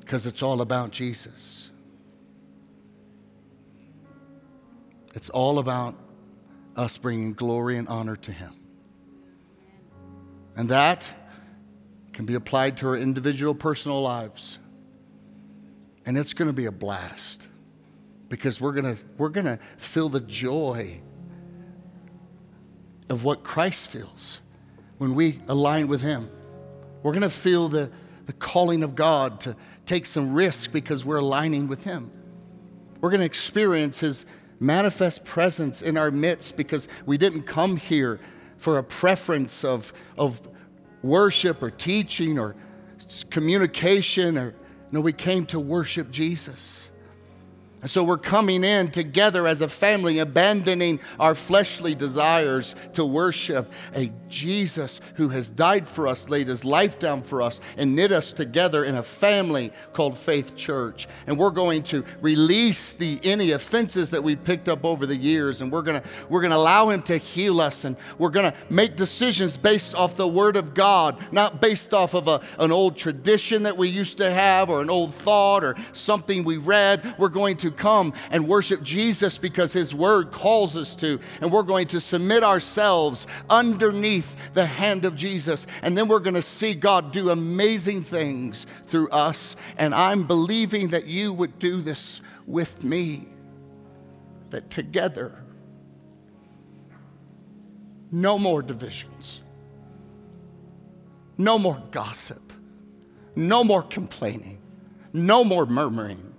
Because 0.00 0.26
it's 0.26 0.42
all 0.42 0.60
about 0.60 0.90
Jesus. 0.90 1.70
It's 5.14 5.30
all 5.30 5.58
about 5.58 5.94
us 6.76 6.98
bringing 6.98 7.32
glory 7.32 7.76
and 7.76 7.88
honor 7.88 8.16
to 8.16 8.32
Him. 8.32 8.54
And 10.56 10.68
that 10.68 11.12
can 12.12 12.26
be 12.26 12.34
applied 12.34 12.76
to 12.78 12.88
our 12.88 12.96
individual 12.96 13.54
personal 13.54 14.02
lives. 14.02 14.58
And 16.04 16.18
it's 16.18 16.34
going 16.34 16.48
to 16.48 16.52
be 16.52 16.66
a 16.66 16.72
blast 16.72 17.48
because 18.28 18.60
we're 18.60 18.72
going 18.72 18.96
to 18.96 19.02
we're 19.18 19.28
going 19.28 19.46
to 19.46 19.58
feel 19.76 20.08
the 20.08 20.20
joy 20.20 21.00
of 23.08 23.24
what 23.24 23.44
Christ 23.44 23.90
feels 23.90 24.40
when 24.98 25.14
we 25.14 25.40
align 25.48 25.88
with 25.88 26.00
Him. 26.00 26.28
We're 27.02 27.12
going 27.12 27.22
to 27.22 27.30
feel 27.30 27.68
the, 27.68 27.90
the 28.26 28.32
calling 28.32 28.82
of 28.82 28.94
God 28.94 29.40
to 29.40 29.56
take 29.86 30.06
some 30.06 30.32
risk 30.32 30.72
because 30.72 31.04
we're 31.04 31.18
aligning 31.18 31.68
with 31.68 31.84
Him. 31.84 32.10
We're 33.00 33.10
going 33.10 33.20
to 33.20 33.26
experience 33.26 34.00
His 34.00 34.24
manifest 34.62 35.24
presence 35.24 35.82
in 35.82 35.96
our 35.96 36.10
midst 36.10 36.56
because 36.56 36.88
we 37.04 37.18
didn't 37.18 37.42
come 37.42 37.76
here 37.76 38.20
for 38.56 38.78
a 38.78 38.84
preference 38.84 39.64
of, 39.64 39.92
of 40.16 40.40
worship 41.02 41.62
or 41.62 41.70
teaching 41.70 42.38
or 42.38 42.54
communication 43.28 44.38
or 44.38 44.54
no 44.92 45.00
we 45.00 45.12
came 45.12 45.44
to 45.44 45.58
worship 45.58 46.10
jesus 46.10 46.92
so 47.90 48.04
we're 48.04 48.18
coming 48.18 48.62
in 48.62 48.90
together 48.92 49.46
as 49.46 49.60
a 49.60 49.68
family, 49.68 50.20
abandoning 50.20 51.00
our 51.18 51.34
fleshly 51.34 51.94
desires 51.96 52.76
to 52.92 53.04
worship 53.04 53.72
a 53.94 54.12
Jesus 54.28 55.00
who 55.16 55.30
has 55.30 55.50
died 55.50 55.88
for 55.88 56.06
us, 56.06 56.28
laid 56.28 56.46
his 56.46 56.64
life 56.64 56.98
down 56.98 57.22
for 57.22 57.42
us, 57.42 57.60
and 57.76 57.96
knit 57.96 58.12
us 58.12 58.32
together 58.32 58.84
in 58.84 58.94
a 58.94 59.02
family 59.02 59.72
called 59.92 60.16
Faith 60.16 60.54
Church. 60.54 61.08
And 61.26 61.36
we're 61.36 61.50
going 61.50 61.82
to 61.84 62.04
release 62.20 62.92
the 62.92 63.20
any 63.24 63.50
offenses 63.50 64.10
that 64.10 64.22
we 64.22 64.36
picked 64.36 64.68
up 64.68 64.84
over 64.84 65.04
the 65.04 65.16
years, 65.16 65.60
and 65.60 65.72
we're 65.72 65.82
gonna 65.82 66.02
we're 66.28 66.40
gonna 66.40 66.56
allow 66.56 66.88
him 66.88 67.02
to 67.02 67.16
heal 67.16 67.60
us, 67.60 67.84
and 67.84 67.96
we're 68.16 68.30
gonna 68.30 68.54
make 68.70 68.94
decisions 68.94 69.56
based 69.56 69.94
off 69.94 70.16
the 70.16 70.28
word 70.28 70.56
of 70.56 70.72
God, 70.72 71.18
not 71.32 71.60
based 71.60 71.92
off 71.92 72.14
of 72.14 72.28
a, 72.28 72.40
an 72.58 72.70
old 72.70 72.96
tradition 72.96 73.64
that 73.64 73.76
we 73.76 73.88
used 73.88 74.18
to 74.18 74.30
have 74.30 74.70
or 74.70 74.80
an 74.80 74.88
old 74.88 75.14
thought 75.14 75.64
or 75.64 75.74
something 75.92 76.44
we 76.44 76.58
read. 76.58 77.16
We're 77.18 77.28
going 77.28 77.56
to 77.58 77.71
come 77.72 78.12
and 78.30 78.48
worship 78.48 78.82
Jesus 78.82 79.38
because 79.38 79.72
His 79.72 79.94
Word 79.94 80.30
calls 80.30 80.76
us 80.76 80.94
to. 80.96 81.20
And 81.40 81.50
we're 81.50 81.62
going 81.62 81.88
to 81.88 82.00
submit 82.00 82.44
ourselves 82.44 83.26
underneath 83.48 84.52
the 84.54 84.66
hand 84.66 85.04
of 85.04 85.16
Jesus. 85.16 85.66
And 85.82 85.96
then 85.96 86.08
we're 86.08 86.20
going 86.20 86.34
to 86.34 86.42
see 86.42 86.74
God 86.74 87.12
do 87.12 87.30
amazing 87.30 88.02
things 88.02 88.66
through 88.88 89.08
us. 89.10 89.56
And 89.76 89.94
I'm 89.94 90.24
believing 90.24 90.88
that 90.88 91.06
you 91.06 91.32
would 91.32 91.58
do 91.58 91.80
this 91.80 92.20
with 92.46 92.82
me, 92.84 93.26
that 94.50 94.70
together, 94.70 95.42
no 98.10 98.38
more 98.38 98.62
divisions, 98.62 99.40
no 101.38 101.58
more 101.58 101.82
gossip, 101.90 102.52
no 103.34 103.64
more 103.64 103.82
complaining, 103.82 104.58
no 105.12 105.44
more 105.44 105.64
murmuring 105.64 106.31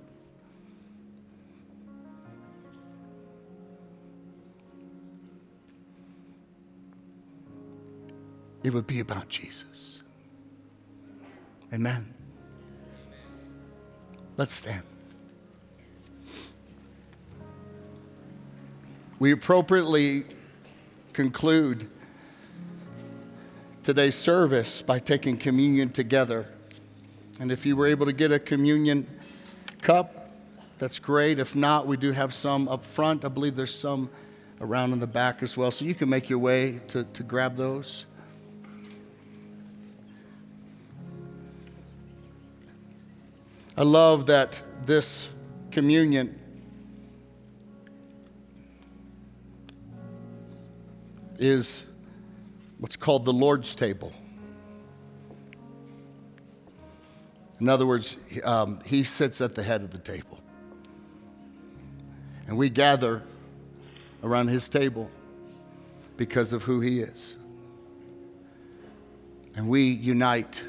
it 8.64 8.74
would 8.74 8.88
be 8.88 9.00
about 9.00 9.30
Jesus. 9.30 10.02
Amen. 11.74 12.14
Let's 14.38 14.54
stand. 14.54 14.84
We 19.20 19.32
appropriately 19.32 20.26
conclude 21.14 21.90
today's 23.84 24.16
service 24.16 24.82
by 24.82 25.00
taking 25.00 25.38
communion 25.38 25.90
together. 25.92 26.48
And 27.40 27.52
if 27.52 27.66
you 27.66 27.76
were 27.76 27.88
able 27.88 28.06
to 28.06 28.14
get 28.14 28.32
a 28.32 28.40
communion 28.40 29.08
cup, 29.82 30.32
that's 30.80 31.00
great. 31.00 31.40
If 31.40 31.56
not, 31.56 31.88
we 31.88 31.98
do 31.98 32.12
have 32.12 32.34
some 32.34 32.68
up 32.68 32.84
front. 32.84 33.24
I 33.24 33.28
believe 33.28 33.56
there's 33.56 33.74
some 33.74 34.10
around 34.60 34.94
in 34.94 35.00
the 35.00 35.08
back 35.08 35.44
as 35.44 35.56
well. 35.56 35.72
So 35.72 35.86
you 35.86 35.96
can 35.96 36.10
make 36.10 36.30
your 36.30 36.40
way 36.40 36.80
to, 36.88 37.04
to 37.04 37.24
grab 37.24 37.56
those. 37.56 38.06
I 43.76 43.82
love 43.82 44.28
that 44.28 44.62
this 44.86 45.30
communion 45.72 46.40
is 51.40 51.84
what's 52.78 52.96
called 52.96 53.26
the 53.26 53.34
Lord's 53.34 53.74
table. 53.74 54.14
In 57.60 57.68
other 57.68 57.88
words, 57.88 58.18
um, 58.44 58.80
he 58.86 59.04
sits 59.04 59.42
at 59.42 59.56
the 59.56 59.64
head 59.64 59.82
of 59.82 59.90
the 59.90 59.98
table. 59.98 60.40
And 62.48 62.56
we 62.58 62.70
gather 62.70 63.24
around 64.22 64.50
his 64.50 64.70
table 64.70 65.10
because 66.16 66.54
of 66.54 66.62
who 66.62 66.80
he 66.80 67.00
is. 67.00 67.38
And 69.56 69.68
we 69.68 69.84
unite 69.90 70.64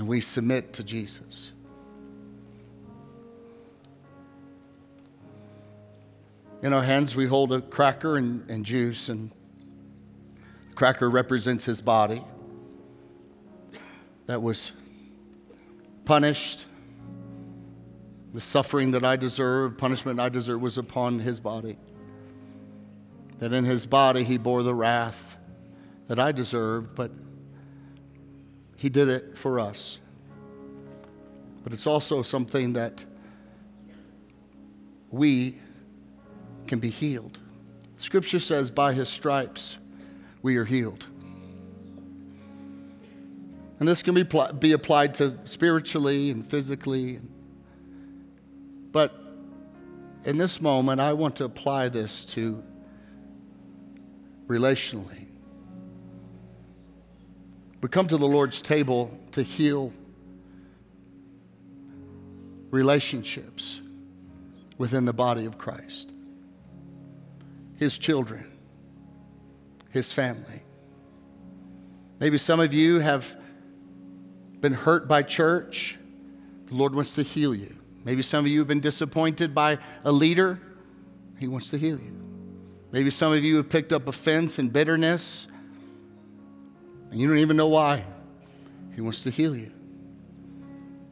and 0.00 0.08
we 0.08 0.18
submit 0.22 0.72
to 0.72 0.82
Jesus. 0.82 1.52
In 6.62 6.72
our 6.72 6.82
hands, 6.82 7.14
we 7.14 7.26
hold 7.26 7.52
a 7.52 7.60
cracker 7.60 8.16
and, 8.16 8.48
and 8.48 8.64
juice, 8.64 9.10
and 9.10 9.30
the 10.70 10.74
cracker 10.74 11.10
represents 11.10 11.66
his 11.66 11.82
body 11.82 12.24
that 14.24 14.40
was 14.40 14.72
punished. 16.06 16.64
The 18.32 18.40
suffering 18.40 18.92
that 18.92 19.04
I 19.04 19.16
deserved, 19.16 19.76
punishment 19.76 20.18
I 20.18 20.30
deserved, 20.30 20.62
was 20.62 20.78
upon 20.78 21.18
his 21.18 21.40
body. 21.40 21.76
That 23.38 23.52
in 23.52 23.66
his 23.66 23.84
body 23.84 24.24
he 24.24 24.38
bore 24.38 24.62
the 24.62 24.74
wrath 24.74 25.36
that 26.08 26.18
I 26.18 26.32
deserved, 26.32 26.94
but 26.94 27.10
he 28.80 28.88
did 28.88 29.10
it 29.10 29.36
for 29.36 29.60
us. 29.60 29.98
But 31.62 31.74
it's 31.74 31.86
also 31.86 32.22
something 32.22 32.72
that 32.72 33.04
we 35.10 35.58
can 36.66 36.78
be 36.78 36.88
healed. 36.88 37.38
Scripture 37.98 38.40
says, 38.40 38.70
by 38.70 38.94
his 38.94 39.10
stripes 39.10 39.76
we 40.40 40.56
are 40.56 40.64
healed. 40.64 41.06
And 43.80 43.86
this 43.86 44.02
can 44.02 44.14
be, 44.14 44.24
pl- 44.24 44.54
be 44.54 44.72
applied 44.72 45.12
to 45.16 45.36
spiritually 45.44 46.30
and 46.30 46.46
physically. 46.46 47.20
But 48.92 49.14
in 50.24 50.38
this 50.38 50.58
moment, 50.58 51.02
I 51.02 51.12
want 51.12 51.36
to 51.36 51.44
apply 51.44 51.90
this 51.90 52.24
to 52.26 52.64
relationally. 54.46 55.29
We 57.80 57.88
come 57.88 58.06
to 58.08 58.16
the 58.16 58.28
Lord's 58.28 58.60
table 58.60 59.18
to 59.32 59.42
heal 59.42 59.92
relationships 62.70 63.80
within 64.78 65.04
the 65.04 65.12
body 65.12 65.44
of 65.44 65.58
Christ 65.58 66.12
his 67.80 67.96
children, 67.96 68.46
his 69.88 70.12
family. 70.12 70.62
Maybe 72.18 72.36
some 72.36 72.60
of 72.60 72.74
you 72.74 72.98
have 72.98 73.34
been 74.60 74.74
hurt 74.74 75.08
by 75.08 75.22
church. 75.22 75.98
The 76.66 76.74
Lord 76.74 76.94
wants 76.94 77.14
to 77.14 77.22
heal 77.22 77.54
you. 77.54 77.74
Maybe 78.04 78.20
some 78.20 78.44
of 78.44 78.50
you 78.50 78.58
have 78.58 78.68
been 78.68 78.80
disappointed 78.80 79.54
by 79.54 79.78
a 80.04 80.12
leader. 80.12 80.60
He 81.38 81.48
wants 81.48 81.70
to 81.70 81.78
heal 81.78 81.98
you. 81.98 82.14
Maybe 82.92 83.08
some 83.08 83.32
of 83.32 83.42
you 83.42 83.56
have 83.56 83.70
picked 83.70 83.94
up 83.94 84.06
offense 84.08 84.58
and 84.58 84.70
bitterness, 84.70 85.46
and 87.10 87.20
you 87.20 87.28
don't 87.28 87.38
even 87.38 87.56
know 87.56 87.68
why. 87.68 88.04
He 88.94 89.00
wants 89.00 89.22
to 89.24 89.30
heal 89.30 89.56
you. 89.56 89.72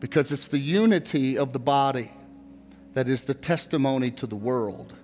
Because 0.00 0.30
it's 0.30 0.48
the 0.48 0.58
unity 0.58 1.36
of 1.36 1.52
the 1.52 1.58
body 1.58 2.10
that 2.94 3.08
is 3.08 3.24
the 3.24 3.34
testimony 3.34 4.10
to 4.12 4.26
the 4.26 4.36
world 4.36 4.94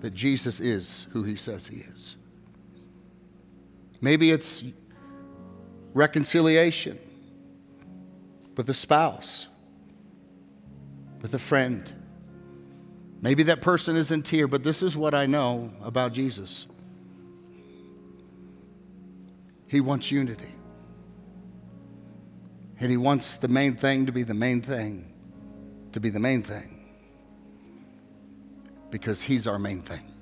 that 0.00 0.14
Jesus 0.14 0.60
is 0.60 1.06
who 1.10 1.22
he 1.22 1.36
says 1.36 1.66
he 1.66 1.76
is. 1.76 2.16
Maybe 4.00 4.30
it's 4.30 4.62
reconciliation 5.94 6.98
with 8.56 8.70
a 8.70 8.74
spouse, 8.74 9.48
with 11.20 11.34
a 11.34 11.38
friend. 11.38 11.92
Maybe 13.20 13.42
that 13.44 13.60
person 13.60 13.96
isn't 13.96 14.28
here, 14.28 14.46
but 14.46 14.62
this 14.62 14.82
is 14.82 14.96
what 14.96 15.14
I 15.14 15.26
know 15.26 15.72
about 15.82 16.12
Jesus. 16.12 16.66
He 19.68 19.80
wants 19.80 20.10
unity. 20.10 20.54
And 22.80 22.90
he 22.90 22.96
wants 22.96 23.36
the 23.36 23.48
main 23.48 23.74
thing 23.74 24.06
to 24.06 24.12
be 24.12 24.22
the 24.22 24.34
main 24.34 24.62
thing, 24.62 25.12
to 25.92 26.00
be 26.00 26.10
the 26.10 26.20
main 26.20 26.42
thing 26.42 26.78
because 28.90 29.22
He's 29.22 29.46
our 29.46 29.58
main 29.58 29.82
thing. 29.82 30.12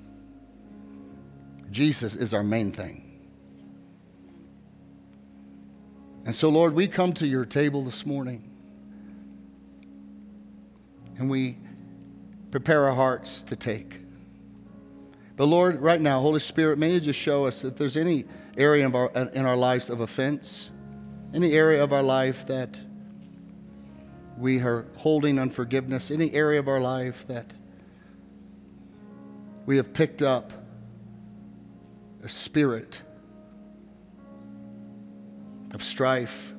Jesus 1.71 2.15
is 2.15 2.33
our 2.33 2.43
main 2.43 2.71
thing. 2.71 3.03
And 6.25 6.35
so, 6.35 6.49
Lord, 6.49 6.73
we 6.73 6.87
come 6.87 7.13
to 7.13 7.27
your 7.27 7.45
table 7.45 7.83
this 7.83 8.05
morning 8.05 8.51
and 11.17 11.29
we 11.29 11.57
prepare 12.51 12.85
our 12.85 12.95
hearts 12.95 13.41
to 13.43 13.55
take. 13.55 14.01
But, 15.37 15.45
Lord, 15.45 15.79
right 15.81 16.01
now, 16.01 16.19
Holy 16.19 16.39
Spirit, 16.39 16.79
may 16.79 16.93
you 16.93 16.99
just 16.99 17.19
show 17.19 17.45
us 17.45 17.63
if 17.63 17.75
there's 17.75 17.95
any 17.95 18.25
area 18.57 18.87
of 18.87 18.95
our, 18.95 19.11
in 19.11 19.45
our 19.45 19.55
lives 19.55 19.91
of 19.91 20.01
offense, 20.01 20.71
any 21.31 21.53
area 21.53 21.83
of 21.83 21.93
our 21.93 22.01
life 22.01 22.47
that 22.47 22.79
we 24.35 24.59
are 24.61 24.87
holding 24.97 25.37
unforgiveness, 25.37 26.09
any 26.09 26.33
area 26.33 26.59
of 26.59 26.67
our 26.67 26.79
life 26.79 27.27
that 27.27 27.53
we 29.67 29.77
have 29.77 29.93
picked 29.93 30.23
up 30.23 30.53
a 32.23 32.29
spirit 32.29 33.03
of 35.75 35.83
strife. 35.83 36.55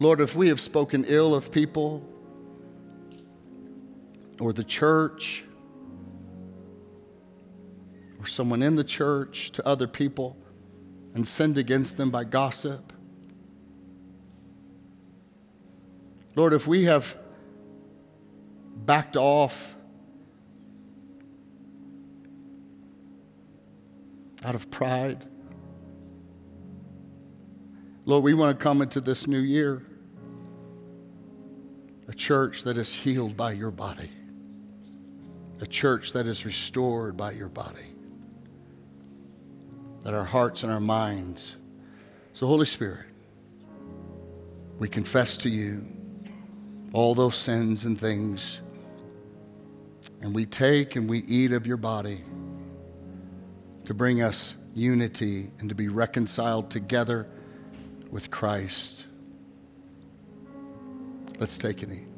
Lord, 0.00 0.20
if 0.20 0.36
we 0.36 0.48
have 0.48 0.60
spoken 0.60 1.06
ill 1.08 1.34
of 1.34 1.50
people 1.50 2.06
or 4.40 4.52
the 4.52 4.64
church 4.64 5.44
or 8.18 8.26
someone 8.26 8.62
in 8.62 8.76
the 8.76 8.84
church 8.84 9.52
to 9.52 9.66
other 9.66 9.86
people 9.86 10.36
and 11.14 11.26
sinned 11.26 11.58
against 11.58 11.96
them 11.96 12.10
by 12.10 12.24
gossip, 12.24 12.92
Lord, 16.36 16.52
if 16.52 16.66
we 16.66 16.84
have 16.84 17.16
backed 18.84 19.16
off 19.16 19.76
out 24.44 24.54
of 24.54 24.70
pride. 24.70 25.26
Lord, 28.06 28.24
we 28.24 28.34
want 28.34 28.58
to 28.58 28.62
come 28.62 28.82
into 28.82 29.00
this 29.00 29.26
new 29.26 29.38
year 29.38 29.82
a 32.08 32.14
church 32.14 32.64
that 32.64 32.76
is 32.76 32.92
healed 32.92 33.36
by 33.36 33.52
your 33.52 33.70
body, 33.70 34.10
a 35.60 35.66
church 35.66 36.12
that 36.12 36.26
is 36.26 36.44
restored 36.44 37.16
by 37.16 37.32
your 37.32 37.48
body, 37.48 37.94
that 40.02 40.14
our 40.14 40.24
hearts 40.24 40.62
and 40.62 40.72
our 40.72 40.80
minds. 40.80 41.56
So, 42.32 42.46
Holy 42.46 42.66
Spirit, 42.66 43.06
we 44.78 44.88
confess 44.88 45.36
to 45.38 45.48
you 45.48 45.86
all 46.92 47.14
those 47.14 47.36
sins 47.36 47.84
and 47.84 47.98
things 47.98 48.60
and 50.20 50.34
we 50.34 50.46
take 50.46 50.96
and 50.96 51.08
we 51.08 51.20
eat 51.20 51.52
of 51.52 51.66
your 51.66 51.76
body 51.76 52.22
to 53.84 53.94
bring 53.94 54.22
us 54.22 54.56
unity 54.74 55.50
and 55.58 55.68
to 55.68 55.74
be 55.74 55.88
reconciled 55.88 56.70
together 56.70 57.26
with 58.10 58.30
Christ. 58.30 59.06
Let's 61.38 61.56
take 61.58 61.82
and 61.82 61.92
eat. 61.92 62.09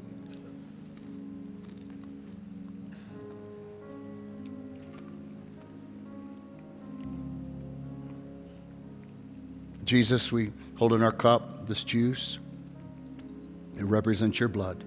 Jesus, 9.93 10.33
we 10.33 10.51
hold 10.77 10.95
in 10.95 11.03
our 11.03 11.13
cup 11.13 11.69
this 11.69 11.85
juice. 11.85 12.39
It 13.77 13.85
represents 13.85 14.41
your 14.41 14.49
blood. 14.49 14.83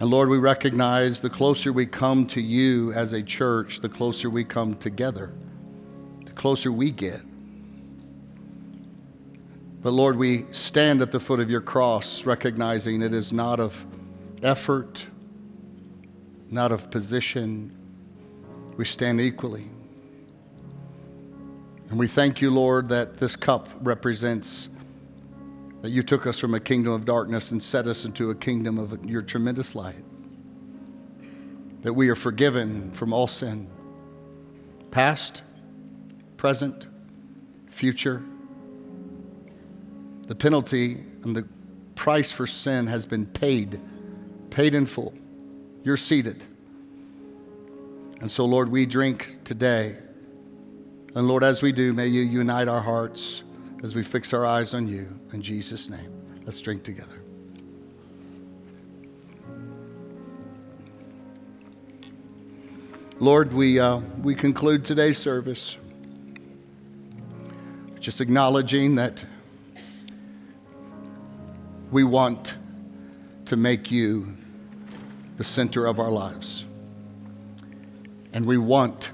And 0.00 0.10
Lord, 0.10 0.28
we 0.28 0.38
recognize 0.38 1.20
the 1.20 1.30
closer 1.30 1.72
we 1.72 1.86
come 1.86 2.26
to 2.26 2.40
you 2.40 2.92
as 2.94 3.12
a 3.12 3.22
church, 3.22 3.78
the 3.78 3.88
closer 3.88 4.28
we 4.28 4.42
come 4.42 4.74
together, 4.74 5.32
the 6.24 6.32
closer 6.32 6.72
we 6.72 6.90
get. 6.90 7.20
But 9.80 9.92
Lord, 9.92 10.16
we 10.16 10.46
stand 10.50 11.02
at 11.02 11.12
the 11.12 11.20
foot 11.20 11.38
of 11.38 11.48
your 11.48 11.60
cross, 11.60 12.26
recognizing 12.26 13.02
it 13.02 13.14
is 13.14 13.32
not 13.32 13.60
of 13.60 13.86
effort, 14.42 15.06
not 16.50 16.72
of 16.72 16.90
position. 16.90 17.70
We 18.76 18.84
stand 18.84 19.20
equally. 19.20 19.70
And 21.90 21.98
we 21.98 22.06
thank 22.06 22.40
you, 22.40 22.52
Lord, 22.52 22.88
that 22.90 23.16
this 23.16 23.34
cup 23.34 23.68
represents 23.80 24.68
that 25.82 25.90
you 25.90 26.04
took 26.04 26.24
us 26.24 26.38
from 26.38 26.54
a 26.54 26.60
kingdom 26.60 26.92
of 26.92 27.04
darkness 27.04 27.50
and 27.50 27.60
set 27.60 27.88
us 27.88 28.04
into 28.04 28.30
a 28.30 28.34
kingdom 28.34 28.78
of 28.78 29.04
your 29.04 29.22
tremendous 29.22 29.74
light. 29.74 30.04
That 31.82 31.94
we 31.94 32.08
are 32.08 32.14
forgiven 32.14 32.92
from 32.92 33.12
all 33.12 33.26
sin, 33.26 33.68
past, 34.92 35.42
present, 36.36 36.86
future. 37.68 38.22
The 40.28 40.36
penalty 40.36 41.02
and 41.24 41.34
the 41.34 41.48
price 41.96 42.30
for 42.30 42.46
sin 42.46 42.86
has 42.86 43.04
been 43.04 43.26
paid, 43.26 43.80
paid 44.50 44.76
in 44.76 44.86
full. 44.86 45.12
You're 45.82 45.96
seated. 45.96 46.44
And 48.20 48.30
so, 48.30 48.44
Lord, 48.44 48.68
we 48.68 48.86
drink 48.86 49.40
today. 49.42 49.96
And 51.14 51.26
Lord, 51.26 51.42
as 51.42 51.60
we 51.60 51.72
do, 51.72 51.92
may 51.92 52.06
you 52.06 52.22
unite 52.22 52.68
our 52.68 52.80
hearts 52.80 53.42
as 53.82 53.94
we 53.94 54.02
fix 54.02 54.32
our 54.32 54.46
eyes 54.46 54.74
on 54.74 54.86
you. 54.86 55.18
In 55.32 55.42
Jesus' 55.42 55.88
name, 55.88 56.12
let's 56.44 56.60
drink 56.60 56.84
together. 56.84 57.20
Lord, 63.18 63.52
we, 63.52 63.78
uh, 63.78 63.98
we 64.22 64.34
conclude 64.34 64.84
today's 64.84 65.18
service 65.18 65.76
just 68.00 68.22
acknowledging 68.22 68.94
that 68.94 69.22
we 71.90 72.02
want 72.02 72.56
to 73.44 73.56
make 73.56 73.90
you 73.90 74.36
the 75.36 75.44
center 75.44 75.84
of 75.84 75.98
our 75.98 76.10
lives. 76.10 76.64
And 78.32 78.46
we 78.46 78.56
want 78.56 79.12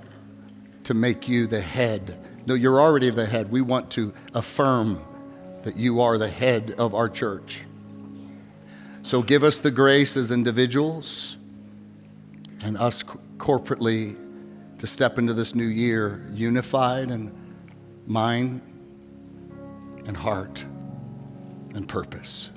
to 0.86 0.94
make 0.94 1.28
you 1.28 1.46
the 1.46 1.60
head 1.60 2.16
no, 2.46 2.54
you're 2.54 2.80
already 2.80 3.10
the 3.10 3.26
head. 3.26 3.50
We 3.50 3.60
want 3.60 3.90
to 3.92 4.14
affirm 4.32 5.02
that 5.64 5.76
you 5.76 6.00
are 6.00 6.16
the 6.16 6.28
head 6.28 6.76
of 6.78 6.94
our 6.94 7.08
church. 7.08 7.62
So 9.02 9.20
give 9.20 9.42
us 9.42 9.58
the 9.58 9.72
grace 9.72 10.16
as 10.16 10.30
individuals 10.30 11.36
and 12.62 12.78
us 12.78 13.02
corporately 13.36 14.16
to 14.78 14.86
step 14.86 15.18
into 15.18 15.34
this 15.34 15.54
new 15.54 15.66
year 15.66 16.24
unified 16.32 17.10
in 17.10 17.32
mind 18.06 18.60
and 20.06 20.16
heart 20.16 20.64
and 21.74 21.88
purpose. 21.88 22.50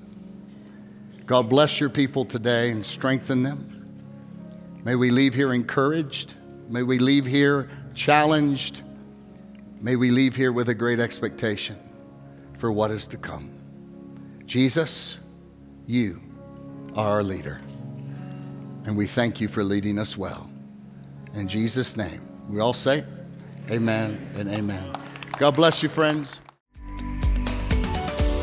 God 1.26 1.50
bless 1.50 1.80
your 1.80 1.90
people 1.90 2.26
today 2.26 2.70
and 2.70 2.86
strengthen 2.86 3.42
them. 3.42 3.76
May 4.84 4.96
we 4.96 5.10
leave 5.10 5.34
here 5.34 5.54
encouraged. 5.54 6.36
May 6.70 6.84
we 6.84 7.00
leave 7.00 7.26
here 7.26 7.70
challenged 8.00 8.84
May 9.82 9.96
we 9.96 10.12
leave 10.12 10.36
here 10.36 10.52
with 10.52 10.68
a 10.68 10.74
great 10.74 11.00
expectation 11.00 11.78
for 12.58 12.70
what 12.70 12.92
is 12.92 13.08
to 13.10 13.18
come. 13.18 13.50
Jesus, 14.46 15.18
you 15.88 16.22
are 16.96 17.08
our 17.08 17.24
leader. 17.24 17.62
And 18.86 18.98
we 18.98 19.08
thank 19.08 19.40
you 19.40 19.48
for 19.48 19.64
leading 19.64 19.98
us 19.98 20.18
well. 20.18 20.50
In 21.34 21.48
Jesus' 21.48 21.96
name, 21.96 22.28
we 22.50 22.60
all 22.60 22.74
say, 22.74 23.06
Amen 23.72 24.30
and 24.36 24.50
amen. 24.50 24.92
God 25.38 25.56
bless 25.56 25.82
you, 25.82 25.88
friends. 25.88 26.42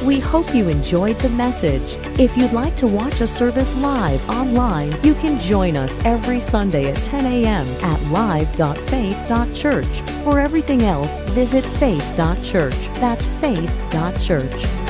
We 0.04 0.20
hope 0.20 0.54
you 0.54 0.68
enjoyed 0.68 1.18
the 1.18 1.30
message. 1.30 1.96
If 2.18 2.36
you'd 2.36 2.52
like 2.52 2.76
to 2.76 2.86
watch 2.86 3.20
a 3.20 3.26
service 3.26 3.74
live 3.74 4.28
online, 4.28 4.96
you 5.02 5.14
can 5.14 5.40
join 5.40 5.76
us 5.76 5.98
every 6.04 6.40
Sunday 6.40 6.90
at 6.90 7.02
10 7.02 7.26
a.m. 7.26 7.66
at 7.82 8.02
live.faith.church. 8.10 10.00
For 10.22 10.38
everything 10.38 10.82
else, 10.82 11.18
visit 11.30 11.64
faith.church. 11.64 12.74
That's 13.00 13.26
faith.church. 13.26 14.85